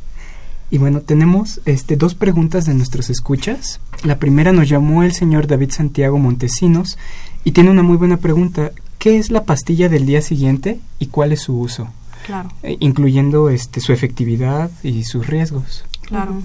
Y 0.72 0.78
bueno, 0.78 1.02
tenemos 1.02 1.60
este, 1.66 1.98
dos 1.98 2.14
preguntas 2.14 2.64
de 2.64 2.72
nuestros 2.72 3.10
escuchas. 3.10 3.78
La 4.04 4.18
primera 4.18 4.52
nos 4.52 4.70
llamó 4.70 5.02
el 5.02 5.12
señor 5.12 5.46
David 5.46 5.70
Santiago 5.70 6.18
Montesinos 6.18 6.96
y 7.44 7.52
tiene 7.52 7.70
una 7.70 7.82
muy 7.82 7.98
buena 7.98 8.16
pregunta. 8.16 8.72
¿Qué 8.98 9.18
es 9.18 9.30
la 9.30 9.44
pastilla 9.44 9.90
del 9.90 10.06
día 10.06 10.22
siguiente 10.22 10.80
y 10.98 11.08
cuál 11.08 11.32
es 11.32 11.42
su 11.42 11.60
uso? 11.60 11.90
Claro. 12.24 12.48
Eh, 12.62 12.78
incluyendo 12.80 13.50
este, 13.50 13.82
su 13.82 13.92
efectividad 13.92 14.70
y 14.82 15.04
sus 15.04 15.26
riesgos. 15.26 15.84
Claro. 16.06 16.42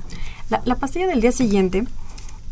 la, 0.49 0.75
pastilla 0.75 1.07
del 1.07 1.21
día 1.21 1.32
siguiente 1.32 1.86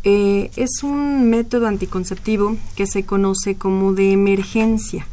eh, 0.02 0.50
es 0.56 0.82
un 0.82 1.28
método 1.28 1.66
anticonceptivo 1.66 2.56
que 2.74 2.86
se 2.86 3.04
conoce 3.04 3.56
como 3.56 3.92
de 3.92 4.12
emergencia. 4.12 5.06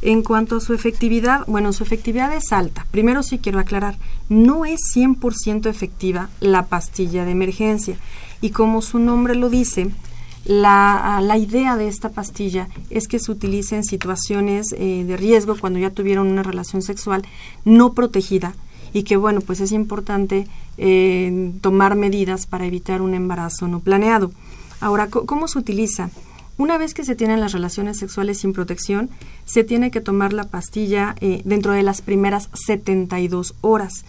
En 0.00 0.22
cuanto 0.22 0.56
a 0.56 0.60
su 0.60 0.74
efectividad, 0.74 1.44
bueno, 1.46 1.72
su 1.72 1.82
efectividad 1.82 2.32
es 2.32 2.52
alta. 2.52 2.86
Primero 2.90 3.22
sí 3.22 3.38
quiero 3.38 3.58
aclarar, 3.58 3.96
no 4.28 4.64
es 4.64 4.80
100% 4.94 5.68
efectiva 5.68 6.28
la 6.40 6.66
pastilla 6.66 7.24
de 7.24 7.32
emergencia. 7.32 7.96
Y 8.40 8.50
como 8.50 8.80
su 8.80 9.00
nombre 9.00 9.34
lo 9.34 9.50
dice, 9.50 9.90
la, 10.44 11.20
la, 11.20 11.36
idea 11.36 11.76
de 11.76 11.88
esta 11.88 12.10
pastilla 12.10 12.68
es 12.90 13.08
que 13.08 13.18
se 13.18 13.32
utilice 13.32 13.76
en 13.76 13.84
situaciones 13.84 14.72
eh, 14.72 15.04
de 15.04 15.16
riesgo 15.16 15.56
cuando 15.58 15.78
ya 15.80 15.90
tuvieron 15.90 16.28
una 16.28 16.42
relación 16.42 16.80
sexual 16.80 17.22
no 17.64 17.92
protegida 17.92 18.54
y 18.94 19.02
que 19.02 19.16
bueno 19.16 19.40
pues 19.42 19.60
es 19.60 19.72
importante 19.72 20.46
eh, 20.78 21.52
tomar 21.60 21.96
medidas 21.96 22.46
para 22.46 22.64
evitar 22.64 23.02
un 23.02 23.14
embarazo 23.14 23.68
no 23.68 23.80
planeado. 23.80 24.30
Ahora, 24.80 25.08
¿cómo 25.08 25.48
se 25.48 25.58
utiliza? 25.58 26.10
Una 26.58 26.76
vez 26.76 26.92
que 26.92 27.04
se 27.04 27.14
tienen 27.14 27.40
las 27.40 27.52
relaciones 27.52 27.98
sexuales 27.98 28.40
sin 28.40 28.52
protección, 28.52 29.10
se 29.44 29.62
tiene 29.62 29.92
que 29.92 30.00
tomar 30.00 30.32
la 30.32 30.48
pastilla 30.48 31.14
eh, 31.20 31.40
dentro 31.44 31.72
de 31.72 31.84
las 31.84 32.02
primeras 32.02 32.50
72 32.52 33.54
horas. 33.60 34.04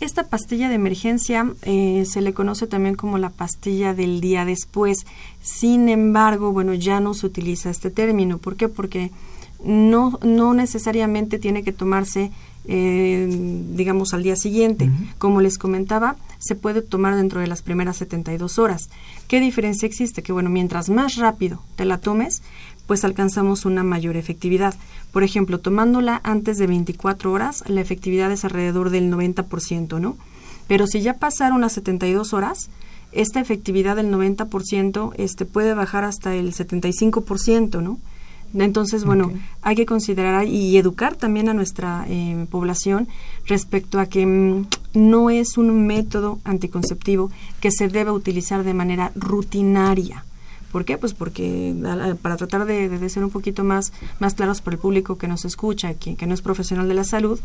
Esta 0.00 0.24
pastilla 0.24 0.68
de 0.68 0.74
emergencia 0.74 1.52
eh, 1.62 2.04
se 2.04 2.20
le 2.20 2.34
conoce 2.34 2.66
también 2.66 2.96
como 2.96 3.18
la 3.18 3.30
pastilla 3.30 3.94
del 3.94 4.20
día 4.20 4.44
después. 4.44 5.06
Sin 5.40 5.88
embargo, 5.88 6.50
bueno, 6.50 6.74
ya 6.74 6.98
no 6.98 7.14
se 7.14 7.24
utiliza 7.24 7.70
este 7.70 7.88
término. 7.88 8.38
¿Por 8.38 8.56
qué? 8.56 8.68
Porque 8.68 9.12
no, 9.64 10.18
no 10.24 10.54
necesariamente 10.54 11.38
tiene 11.38 11.62
que 11.62 11.72
tomarse 11.72 12.32
eh, 12.66 13.28
digamos, 13.74 14.14
al 14.14 14.22
día 14.22 14.36
siguiente. 14.36 14.90
Como 15.18 15.40
les 15.40 15.58
comentaba, 15.58 16.16
se 16.38 16.54
puede 16.54 16.82
tomar 16.82 17.16
dentro 17.16 17.40
de 17.40 17.46
las 17.46 17.62
primeras 17.62 17.96
72 17.96 18.58
horas. 18.58 18.88
¿Qué 19.28 19.40
diferencia 19.40 19.86
existe? 19.86 20.22
Que, 20.22 20.32
bueno, 20.32 20.50
mientras 20.50 20.88
más 20.88 21.16
rápido 21.16 21.62
te 21.76 21.84
la 21.84 21.98
tomes, 21.98 22.42
pues 22.86 23.04
alcanzamos 23.04 23.64
una 23.64 23.82
mayor 23.82 24.16
efectividad. 24.16 24.74
Por 25.12 25.22
ejemplo, 25.22 25.60
tomándola 25.60 26.20
antes 26.24 26.58
de 26.58 26.66
24 26.66 27.32
horas, 27.32 27.64
la 27.68 27.80
efectividad 27.80 28.30
es 28.32 28.44
alrededor 28.44 28.90
del 28.90 29.12
90%, 29.12 30.00
¿no? 30.00 30.16
Pero 30.68 30.86
si 30.86 31.00
ya 31.00 31.14
pasaron 31.14 31.60
las 31.60 31.72
72 31.72 32.32
horas, 32.32 32.70
esta 33.12 33.40
efectividad 33.40 33.96
del 33.96 34.10
90% 34.10 35.12
este, 35.16 35.44
puede 35.44 35.74
bajar 35.74 36.04
hasta 36.04 36.34
el 36.34 36.52
75%, 36.52 37.82
¿no? 37.82 37.98
Entonces, 38.54 39.04
bueno, 39.04 39.32
hay 39.62 39.74
que 39.74 39.86
considerar 39.86 40.46
y 40.46 40.76
educar 40.76 41.16
también 41.16 41.48
a 41.48 41.54
nuestra 41.54 42.04
eh, 42.08 42.46
población 42.50 43.08
respecto 43.46 43.98
a 43.98 44.06
que 44.06 44.26
mm, 44.26 44.66
no 44.94 45.30
es 45.30 45.56
un 45.56 45.86
método 45.86 46.38
anticonceptivo 46.44 47.30
que 47.60 47.70
se 47.70 47.88
debe 47.88 48.10
utilizar 48.10 48.64
de 48.64 48.74
manera 48.74 49.12
rutinaria. 49.14 50.24
¿Por 50.70 50.86
qué? 50.86 50.96
Pues 50.96 51.12
porque 51.12 51.74
para 52.22 52.38
tratar 52.38 52.64
de, 52.64 53.08
ser 53.10 53.24
un 53.24 53.30
poquito 53.30 53.62
más, 53.62 53.92
más 54.20 54.32
claros 54.32 54.62
para 54.62 54.76
el 54.76 54.80
público 54.80 55.18
que 55.18 55.28
nos 55.28 55.44
escucha, 55.44 55.92
que, 55.94 56.16
que 56.16 56.26
no 56.26 56.32
es 56.32 56.40
profesional 56.40 56.88
de 56.88 56.94
la 56.94 57.04
salud, 57.04 57.38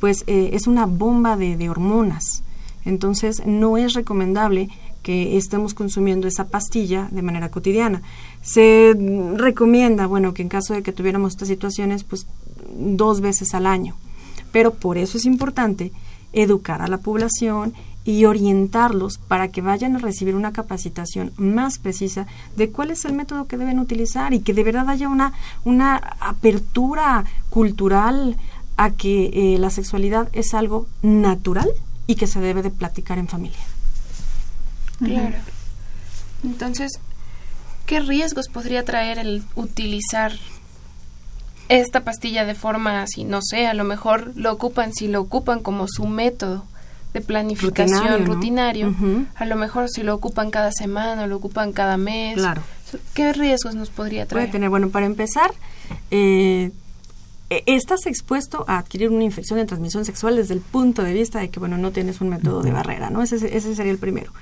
pues 0.00 0.24
eh, 0.26 0.50
es 0.54 0.66
una 0.66 0.86
bomba 0.86 1.36
de, 1.36 1.58
de 1.58 1.68
hormonas. 1.68 2.42
Entonces, 2.86 3.42
no 3.44 3.76
es 3.76 3.92
recomendable 3.92 4.70
que 5.02 5.36
estemos 5.36 5.74
consumiendo 5.74 6.28
esa 6.28 6.48
pastilla 6.48 7.08
de 7.10 7.22
manera 7.22 7.50
cotidiana. 7.50 8.02
Se 8.42 8.94
recomienda, 9.36 10.06
bueno, 10.06 10.34
que 10.34 10.42
en 10.42 10.48
caso 10.48 10.74
de 10.74 10.82
que 10.82 10.92
tuviéramos 10.92 11.32
estas 11.32 11.48
situaciones, 11.48 12.04
pues 12.04 12.26
dos 12.74 13.20
veces 13.20 13.54
al 13.54 13.66
año. 13.66 13.94
Pero 14.52 14.74
por 14.74 14.98
eso 14.98 15.18
es 15.18 15.24
importante 15.24 15.92
educar 16.32 16.82
a 16.82 16.88
la 16.88 16.98
población 16.98 17.74
y 18.04 18.24
orientarlos 18.24 19.18
para 19.18 19.48
que 19.48 19.60
vayan 19.60 19.96
a 19.96 19.98
recibir 19.98 20.34
una 20.34 20.52
capacitación 20.52 21.32
más 21.36 21.78
precisa 21.78 22.26
de 22.56 22.70
cuál 22.70 22.90
es 22.90 23.04
el 23.04 23.12
método 23.12 23.46
que 23.46 23.58
deben 23.58 23.78
utilizar 23.78 24.32
y 24.32 24.40
que 24.40 24.54
de 24.54 24.64
verdad 24.64 24.88
haya 24.88 25.08
una, 25.08 25.32
una 25.64 25.96
apertura 26.20 27.24
cultural 27.50 28.36
a 28.76 28.90
que 28.90 29.54
eh, 29.54 29.58
la 29.58 29.70
sexualidad 29.70 30.28
es 30.32 30.54
algo 30.54 30.86
natural 31.02 31.68
y 32.06 32.14
que 32.14 32.26
se 32.26 32.40
debe 32.40 32.62
de 32.62 32.70
platicar 32.70 33.18
en 33.18 33.28
familia. 33.28 33.60
Claro. 35.04 35.36
Entonces, 36.44 36.92
¿qué 37.86 38.00
riesgos 38.00 38.48
podría 38.48 38.84
traer 38.84 39.18
el 39.18 39.42
utilizar 39.54 40.32
esta 41.68 42.04
pastilla 42.04 42.44
de 42.44 42.54
forma 42.54 43.02
así? 43.02 43.24
No 43.24 43.40
sé, 43.42 43.66
a 43.66 43.74
lo 43.74 43.84
mejor 43.84 44.32
lo 44.36 44.52
ocupan, 44.52 44.92
si 44.92 45.08
lo 45.08 45.20
ocupan 45.20 45.60
como 45.60 45.86
su 45.88 46.06
método 46.06 46.64
de 47.12 47.20
planificación 47.20 48.24
rutinario, 48.26 48.94
a 49.34 49.44
lo 49.44 49.56
mejor 49.56 49.88
si 49.88 50.02
lo 50.02 50.14
ocupan 50.14 50.50
cada 50.50 50.70
semana, 50.72 51.26
lo 51.26 51.36
ocupan 51.36 51.72
cada 51.72 51.96
mes. 51.96 52.36
Claro. 52.36 52.62
¿Qué 53.14 53.32
riesgos 53.32 53.74
nos 53.74 53.90
podría 53.90 54.26
traer? 54.26 54.46
Puede 54.46 54.52
tener, 54.52 54.70
bueno, 54.70 54.90
para 54.90 55.06
empezar, 55.06 55.52
eh, 56.10 56.70
estás 57.50 58.06
expuesto 58.06 58.64
a 58.68 58.78
adquirir 58.78 59.10
una 59.10 59.24
infección 59.24 59.58
de 59.58 59.66
transmisión 59.66 60.04
sexual 60.04 60.36
desde 60.36 60.54
el 60.54 60.60
punto 60.60 61.02
de 61.02 61.12
vista 61.12 61.40
de 61.40 61.50
que, 61.50 61.58
bueno, 61.58 61.76
no 61.78 61.90
tienes 61.90 62.20
un 62.20 62.28
método 62.28 62.62
de 62.62 62.70
barrera, 62.70 63.10
¿no? 63.10 63.22
Ese, 63.22 63.36
ese 63.36 63.74
sería 63.74 63.92
el 63.92 63.98
primero. 63.98 64.32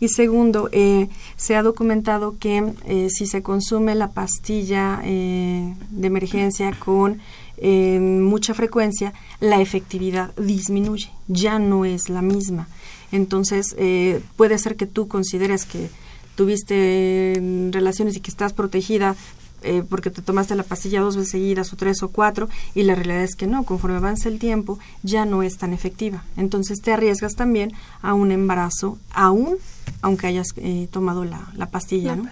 Y 0.00 0.08
segundo, 0.08 0.68
eh, 0.72 1.08
se 1.36 1.56
ha 1.56 1.62
documentado 1.62 2.36
que 2.38 2.74
eh, 2.86 3.08
si 3.10 3.26
se 3.26 3.42
consume 3.42 3.94
la 3.94 4.10
pastilla 4.10 5.00
de 5.02 6.06
emergencia 6.06 6.72
con 6.78 7.20
mucha 7.60 8.54
frecuencia, 8.54 9.12
la 9.40 9.60
efectividad 9.60 10.34
disminuye, 10.36 11.10
ya 11.26 11.58
no 11.58 11.84
es 11.84 12.08
la 12.08 12.22
misma. 12.22 12.68
Entonces, 13.12 13.74
eh, 13.78 14.20
puede 14.36 14.58
ser 14.58 14.76
que 14.76 14.86
tú 14.86 15.08
consideres 15.08 15.64
que 15.64 15.88
tuviste 16.34 17.68
relaciones 17.72 18.16
y 18.16 18.20
que 18.20 18.30
estás 18.30 18.52
protegida 18.52 19.16
eh, 19.62 19.82
porque 19.88 20.10
te 20.10 20.22
tomaste 20.22 20.54
la 20.54 20.62
pastilla 20.62 21.00
dos 21.00 21.16
veces 21.16 21.30
seguidas 21.32 21.72
o 21.72 21.76
tres 21.76 22.02
o 22.02 22.08
cuatro 22.08 22.48
y 22.74 22.82
la 22.82 22.94
realidad 22.94 23.22
es 23.22 23.34
que 23.34 23.46
no, 23.46 23.64
conforme 23.64 23.96
avanza 23.96 24.28
el 24.28 24.38
tiempo 24.38 24.78
ya 25.02 25.24
no 25.24 25.42
es 25.42 25.58
tan 25.58 25.72
efectiva. 25.72 26.24
Entonces 26.36 26.78
te 26.80 26.92
arriesgas 26.92 27.34
también 27.34 27.72
a 28.02 28.14
un 28.14 28.32
embarazo 28.32 28.98
aún 29.12 29.56
aunque 30.00 30.26
hayas 30.28 30.48
eh, 30.56 30.88
tomado 30.90 31.24
la, 31.24 31.48
la 31.54 31.66
pastilla. 31.66 32.14
¿no? 32.14 32.28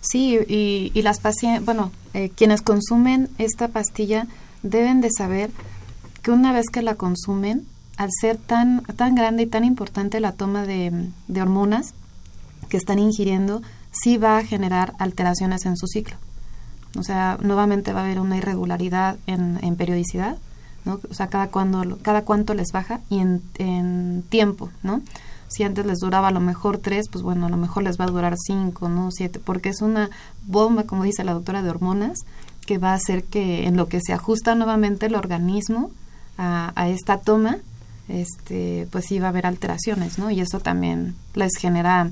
Sí, 0.00 0.38
y, 0.48 0.90
y 0.94 1.02
las 1.02 1.20
pacientes, 1.20 1.64
bueno, 1.64 1.90
quienes 2.36 2.62
consumen 2.62 3.28
esta 3.38 3.68
pastilla 3.68 4.26
deben 4.62 5.00
de 5.00 5.10
saber 5.10 5.50
que 6.26 6.32
una 6.32 6.52
vez 6.52 6.66
que 6.72 6.82
la 6.82 6.96
consumen, 6.96 7.66
al 7.96 8.10
ser 8.20 8.36
tan, 8.36 8.82
tan 8.96 9.14
grande 9.14 9.44
y 9.44 9.46
tan 9.46 9.64
importante 9.64 10.18
la 10.18 10.32
toma 10.32 10.66
de, 10.66 11.10
hormonas 11.40 11.94
que 12.68 12.76
están 12.76 12.98
ingiriendo, 12.98 13.62
sí 14.02 14.18
va 14.18 14.38
a 14.38 14.44
generar 14.44 14.94
alteraciones 14.98 15.66
en 15.66 15.76
su 15.76 15.86
ciclo. 15.86 16.16
O 16.98 17.02
sea, 17.02 17.38
nuevamente 17.42 17.92
va 17.92 18.00
a 18.00 18.04
haber 18.04 18.20
una 18.20 18.36
irregularidad 18.36 19.16
en, 19.26 19.76
periodicidad, 19.76 20.36
¿no? 20.84 21.00
O 21.10 21.14
sea, 21.14 21.28
cada, 21.28 21.50
cada 22.02 22.22
cuánto 22.22 22.54
les 22.54 22.72
baja 22.72 23.00
y 23.10 23.18
en, 23.18 24.24
tiempo, 24.28 24.70
¿no? 24.82 25.02
Si 25.48 25.62
antes 25.62 25.86
les 25.86 25.98
duraba 25.98 26.28
a 26.28 26.32
lo 26.32 26.40
mejor 26.40 26.78
tres, 26.78 27.06
pues 27.10 27.22
bueno, 27.22 27.46
a 27.46 27.48
lo 27.48 27.56
mejor 27.56 27.84
les 27.84 28.00
va 28.00 28.04
a 28.04 28.08
durar 28.08 28.34
cinco, 28.36 28.88
¿no? 28.88 29.10
Siete, 29.12 29.38
porque 29.38 29.68
es 29.68 29.80
una 29.80 30.10
bomba, 30.46 30.84
como 30.84 31.04
dice 31.04 31.22
la 31.22 31.34
doctora, 31.34 31.62
de 31.62 31.70
hormonas 31.70 32.24
que 32.66 32.78
va 32.78 32.90
a 32.90 32.94
hacer 32.94 33.24
que 33.24 33.66
en 33.66 33.76
lo 33.76 33.88
que 33.88 34.00
se 34.00 34.12
ajusta 34.12 34.54
nuevamente 34.54 35.06
el 35.06 35.14
organismo 35.14 35.90
a, 36.38 36.88
esta 36.88 37.18
toma, 37.18 37.58
este, 38.08 38.86
pues 38.90 39.06
sí 39.06 39.18
va 39.18 39.26
a 39.26 39.30
haber 39.30 39.46
alteraciones, 39.46 40.18
¿no? 40.18 40.30
Y 40.30 40.40
eso 40.40 40.60
también 40.60 41.14
les 41.34 41.52
genera, 41.58 42.10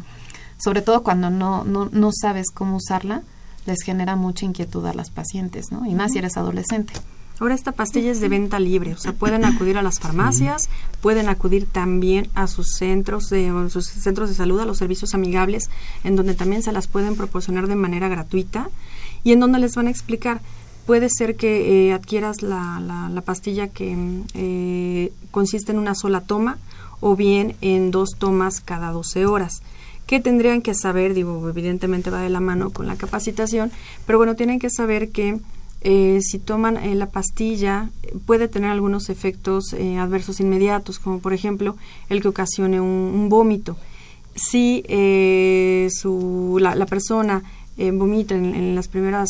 sobre 0.65 0.81
todo 0.81 1.03
cuando 1.03 1.29
no, 1.29 1.63
no, 1.65 1.91
no 1.93 2.11
sabes 2.11 2.47
cómo 2.51 2.77
usarla, 2.77 3.23
les 3.67 3.83
genera 3.83 4.17
mucha 4.17 4.47
inquietud 4.47 4.87
a 4.87 4.95
las 4.95 5.11
pacientes, 5.11 5.71
¿no? 5.71 5.85
Y 5.85 5.95
más 5.95 6.13
si 6.13 6.19
eres 6.19 6.39
adolescente. 6.39 6.95
Ahora 7.39 7.55
esta 7.55 7.73
pastilla 7.73 8.11
es 8.13 8.21
de 8.21 8.29
venta 8.31 8.59
libre, 8.59 8.95
o 8.95 8.97
sea, 8.97 9.13
pueden 9.13 9.45
acudir 9.45 9.77
a 9.77 9.83
las 9.83 9.99
farmacias, 9.99 10.71
pueden 11.03 11.29
acudir 11.29 11.67
también 11.67 12.31
a 12.35 12.47
sus 12.47 12.77
centros 12.79 13.29
de 13.29 13.53
sus 13.69 13.87
centros 13.87 14.31
de 14.31 14.37
salud, 14.37 14.61
a 14.61 14.65
los 14.65 14.79
servicios 14.79 15.15
amigables, 15.15 15.69
en 16.03 16.17
donde 16.17 16.35
también 16.35 16.63
se 16.63 16.73
las 16.73 16.87
pueden 16.87 17.15
proporcionar 17.15 17.67
de 17.67 17.75
manera 17.75 18.09
gratuita 18.09 18.71
y 19.23 19.33
en 19.33 19.41
donde 19.41 19.59
les 19.59 19.75
van 19.75 19.89
a 19.89 19.91
explicar 19.91 20.41
puede 20.87 21.09
ser 21.11 21.37
que 21.37 21.89
eh, 21.89 21.93
adquieras 21.93 22.43
la, 22.43 22.81
la, 23.11 23.21
pastilla 23.23 23.69
que 23.69 23.97
eh, 24.35 25.13
consiste 25.31 25.73
en 25.73 25.79
una 25.79 25.95
sola 25.95 26.21
toma 26.21 26.59
o 27.01 27.17
bien 27.17 27.57
en 27.61 27.91
dos 27.91 28.11
tomas 28.19 28.61
cada 28.61 28.93
12 28.93 29.27
horas. 29.27 29.63
¿Qué 30.07 30.21
tendrían 30.21 30.63
que 30.63 30.75
saber? 30.75 31.15
Digo, 31.15 31.49
evidentemente 31.49 32.11
va 32.11 32.21
de 32.21 32.29
la 32.29 32.41
mano 32.41 32.71
con 32.71 32.87
la 32.87 32.97
capacitación, 32.97 33.73
pero 34.07 34.19
bueno, 34.19 34.37
tienen 34.37 34.59
que 34.59 34.71
saber 34.71 35.11
que 35.11 35.39
eh, 35.81 36.21
si 36.23 36.39
toman 36.39 36.79
la 36.99 37.11
pastilla 37.11 37.91
puede 38.27 38.49
tener 38.49 38.71
algunos 38.71 39.11
efectos 39.11 39.75
adversos 39.75 40.41
inmediatos, 40.41 40.99
como 40.99 41.19
por 41.21 41.33
ejemplo 41.33 41.77
el 42.09 42.23
que 42.23 42.29
ocasione 42.29 42.81
un, 42.81 43.29
vómito. 43.29 43.77
Si 44.35 44.83
su, 45.91 46.59
la, 46.61 46.87
persona 46.87 47.43
vomita 47.77 48.35
en, 48.35 48.55
en, 48.55 48.75
las 48.75 48.89
primeras 48.89 49.29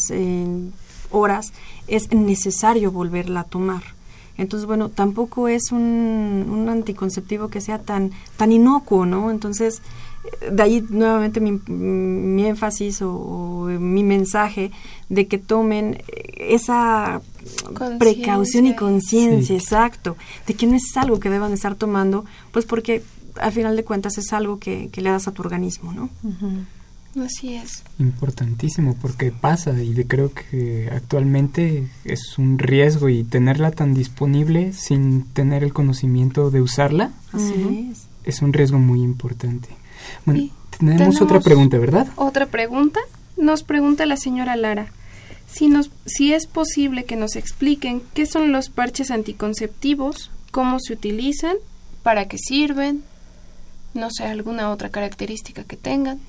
horas, 1.10 1.52
es 1.86 2.12
necesario 2.12 2.90
volverla 2.90 3.40
a 3.40 3.44
tomar. 3.44 3.82
Entonces, 4.36 4.66
bueno, 4.66 4.88
tampoco 4.88 5.48
es 5.48 5.70
un, 5.70 6.46
un 6.48 6.68
anticonceptivo 6.68 7.48
que 7.48 7.60
sea 7.60 7.78
tan, 7.78 8.10
tan 8.36 8.50
inocuo, 8.50 9.06
¿no? 9.06 9.30
Entonces, 9.30 9.80
de 10.50 10.62
ahí 10.62 10.84
nuevamente 10.88 11.40
mi, 11.40 11.52
mi 11.66 12.46
énfasis 12.46 13.00
o, 13.02 13.66
mi 13.78 14.02
mensaje 14.02 14.70
de 15.08 15.26
que 15.26 15.38
tomen 15.38 16.02
esa 16.36 17.20
precaución 17.98 18.66
y 18.66 18.74
conciencia, 18.74 19.54
exacto, 19.54 20.16
de 20.46 20.54
que 20.54 20.66
no 20.66 20.76
es 20.76 20.96
algo 20.96 21.20
que 21.20 21.30
deban 21.30 21.52
estar 21.52 21.74
tomando, 21.74 22.24
pues 22.52 22.64
porque 22.64 23.02
al 23.36 23.52
final 23.52 23.76
de 23.76 23.84
cuentas 23.84 24.18
es 24.18 24.32
algo 24.32 24.58
que, 24.58 24.90
le 24.94 25.10
das 25.10 25.28
a 25.28 25.32
tu 25.32 25.42
organismo, 25.42 25.92
¿no? 25.92 26.10
Así 27.22 27.54
es. 27.54 27.84
Importantísimo 27.98 28.96
porque 29.00 29.30
pasa 29.30 29.80
y 29.80 29.94
creo 30.04 30.32
que 30.32 30.90
actualmente 30.90 31.86
es 32.04 32.38
un 32.38 32.58
riesgo 32.58 33.08
y 33.08 33.22
tenerla 33.22 33.70
tan 33.70 33.94
disponible 33.94 34.72
sin 34.72 35.22
tener 35.22 35.62
el 35.62 35.72
conocimiento 35.72 36.50
de 36.50 36.60
usarla 36.60 37.12
es. 37.32 38.06
es 38.24 38.42
un 38.42 38.52
riesgo 38.52 38.80
muy 38.80 39.00
importante. 39.00 39.68
Bueno, 40.24 40.50
tenemos, 40.78 41.20
otra 41.20 41.40
pregunta, 41.40 41.78
¿verdad? 41.78 42.08
Otra 42.16 42.46
pregunta. 42.46 43.00
Nos 43.36 43.62
pregunta 43.62 44.06
la 44.06 44.16
señora 44.16 44.56
Lara. 44.56 44.86
Si, 45.50 45.68
nos, 45.68 45.90
si 46.06 46.32
es 46.32 46.46
posible 46.46 47.04
que 47.04 47.16
nos 47.16 47.36
expliquen 47.36 48.02
qué 48.14 48.26
son 48.26 48.52
los 48.52 48.70
parches 48.70 49.10
anticonceptivos, 49.10 50.30
cómo 50.50 50.78
se 50.80 50.92
utilizan, 50.92 51.56
para 52.02 52.26
qué 52.26 52.38
sirven, 52.38 53.02
no 53.94 54.10
sé, 54.10 54.24
alguna 54.24 54.70
otra 54.70 54.90
característica 54.90 55.64
que 55.64 55.76
tengan. 55.76 56.20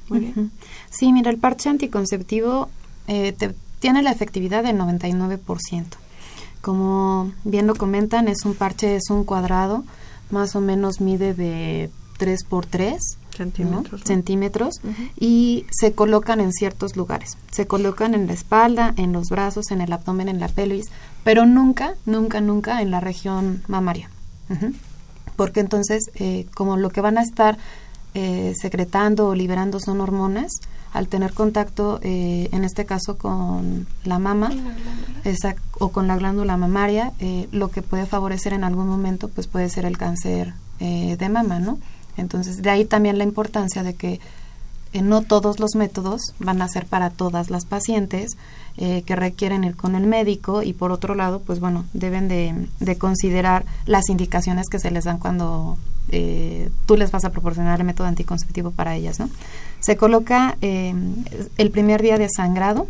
Sí, 0.91 1.11
mira, 1.11 1.31
el 1.31 1.37
parche 1.37 1.69
anticonceptivo 1.69 2.69
eh, 3.07 3.35
tiene 3.79 4.03
la 4.03 4.11
efectividad 4.11 4.63
del 4.63 4.77
99%. 4.77 5.85
Como 6.61 7.31
bien 7.43 7.67
lo 7.67 7.75
comentan, 7.75 8.27
es 8.27 8.45
un 8.45 8.55
parche, 8.55 8.95
es 8.95 9.09
un 9.09 9.23
cuadrado, 9.23 9.83
más 10.29 10.55
o 10.55 10.61
menos 10.61 11.01
mide 11.01 11.33
de 11.33 11.89
3 12.17 12.43
por 12.45 12.65
3 12.65 12.99
centímetros, 13.35 14.01
centímetros 14.03 14.75
y 15.19 15.65
se 15.71 15.93
colocan 15.93 16.39
en 16.39 16.51
ciertos 16.51 16.95
lugares. 16.95 17.37
Se 17.51 17.67
colocan 17.67 18.13
en 18.13 18.27
la 18.27 18.33
espalda, 18.33 18.93
en 18.97 19.11
los 19.11 19.29
brazos, 19.29 19.71
en 19.71 19.81
el 19.81 19.91
abdomen, 19.91 20.29
en 20.29 20.39
la 20.39 20.47
pelvis, 20.47 20.87
pero 21.23 21.45
nunca, 21.45 21.95
nunca, 22.05 22.41
nunca 22.41 22.81
en 22.81 22.91
la 22.91 22.99
región 22.99 23.63
mamaria. 23.67 24.09
Porque 25.35 25.59
entonces 25.59 26.03
eh, 26.15 26.45
como 26.53 26.77
lo 26.77 26.89
que 26.89 27.01
van 27.01 27.17
a 27.17 27.23
estar 27.23 27.57
eh, 28.13 28.53
secretando 28.59 29.27
o 29.27 29.35
liberando 29.35 29.79
son 29.79 30.01
hormonas, 30.01 30.51
al 30.93 31.09
tener 31.09 31.33
contacto, 31.33 31.99
eh, 32.03 32.47
en 32.53 32.63
este 32.63 32.85
caso 32.85 33.17
con 33.17 33.85
la 34.05 34.17
mama 34.17 34.49
esa, 35.25 35.55
o 35.77 35.89
con 35.89 36.07
la 36.07 36.15
glándula 36.15 36.55
mamaria, 36.55 37.11
lo 37.51 37.69
que 37.69 37.81
puede 37.81 38.05
favorecer 38.05 38.53
en 38.53 38.63
algún 38.63 38.87
momento 38.87 39.27
pues 39.27 39.47
puede 39.47 39.67
ser 39.67 39.83
el 39.83 39.97
cáncer 39.97 40.53
de 40.79 41.29
mama, 41.29 41.59
¿no? 41.59 41.79
Entonces, 42.17 42.61
de 42.61 42.69
ahí 42.69 42.85
también 42.85 43.17
la 43.17 43.23
importancia 43.23 43.83
de 43.83 43.95
que 43.95 44.19
no 45.01 45.21
todos 45.21 45.59
los 45.59 45.75
métodos 45.75 46.21
van 46.39 46.61
a 46.61 46.67
ser 46.67 46.85
para 46.85 47.09
todas 47.09 47.49
las 47.49 47.65
pacientes 47.65 48.37
eh, 48.77 49.03
que 49.05 49.15
requieren 49.15 49.63
ir 49.63 49.75
con 49.75 49.95
el 49.95 50.05
médico 50.05 50.63
y 50.63 50.73
por 50.73 50.91
otro 50.91 51.15
lado, 51.15 51.39
pues 51.39 51.59
bueno, 51.59 51.85
deben 51.93 52.27
de, 52.27 52.97
considerar 52.97 53.65
las 53.85 54.09
indicaciones 54.09 54.67
que 54.69 54.79
se 54.79 54.91
les 54.91 55.05
dan 55.05 55.17
cuando 55.17 55.77
eh, 56.09 56.69
tú 56.85 56.97
les 56.97 57.11
vas 57.11 57.25
a 57.25 57.31
proporcionar 57.31 57.79
el 57.79 57.85
método 57.85 58.07
anticonceptivo 58.07 58.71
para 58.71 58.95
ellas, 58.95 59.19
¿no? 59.19 59.29
Se 59.79 59.97
coloca 59.97 60.57
eh, 60.61 60.93
el 61.57 61.71
primer 61.71 62.01
día 62.01 62.17
de 62.17 62.27
sangrado, 62.29 62.87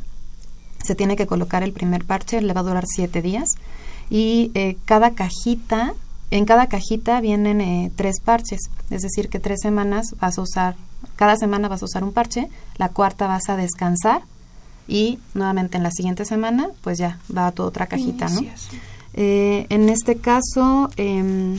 se 0.84 0.96
tiene 0.96 1.16
que 1.16 1.28
colocar 1.28 1.64
el 1.64 1.72
primer 1.72 2.06
parche, 2.06 2.42
le 2.42 2.54
va 2.54 2.62
a 2.62 2.66
durar 2.66 2.86
siete 2.88 3.22
días 3.22 3.50
y 4.10 4.52
cada 4.86 5.12
cajita 5.12 5.96
en 6.32 6.46
cada 6.46 6.68
cajita 6.68 7.22
vienen 7.22 7.62
eh, 7.62 7.92
tres 7.96 8.20
parches, 8.24 8.70
es 8.90 9.02
decir, 9.02 9.30
que 9.30 9.40
tres 9.40 9.60
semanas 9.62 10.16
vas 10.20 10.38
a 10.38 10.42
usar, 10.42 10.76
cada 11.16 11.36
semana 11.36 11.68
vas 11.68 11.82
a 11.82 11.86
usar 11.86 12.04
un 12.04 12.14
parche, 12.14 12.50
la 12.78 12.90
cuarta 12.90 13.28
vas 13.28 13.50
a 13.50 13.56
descansar 13.56 14.22
y 14.88 15.20
nuevamente 15.34 15.78
en 15.78 15.84
la 15.84 15.92
siguiente 15.92 16.26
semana 16.26 16.70
pues 16.82 16.98
ya 16.98 17.20
va 17.36 17.48
a 17.48 17.52
tu 17.52 17.64
otra 17.64 17.88
cajita, 17.88 18.30
¿no? 18.30 18.42
Eh, 19.14 19.66
en 19.70 19.90
este 19.90 20.18
caso, 20.18 20.90
em, 20.98 21.58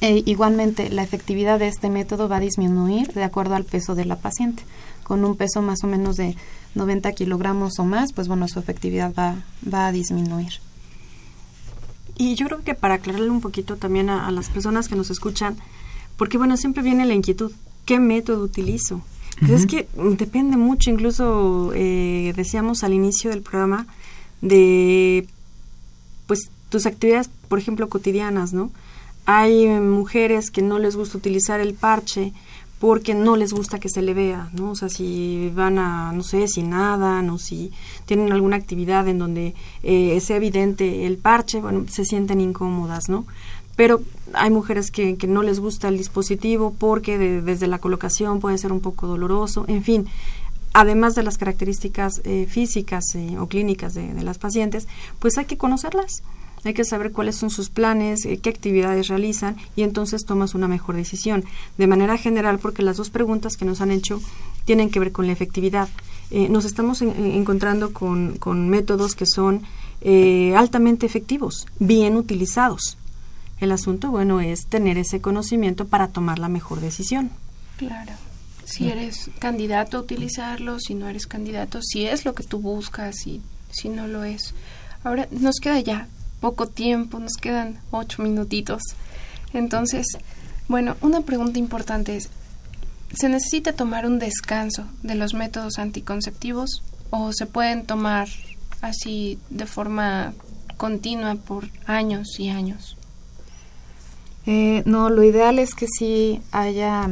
e 0.00 0.22
igualmente 0.26 0.88
la 0.90 1.02
efectividad 1.02 1.58
de 1.58 1.68
este 1.68 1.90
método 1.90 2.28
va 2.28 2.36
a 2.36 2.40
disminuir 2.40 3.12
de 3.12 3.24
acuerdo 3.24 3.54
al 3.54 3.64
peso 3.64 3.94
de 3.94 4.04
la 4.04 4.16
paciente. 4.16 4.62
Con 5.02 5.24
un 5.24 5.36
peso 5.36 5.62
más 5.62 5.84
o 5.84 5.86
menos 5.86 6.16
de 6.16 6.36
90 6.74 7.12
kilogramos 7.12 7.78
o 7.78 7.84
más, 7.84 8.12
pues 8.12 8.28
bueno, 8.28 8.48
su 8.48 8.58
efectividad 8.58 9.14
va, 9.14 9.36
va 9.72 9.86
a 9.86 9.92
disminuir. 9.92 10.60
Y 12.18 12.34
yo 12.34 12.46
creo 12.46 12.62
que 12.62 12.74
para 12.74 12.94
aclararle 12.94 13.30
un 13.30 13.40
poquito 13.40 13.76
también 13.76 14.08
a, 14.08 14.30
las 14.30 14.48
personas 14.48 14.88
que 14.88 14.96
nos 14.96 15.10
escuchan, 15.10 15.56
porque 16.16 16.38
bueno, 16.38 16.56
siempre 16.56 16.82
viene 16.82 17.04
la 17.04 17.14
inquietud, 17.14 17.52
¿qué 17.84 18.00
método 18.00 18.42
utilizo? 18.42 19.02
Pues 19.38 19.52
es 19.52 19.66
que 19.66 19.86
depende 20.16 20.56
mucho, 20.56 20.90
incluso 20.90 21.72
eh, 21.74 22.32
decíamos 22.34 22.84
al 22.84 22.94
inicio 22.94 23.28
del 23.28 23.42
programa, 23.42 23.86
de 24.40 25.26
pues 26.26 26.48
tus 26.70 26.86
actividades, 26.86 27.28
por 27.48 27.58
ejemplo, 27.58 27.88
cotidianas, 27.90 28.54
¿no? 28.54 28.70
Hay 29.26 29.66
mujeres 29.66 30.50
que 30.50 30.62
no 30.62 30.78
les 30.78 30.96
gusta 30.96 31.18
utilizar 31.18 31.60
el 31.60 31.74
parche 31.74 32.32
porque 32.78 33.14
no 33.14 33.36
les 33.36 33.52
gusta 33.52 33.78
que 33.78 33.88
se 33.88 34.02
le 34.02 34.12
vea, 34.12 34.50
¿no? 34.52 34.72
O 34.72 34.74
sea, 34.74 34.88
si 34.88 35.50
van 35.54 35.78
a, 35.78 36.12
no 36.12 36.22
sé, 36.22 36.46
si 36.46 36.62
nadan 36.62 37.30
o 37.30 37.38
si 37.38 37.72
tienen 38.04 38.32
alguna 38.32 38.56
actividad 38.56 39.08
en 39.08 39.18
donde 39.18 39.54
eh, 39.82 40.20
sea 40.20 40.36
evidente 40.36 41.06
el 41.06 41.16
parche, 41.16 41.60
bueno, 41.60 41.86
se 41.88 42.04
sienten 42.04 42.40
incómodas, 42.40 43.08
¿no? 43.08 43.26
Pero 43.76 44.02
hay 44.34 44.50
mujeres 44.50 44.90
que, 44.90 45.16
que 45.16 45.26
no 45.26 45.42
les 45.42 45.60
gusta 45.60 45.88
el 45.88 45.98
dispositivo 45.98 46.74
porque 46.78 47.18
desde 47.18 47.66
la 47.66 47.78
colocación 47.78 48.40
puede 48.40 48.58
ser 48.58 48.72
un 48.72 48.80
poco 48.80 49.06
doloroso, 49.06 49.64
en 49.68 49.82
fin. 49.82 50.06
Además 50.74 51.14
de 51.14 51.22
las 51.22 51.38
características 51.38 52.20
eh, 52.24 52.46
físicas 52.48 53.04
eh, 53.14 53.38
o 53.38 53.46
clínicas 53.46 53.94
de, 53.94 54.12
de 54.12 54.22
las 54.22 54.36
pacientes, 54.36 54.86
pues 55.18 55.38
hay 55.38 55.46
que 55.46 55.56
conocerlas 55.56 56.22
hay 56.64 56.74
que 56.74 56.84
saber 56.84 57.12
cuáles 57.12 57.36
son 57.36 57.50
sus 57.50 57.70
planes, 57.70 58.24
eh, 58.24 58.38
qué 58.38 58.50
actividades 58.50 59.08
realizan 59.08 59.56
y 59.76 59.82
entonces 59.82 60.24
tomas 60.24 60.54
una 60.54 60.68
mejor 60.68 60.96
decisión. 60.96 61.44
De 61.78 61.86
manera 61.86 62.16
general, 62.16 62.58
porque 62.58 62.82
las 62.82 62.96
dos 62.96 63.10
preguntas 63.10 63.56
que 63.56 63.64
nos 63.64 63.80
han 63.80 63.90
hecho 63.90 64.20
tienen 64.64 64.90
que 64.90 65.00
ver 65.00 65.12
con 65.12 65.26
la 65.26 65.32
efectividad. 65.32 65.88
Eh, 66.30 66.48
nos 66.48 66.64
estamos 66.64 67.02
encontrando 67.02 67.92
con, 67.92 68.68
métodos 68.68 69.14
que 69.14 69.26
son 69.26 69.62
eh, 70.00 70.54
altamente 70.56 71.06
efectivos, 71.06 71.66
bien 71.78 72.16
utilizados. 72.16 72.98
El 73.60 73.72
asunto, 73.72 74.10
bueno, 74.10 74.40
es 74.40 74.66
tener 74.66 74.98
ese 74.98 75.20
conocimiento 75.20 75.86
para 75.86 76.08
tomar 76.08 76.38
la 76.38 76.48
mejor 76.48 76.80
decisión. 76.80 77.30
Claro. 77.76 78.12
Si 78.64 78.88
eres 78.88 79.30
candidato 79.38 79.98
a 79.98 80.00
utilizarlo, 80.00 80.80
si 80.80 80.94
no 80.94 81.08
eres 81.08 81.28
candidato, 81.28 81.80
si 81.80 82.06
es 82.06 82.24
lo 82.24 82.34
que 82.34 82.42
tú 82.42 82.58
buscas 82.58 83.24
y 83.26 83.40
si 83.70 83.88
no 83.88 84.08
lo 84.08 84.24
es. 84.24 84.52
Ahora, 85.04 85.28
nos 85.30 85.60
queda 85.60 85.78
ya 85.78 86.08
poco 86.40 86.66
tiempo, 86.66 87.18
nos 87.18 87.34
quedan 87.40 87.78
ocho 87.90 88.22
minutitos. 88.22 88.82
Entonces, 89.52 90.06
bueno, 90.68 90.96
una 91.00 91.20
pregunta 91.20 91.58
importante 91.58 92.16
es, 92.16 92.28
¿se 93.14 93.28
necesita 93.28 93.72
tomar 93.72 94.06
un 94.06 94.18
descanso 94.18 94.84
de 95.02 95.14
los 95.14 95.34
métodos 95.34 95.78
anticonceptivos 95.78 96.82
o 97.10 97.32
se 97.32 97.46
pueden 97.46 97.86
tomar 97.86 98.28
así 98.80 99.38
de 99.50 99.66
forma 99.66 100.34
continua 100.76 101.36
por 101.36 101.68
años 101.86 102.38
y 102.38 102.48
años? 102.48 102.96
Eh, 104.46 104.82
no, 104.86 105.10
lo 105.10 105.22
ideal 105.24 105.58
es 105.58 105.74
que 105.74 105.86
sí 105.86 106.40
haya, 106.52 107.08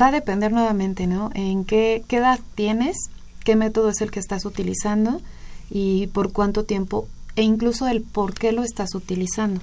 va 0.00 0.08
a 0.08 0.12
depender 0.12 0.52
nuevamente, 0.52 1.06
¿no? 1.06 1.30
En 1.34 1.64
qué, 1.64 2.04
qué 2.06 2.16
edad 2.16 2.38
tienes, 2.54 2.96
qué 3.44 3.56
método 3.56 3.90
es 3.90 4.00
el 4.02 4.10
que 4.10 4.20
estás 4.20 4.44
utilizando 4.44 5.22
y 5.70 6.08
por 6.08 6.32
cuánto 6.32 6.64
tiempo 6.64 7.08
e 7.36 7.42
incluso 7.42 7.88
el 7.88 8.02
por 8.02 8.34
qué 8.34 8.52
lo 8.52 8.62
estás 8.62 8.94
utilizando, 8.94 9.62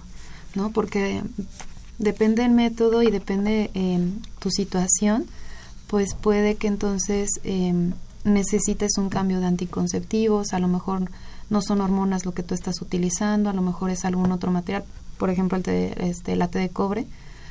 ¿no? 0.55 0.71
Porque 0.71 1.21
depende 1.99 2.45
el 2.45 2.51
método 2.51 3.03
y 3.03 3.11
depende 3.11 3.71
eh, 3.73 4.11
tu 4.39 4.49
situación, 4.51 5.25
pues 5.87 6.13
puede 6.15 6.55
que 6.55 6.67
entonces 6.67 7.29
em, 7.43 7.93
necesites 8.23 8.97
un 8.97 9.09
cambio 9.09 9.39
de 9.39 9.47
anticonceptivos, 9.47 10.53
a 10.53 10.59
lo 10.59 10.67
mejor 10.67 11.09
no 11.49 11.61
son 11.61 11.81
hormonas 11.81 12.25
lo 12.25 12.33
que 12.33 12.43
tú 12.43 12.53
estás 12.53 12.81
utilizando, 12.81 13.49
a 13.49 13.53
lo 13.53 13.61
mejor 13.61 13.89
es 13.89 14.05
algún 14.05 14.31
otro 14.31 14.51
material, 14.51 14.83
por 15.17 15.29
ejemplo 15.29 15.57
el 15.57 15.63
de, 15.63 15.93
este, 15.99 16.35
la 16.35 16.47
de 16.47 16.69
cobre, 16.69 17.07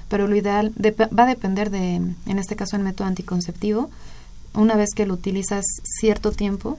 pero 0.09 0.29
lo 0.29 0.37
ideal 0.37 0.73
va 0.79 1.25
a 1.25 1.27
depender 1.27 1.71
de, 1.71 1.97
en 1.97 2.39
este 2.39 2.55
caso, 2.57 2.77
el 2.77 2.83
método 2.83 3.09
anticonceptivo. 3.09 3.91
Una 4.55 4.77
vez 4.77 4.91
que 4.95 5.05
lo 5.05 5.15
utilizas 5.15 5.65
cierto 5.83 6.31
tiempo, 6.31 6.79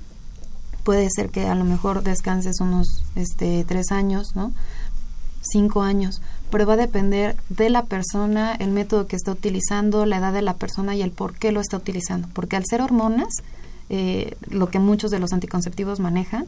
puede 0.88 1.10
ser 1.14 1.32
que 1.32 1.46
a 1.48 1.54
lo 1.54 1.66
mejor 1.66 2.02
descanses 2.02 2.62
unos 2.62 3.04
este, 3.16 3.66
tres 3.66 3.92
años, 3.92 4.38
¿no? 4.38 4.54
Cinco 5.42 5.82
años, 5.82 6.22
pero 6.50 6.66
va 6.66 6.76
a 6.76 6.78
depender 6.78 7.36
de 7.50 7.70
la 7.70 7.84
persona, 7.84 8.56
el 8.56 8.72
método 8.72 9.06
que 9.06 9.18
está 9.18 9.34
utilizando, 9.34 10.06
la 10.06 10.20
edad 10.20 10.32
de 10.32 10.42
la 10.42 10.54
persona 10.54 10.96
y 10.96 11.02
el 11.02 11.12
por 11.12 11.34
qué 11.34 11.52
lo 11.52 11.60
está 11.60 11.76
utilizando. 11.76 12.30
Porque 12.32 12.56
al 12.56 12.64
ser 12.66 12.82
hormonas, 12.82 13.28
eh, 13.90 14.38
lo 14.50 14.70
que 14.70 14.80
muchos 14.80 15.12
de 15.12 15.20
los 15.20 15.34
anticonceptivos 15.34 16.00
manejan, 16.00 16.46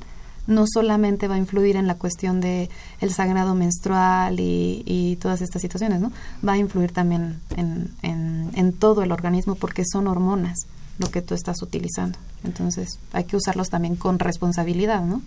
no 0.47 0.63
solamente 0.73 1.27
va 1.27 1.35
a 1.35 1.37
influir 1.37 1.75
en 1.75 1.87
la 1.87 1.95
cuestión 1.95 2.39
de 2.39 2.69
el 3.01 3.11
sagrado 3.11 3.55
menstrual 3.55 4.39
y, 4.39 4.83
y 4.85 5.17
todas 5.17 5.41
estas 5.41 5.61
situaciones, 5.61 5.99
¿no? 5.99 6.13
Va 6.47 6.53
a 6.53 6.57
influir 6.57 6.93
también 6.93 7.41
en, 7.57 7.91
en, 8.03 8.51
en 8.53 8.71
todo 8.71 9.03
el 9.03 9.11
organismo 9.11 9.55
porque 9.55 9.83
son 9.85 10.07
hormonas 10.07 10.65
lo 10.99 11.09
que 11.09 11.21
tú 11.21 11.33
estás 11.33 11.61
utilizando. 11.61 12.19
Entonces 12.43 12.99
hay 13.13 13.23
que 13.23 13.35
usarlos 13.35 13.69
también 13.69 13.95
con 13.95 14.19
responsabilidad, 14.19 15.03
¿no? 15.03 15.21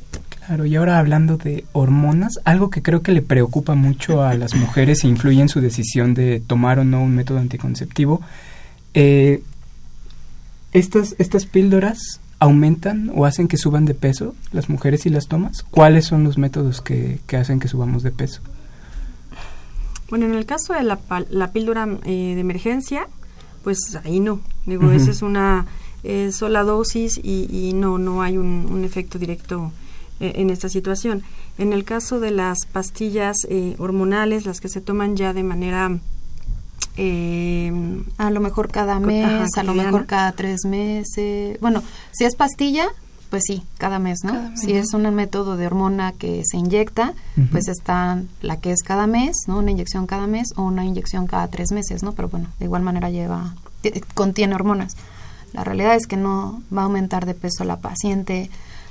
Claro, 0.46 0.66
y 0.66 0.76
ahora 0.76 0.98
hablando 0.98 1.36
de 1.36 1.64
hormonas, 1.72 2.38
algo 2.44 2.70
que 2.70 2.82
creo 2.82 3.02
que 3.02 3.12
le 3.12 3.22
preocupa 3.22 3.74
mucho 3.74 4.22
a 4.22 4.34
las 4.34 4.54
mujeres 4.54 5.02
e 5.02 5.08
influye 5.08 5.40
en 5.40 5.48
su 5.48 5.60
decisión 5.60 6.14
de 6.14 6.40
tomar 6.40 6.78
o 6.78 6.84
no 6.84 7.02
un 7.02 7.14
método 7.14 7.38
anticonceptivo, 7.38 8.20
eh, 8.94 9.42
estas, 10.72 11.14
estas 11.18 11.46
píldoras 11.46 12.20
aumentan 12.38 13.10
o 13.14 13.24
hacen 13.24 13.46
que 13.46 13.56
suban 13.56 13.84
de 13.84 13.94
peso 13.94 14.34
las 14.52 14.68
mujeres 14.68 15.06
y 15.06 15.10
las 15.10 15.28
tomas. 15.28 15.62
¿Cuáles 15.62 16.06
son 16.06 16.24
los 16.24 16.38
métodos 16.38 16.80
que, 16.80 17.20
que 17.26 17.36
hacen 17.36 17.60
que 17.60 17.68
subamos 17.68 18.02
de 18.02 18.10
peso? 18.10 18.40
Bueno, 20.10 20.26
en 20.26 20.34
el 20.34 20.44
caso 20.44 20.74
de 20.74 20.82
la, 20.82 20.98
la 21.30 21.52
píldora 21.52 21.88
eh, 22.04 22.34
de 22.34 22.40
emergencia, 22.40 23.06
pues 23.62 23.78
ahí 24.04 24.20
no. 24.20 24.40
Digo, 24.66 24.90
esa 24.90 25.10
es 25.10 25.22
una 25.22 25.66
eh, 26.04 26.32
sola 26.32 26.62
dosis 26.62 27.20
y, 27.22 27.72
no, 27.74 27.98
no 27.98 28.22
hay 28.22 28.36
un, 28.36 28.82
efecto 28.84 29.18
directo 29.18 29.72
eh, 30.20 30.32
en 30.36 30.50
esta 30.50 30.68
situación. 30.68 31.22
En 31.58 31.72
el 31.72 31.84
caso 31.84 32.20
de 32.20 32.30
las 32.30 32.66
pastillas 32.66 33.36
eh, 33.48 33.74
hormonales, 33.78 34.46
las 34.46 34.60
que 34.60 34.68
se 34.68 34.80
toman 34.80 35.16
ya 35.16 35.32
de 35.32 35.42
manera... 35.42 35.98
a 36.96 38.30
lo 38.30 38.40
mejor 38.40 38.70
cada 38.70 38.98
mes, 38.98 39.56
a 39.56 39.62
lo 39.62 39.74
mejor 39.74 40.06
cada 40.06 40.32
tres 40.32 40.64
meses. 40.64 41.58
Bueno, 41.60 41.82
si 42.12 42.24
es 42.24 42.36
pastilla, 42.36 42.88
pues 43.32 43.44
sí, 43.46 43.62
cada 43.78 43.98
mes, 43.98 44.18
¿no? 44.24 44.54
Si 44.58 44.74
es 44.74 44.92
un 44.92 45.02
método 45.14 45.56
de 45.56 45.66
hormona 45.66 46.12
que 46.12 46.42
se 46.44 46.58
inyecta, 46.58 47.14
pues 47.50 47.66
está 47.66 48.22
la 48.42 48.58
que 48.58 48.72
es 48.72 48.82
cada 48.82 49.06
mes, 49.06 49.44
¿no? 49.46 49.58
Una 49.58 49.70
inyección 49.70 50.06
cada 50.06 50.26
mes 50.26 50.48
o 50.54 50.62
una 50.64 50.84
inyección 50.84 51.26
cada 51.26 51.48
tres 51.48 51.72
meses, 51.72 52.02
¿no? 52.02 52.12
Pero 52.12 52.28
bueno, 52.28 52.48
de 52.58 52.66
igual 52.66 52.82
manera 52.82 53.08
lleva, 53.08 53.54
contiene 54.12 54.54
hormonas. 54.54 54.98
La 55.54 55.64
realidad 55.64 55.96
es 55.96 56.06
que 56.06 56.18
no 56.18 56.60
va 56.76 56.82
a 56.82 56.84
aumentar 56.84 57.24
de 57.24 57.32
peso 57.32 57.64
la 57.64 57.78
paciente, 57.78 58.50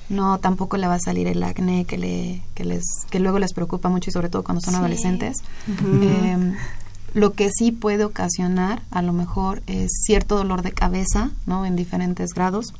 no 0.10 0.40
tampoco 0.40 0.76
le 0.78 0.88
va 0.88 0.96
a 0.96 1.00
salir 1.00 1.28
el 1.28 1.44
acné 1.44 1.86
que 1.86 2.00
le 2.00 2.42
que 2.56 2.66
les 2.66 2.84
que 3.12 3.20
luego 3.20 3.38
les 3.38 3.54
preocupa 3.54 3.90
mucho 3.90 4.10
y 4.10 4.14
sobre 4.14 4.30
todo 4.30 4.44
cuando 4.44 4.62
son 4.62 4.74
adolescentes. 4.74 5.38
Em, 5.68 6.56
lo 7.14 7.34
que 7.34 7.52
sí 7.56 7.72
puede 7.72 8.06
ocasionar, 8.06 8.82
a 8.90 9.04
lo 9.04 9.14
mejor, 9.14 9.62
es 9.68 9.92
cierto 10.04 10.36
dolor 10.36 10.64
de 10.64 10.72
cabeza, 10.72 11.30
¿no? 11.46 11.64
En 11.64 11.76
diferentes 11.76 12.34
grados 12.34 12.74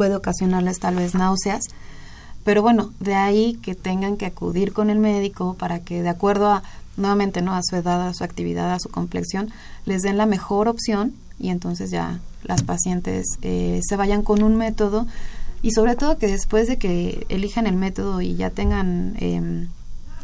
puede 0.00 0.16
ocasionarles 0.16 0.78
tal 0.78 0.94
vez 0.94 1.14
náuseas, 1.14 1.64
pero 2.42 2.62
bueno, 2.62 2.90
de 3.00 3.16
ahí 3.16 3.58
que 3.60 3.74
tengan 3.74 4.16
que 4.16 4.24
acudir 4.24 4.72
con 4.72 4.88
el 4.88 4.98
médico 4.98 5.56
para 5.58 5.80
que 5.80 6.00
de 6.00 6.08
acuerdo 6.08 6.50
a 6.50 6.62
nuevamente 6.96 7.42
no 7.42 7.54
a 7.54 7.60
su 7.62 7.76
edad, 7.76 8.08
a 8.08 8.14
su 8.14 8.24
actividad, 8.24 8.72
a 8.72 8.78
su 8.80 8.88
complexión, 8.88 9.50
les 9.84 10.00
den 10.00 10.16
la 10.16 10.24
mejor 10.24 10.68
opción 10.68 11.12
y 11.38 11.50
entonces 11.50 11.90
ya 11.90 12.18
las 12.44 12.62
pacientes 12.62 13.26
eh, 13.42 13.80
se 13.86 13.96
vayan 13.96 14.22
con 14.22 14.42
un 14.42 14.56
método 14.56 15.06
y 15.60 15.72
sobre 15.72 15.96
todo 15.96 16.16
que 16.16 16.28
después 16.28 16.66
de 16.66 16.78
que 16.78 17.26
elijan 17.28 17.66
el 17.66 17.76
método 17.76 18.22
y 18.22 18.36
ya 18.36 18.48
tengan, 18.48 19.16
eh, 19.18 19.68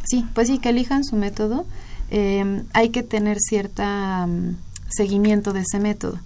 sí, 0.05 0.25
pues 0.33 0.49
sí, 0.49 0.59
que 0.59 0.71
elijan 0.71 1.05
su 1.05 1.17
método, 1.17 1.67
eh, 2.11 2.63
hay 2.73 2.89
que 2.89 3.03
tener 3.03 3.37
cierta 3.41 4.27
mm, 4.27 4.57
seguimiento 4.89 5.53
de 5.53 5.61
ese 5.61 5.81
método. 5.81 6.19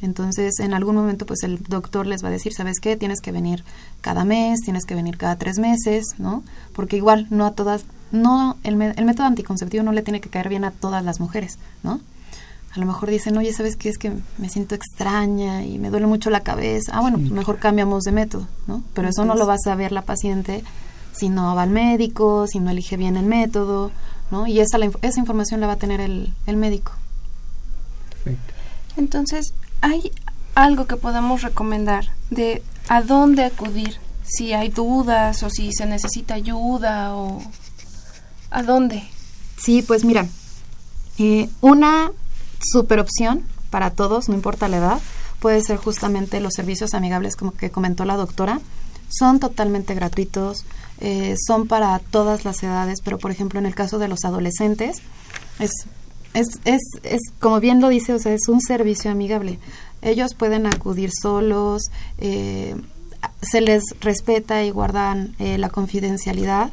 Entonces, 0.00 0.60
en 0.60 0.74
algún 0.74 0.96
momento, 0.96 1.26
pues 1.26 1.42
el 1.42 1.62
doctor 1.62 2.06
les 2.06 2.22
va 2.22 2.28
a 2.28 2.32
decir, 2.32 2.52
¿sabes 2.52 2.80
qué? 2.80 2.96
Tienes 2.96 3.20
que 3.20 3.32
venir 3.32 3.64
cada 4.00 4.24
mes, 4.24 4.60
tienes 4.60 4.84
que 4.84 4.94
venir 4.94 5.16
cada 5.16 5.36
tres 5.36 5.58
meses, 5.58 6.14
¿no? 6.18 6.44
Porque 6.72 6.96
igual 6.96 7.26
no 7.30 7.46
a 7.46 7.52
todas 7.52 7.84
no 8.10 8.56
el, 8.62 8.80
el 8.80 9.04
método 9.04 9.26
anticonceptivo 9.26 9.82
no 9.82 9.92
le 9.92 10.02
tiene 10.02 10.20
que 10.20 10.30
caer 10.30 10.48
bien 10.48 10.64
a 10.64 10.70
todas 10.70 11.04
las 11.04 11.20
mujeres, 11.20 11.58
¿no? 11.82 12.00
a 12.78 12.78
lo 12.78 12.86
mejor 12.86 13.10
dicen, 13.10 13.36
oye, 13.36 13.52
¿sabes 13.52 13.76
qué? 13.76 13.88
Es 13.88 13.98
que 13.98 14.12
me 14.36 14.48
siento 14.48 14.74
extraña 14.74 15.64
y 15.64 15.78
me 15.78 15.90
duele 15.90 16.06
mucho 16.06 16.30
la 16.30 16.40
cabeza. 16.40 16.92
Ah, 16.94 17.00
bueno, 17.00 17.18
mejor 17.18 17.58
cambiamos 17.58 18.04
de 18.04 18.12
método, 18.12 18.46
¿no? 18.66 18.82
Pero 18.94 19.08
eso 19.08 19.24
no 19.24 19.34
lo 19.34 19.46
va 19.46 19.54
a 19.54 19.58
saber 19.58 19.90
la 19.90 20.02
paciente 20.02 20.62
si 21.12 21.28
no 21.28 21.54
va 21.56 21.62
al 21.62 21.70
médico, 21.70 22.46
si 22.46 22.60
no 22.60 22.70
elige 22.70 22.96
bien 22.96 23.16
el 23.16 23.26
método, 23.26 23.90
¿no? 24.30 24.46
Y 24.46 24.60
esa, 24.60 24.78
esa 25.02 25.18
información 25.18 25.60
la 25.60 25.66
va 25.66 25.72
a 25.72 25.76
tener 25.76 26.00
el, 26.00 26.32
el 26.46 26.56
médico. 26.56 26.92
Perfecto. 28.10 28.54
Entonces, 28.96 29.54
¿hay 29.80 30.12
algo 30.54 30.86
que 30.86 30.96
podamos 30.96 31.42
recomendar 31.42 32.06
de 32.30 32.62
a 32.88 33.02
dónde 33.02 33.44
acudir? 33.44 33.98
Si 34.24 34.52
hay 34.52 34.68
dudas 34.68 35.42
o 35.42 35.50
si 35.50 35.72
se 35.72 35.86
necesita 35.86 36.34
ayuda 36.34 37.14
o 37.14 37.40
a 38.50 38.62
dónde. 38.62 39.02
Sí, 39.56 39.82
pues 39.82 40.04
mira, 40.04 40.26
eh, 41.18 41.48
una 41.60 42.10
super 42.60 43.00
opción 43.00 43.44
para 43.70 43.90
todos, 43.90 44.28
no 44.28 44.34
importa 44.34 44.68
la 44.68 44.78
edad, 44.78 45.00
puede 45.40 45.62
ser 45.62 45.76
justamente 45.76 46.40
los 46.40 46.54
servicios 46.54 46.94
amigables 46.94 47.36
como 47.36 47.52
que 47.52 47.70
comentó 47.70 48.04
la 48.04 48.16
doctora. 48.16 48.60
Son 49.08 49.40
totalmente 49.40 49.94
gratuitos, 49.94 50.64
eh, 51.00 51.34
son 51.46 51.66
para 51.66 51.98
todas 51.98 52.44
las 52.44 52.62
edades, 52.62 53.00
pero 53.02 53.18
por 53.18 53.30
ejemplo 53.30 53.58
en 53.58 53.66
el 53.66 53.74
caso 53.74 53.98
de 53.98 54.08
los 54.08 54.24
adolescentes, 54.24 54.98
es, 55.58 55.70
es, 56.34 56.48
es, 56.64 56.82
es 57.02 57.20
como 57.40 57.60
bien 57.60 57.80
lo 57.80 57.88
dice, 57.88 58.12
o 58.14 58.18
sea, 58.18 58.32
es 58.32 58.48
un 58.48 58.60
servicio 58.60 59.10
amigable. 59.10 59.58
Ellos 60.02 60.34
pueden 60.34 60.66
acudir 60.66 61.10
solos, 61.12 61.90
eh, 62.18 62.76
se 63.42 63.60
les 63.60 63.82
respeta 64.00 64.64
y 64.64 64.70
guardan 64.70 65.34
eh, 65.38 65.58
la 65.58 65.70
confidencialidad 65.70 66.70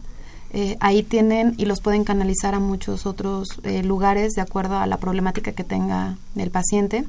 eh, 0.57 0.77
ahí 0.79 1.03
tienen 1.03 1.53
y 1.57 1.65
los 1.65 1.81
pueden 1.81 2.05
canalizar 2.05 2.55
a 2.55 2.61
muchos 2.61 3.05
otros 3.05 3.59
eh, 3.63 3.83
lugares 3.83 4.35
de 4.35 4.41
acuerdo 4.41 4.77
a 4.77 4.87
la 4.87 4.95
problemática 4.95 5.51
que 5.51 5.65
tenga 5.65 6.15
el 6.37 6.49
paciente 6.49 7.03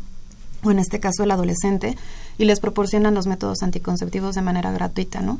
o 0.65 0.73
en 0.73 0.81
este 0.81 0.99
caso 0.99 1.23
el 1.23 1.31
adolescente 1.31 1.97
y 2.39 2.45
les 2.45 2.59
proporcionan 2.59 3.15
los 3.15 3.29
métodos 3.29 3.63
anticonceptivos 3.63 4.35
de 4.35 4.43
manera 4.43 4.73
gratuita, 4.73 5.21
¿no? 5.21 5.39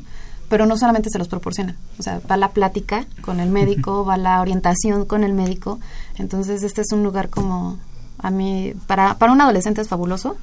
Pero 0.49 0.65
no 0.65 0.77
solamente 0.77 1.09
se 1.09 1.19
los 1.19 1.27
proporcionan, 1.27 1.75
o 1.99 2.03
sea, 2.03 2.21
va 2.29 2.37
la 2.37 2.51
plática 2.51 3.05
con 3.21 3.39
el 3.39 3.49
médico, 3.49 4.05
va 4.05 4.15
la 4.15 4.39
orientación 4.39 5.05
con 5.05 5.25
el 5.25 5.33
médico, 5.33 5.79
entonces 6.17 6.63
este 6.63 6.81
es 6.81 6.91
un 6.93 7.03
lugar 7.03 7.29
como 7.29 7.77
a 8.19 8.31
mí, 8.31 8.73
para, 8.87 9.17
para 9.17 9.31
un 9.31 9.41
adolescente 9.41 9.81
es 9.81 9.87
fabuloso. 9.87 10.37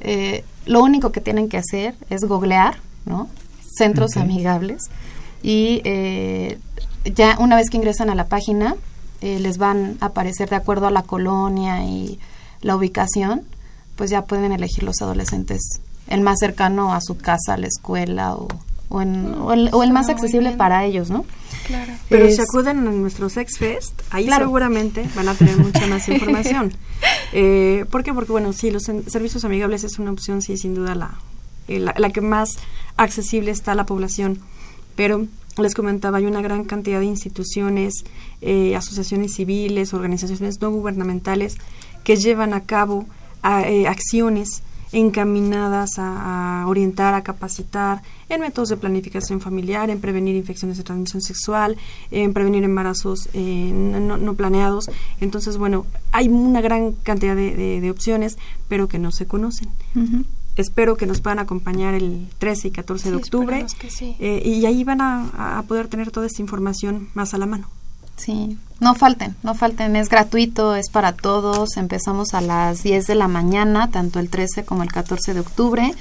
Eh, 0.00 0.44
lo 0.66 0.82
único 0.82 1.12
que 1.12 1.20
tienen 1.20 1.48
que 1.48 1.58
hacer 1.58 1.94
es 2.10 2.22
googlear, 2.22 2.78
¿no? 3.04 3.28
Centros 3.76 4.16
amigables. 4.16 4.82
Y 5.42 5.82
eh, 5.84 6.58
ya 7.04 7.36
una 7.38 7.56
vez 7.56 7.70
que 7.70 7.76
ingresan 7.76 8.10
a 8.10 8.14
la 8.14 8.26
página, 8.26 8.74
eh, 9.20 9.38
les 9.38 9.58
van 9.58 9.98
a 10.00 10.06
aparecer 10.06 10.48
de 10.48 10.56
acuerdo 10.56 10.86
a 10.86 10.90
la 10.90 11.02
colonia 11.02 11.84
y 11.84 12.18
la 12.60 12.74
ubicación, 12.74 13.42
pues 13.96 14.10
ya 14.10 14.24
pueden 14.24 14.52
elegir 14.52 14.82
los 14.82 15.00
adolescentes 15.00 15.80
el 16.08 16.20
más 16.20 16.38
cercano 16.40 16.92
a 16.92 17.00
su 17.00 17.16
casa, 17.16 17.54
a 17.54 17.56
la 17.56 17.66
escuela 17.66 18.34
o, 18.34 18.48
o, 18.94 19.82
el, 19.82 19.92
más 19.92 20.08
accesible 20.08 20.52
para 20.52 20.84
ellos, 20.84 21.10
¿no? 21.10 21.24
Claro. 21.66 21.92
Pero 22.08 22.28
si 22.30 22.40
acuden 22.40 22.78
a 22.78 22.90
nuestro 22.90 23.28
Sex 23.28 23.58
Fest, 23.58 24.02
ahí 24.10 24.28
seguramente 24.28 25.08
van 25.14 25.28
a 25.28 25.34
tener 25.34 25.56
mucha 25.58 25.86
más 25.86 26.08
información. 26.08 26.72
Eh, 27.34 27.86
¿Por 27.90 28.04
qué? 28.04 28.12
Porque, 28.12 28.30
bueno, 28.30 28.52
sí, 28.52 28.70
los 28.70 28.84
servicios 28.84 29.44
amigables 29.44 29.84
es 29.84 29.98
una 29.98 30.12
opción, 30.12 30.42
sí, 30.42 30.58
sin 30.58 30.74
duda 30.74 30.94
la, 30.94 31.14
eh, 31.66 31.78
la, 31.78 31.94
la 31.96 32.10
que 32.10 32.20
más 32.20 32.58
accesible 32.96 33.50
está 33.50 33.72
a 33.72 33.74
la 33.74 33.86
población. 33.86 34.38
Pero 34.94 35.26
les 35.60 35.74
comentaba, 35.74 36.18
hay 36.18 36.26
una 36.26 36.40
gran 36.40 36.64
cantidad 36.64 37.00
de 37.00 37.06
instituciones, 37.06 38.04
eh, 38.40 38.74
asociaciones 38.74 39.34
civiles, 39.34 39.92
organizaciones 39.92 40.60
no 40.60 40.70
gubernamentales 40.70 41.56
que 42.04 42.16
llevan 42.16 42.54
a 42.54 42.62
cabo 42.62 43.06
eh, 43.66 43.86
acciones 43.86 44.62
encaminadas 44.92 45.92
a, 45.98 46.64
orientar, 46.66 47.14
a 47.14 47.22
capacitar 47.22 48.02
en 48.28 48.40
métodos 48.40 48.68
de 48.68 48.76
planificación 48.76 49.40
familiar, 49.40 49.90
en 49.90 50.00
prevenir 50.00 50.36
infecciones 50.36 50.76
de 50.78 50.84
transmisión 50.84 51.22
sexual, 51.22 51.76
en 52.10 52.32
prevenir 52.32 52.64
embarazos 52.64 53.28
eh, 53.32 53.70
no, 53.72 54.34
planeados. 54.34 54.90
Entonces, 55.20 55.58
bueno, 55.58 55.86
hay 56.12 56.28
una 56.28 56.60
gran 56.60 56.92
cantidad 56.92 57.36
de, 57.36 57.90
opciones, 57.90 58.38
pero 58.68 58.88
que 58.88 58.98
no 58.98 59.10
se 59.10 59.26
conocen 59.26 59.68
espero 60.56 60.96
que 60.96 61.06
nos 61.06 61.20
puedan 61.20 61.38
acompañar 61.38 61.94
el 61.94 62.28
13 62.38 62.68
y 62.68 62.70
14 62.70 63.10
de 63.10 63.16
octubre. 63.16 63.66
Eh, 64.00 64.42
y 64.44 64.66
ahí 64.66 64.84
van 64.84 65.00
a, 65.00 65.64
poder 65.66 65.88
tener 65.88 66.10
toda 66.10 66.26
esta 66.26 66.42
información 66.42 67.08
más 67.14 67.34
a 67.34 67.38
la 67.38 67.46
mano. 67.46 67.68
Sí, 68.16 68.58
no 68.82 68.96
falten, 68.96 69.36
no 69.44 69.54
falten, 69.54 69.94
es 69.94 70.08
gratuito, 70.08 70.74
es 70.74 70.90
para 70.90 71.12
todos. 71.12 71.76
Empezamos 71.76 72.34
a 72.34 72.40
las 72.40 72.82
10 72.82 73.06
de 73.06 73.14
la 73.14 73.28
mañana, 73.28 73.90
tanto 73.90 74.18
el 74.18 74.28
13 74.28 74.64
como 74.64 74.82
el 74.82 74.90
14 74.90 75.34
de 75.34 75.40
octubre. 75.40 75.94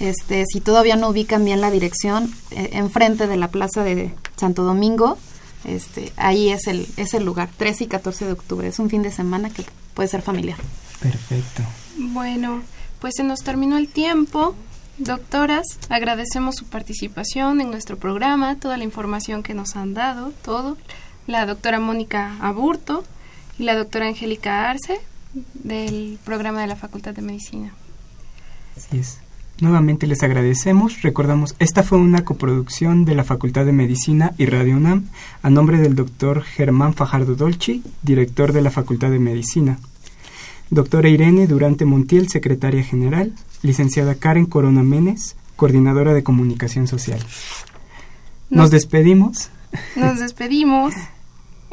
Este, 0.00 0.46
si 0.46 0.60
todavía 0.60 0.96
no 0.96 1.10
ubican 1.10 1.44
bien 1.44 1.60
la 1.60 1.70
dirección, 1.70 2.32
eh, 2.50 2.70
enfrente 2.72 3.26
de 3.26 3.36
la 3.36 3.48
Plaza 3.48 3.84
de 3.84 4.14
Santo 4.36 4.64
Domingo, 4.64 5.18
este, 5.64 6.12
ahí 6.16 6.48
es 6.48 6.68
el, 6.68 6.88
es 6.96 7.12
el 7.12 7.24
lugar, 7.24 7.50
13 7.54 7.84
y 7.84 7.86
14 7.88 8.24
de 8.24 8.32
octubre. 8.32 8.66
Es 8.66 8.78
un 8.78 8.88
fin 8.88 9.02
de 9.02 9.12
semana 9.12 9.50
que 9.50 9.66
puede 9.92 10.08
ser 10.08 10.22
familiar. 10.22 10.56
Perfecto. 11.00 11.62
Bueno, 11.98 12.62
pues 12.98 13.12
se 13.14 13.24
nos 13.24 13.40
terminó 13.40 13.76
el 13.76 13.88
tiempo. 13.88 14.54
Doctoras, 14.96 15.66
agradecemos 15.90 16.56
su 16.56 16.64
participación 16.64 17.60
en 17.60 17.70
nuestro 17.70 17.98
programa, 17.98 18.56
toda 18.56 18.78
la 18.78 18.84
información 18.84 19.42
que 19.42 19.52
nos 19.52 19.76
han 19.76 19.92
dado, 19.92 20.32
todo. 20.42 20.78
La 21.26 21.46
doctora 21.46 21.80
Mónica 21.80 22.36
Aburto 22.40 23.04
y 23.58 23.64
la 23.64 23.74
doctora 23.76 24.06
Angélica 24.06 24.70
Arce 24.70 25.00
del 25.54 26.18
programa 26.24 26.60
de 26.60 26.66
la 26.66 26.76
Facultad 26.76 27.14
de 27.14 27.22
Medicina. 27.22 27.72
Así 28.76 28.98
es. 28.98 29.18
Nuevamente 29.60 30.06
les 30.06 30.22
agradecemos. 30.22 31.02
Recordamos, 31.02 31.54
esta 31.58 31.82
fue 31.82 31.98
una 31.98 32.24
coproducción 32.24 33.04
de 33.04 33.14
la 33.14 33.22
Facultad 33.22 33.64
de 33.64 33.72
Medicina 33.72 34.32
y 34.36 34.46
Radio 34.46 34.76
UNAM 34.76 35.06
a 35.42 35.50
nombre 35.50 35.78
del 35.78 35.94
doctor 35.94 36.42
Germán 36.42 36.94
Fajardo 36.94 37.36
Dolci, 37.36 37.82
director 38.02 38.52
de 38.52 38.62
la 38.62 38.70
Facultad 38.70 39.10
de 39.10 39.20
Medicina. 39.20 39.78
Doctora 40.70 41.08
Irene 41.10 41.46
Durante 41.46 41.84
Montiel, 41.84 42.28
secretaria 42.28 42.82
general. 42.82 43.32
Licenciada 43.62 44.16
Karen 44.16 44.46
Corona 44.46 44.82
Menes, 44.82 45.36
coordinadora 45.54 46.12
de 46.14 46.24
comunicación 46.24 46.88
social. 46.88 47.20
Nos, 48.50 48.70
despedimos. 48.70 49.50
Nos 49.94 50.18
despedimos. 50.18 50.94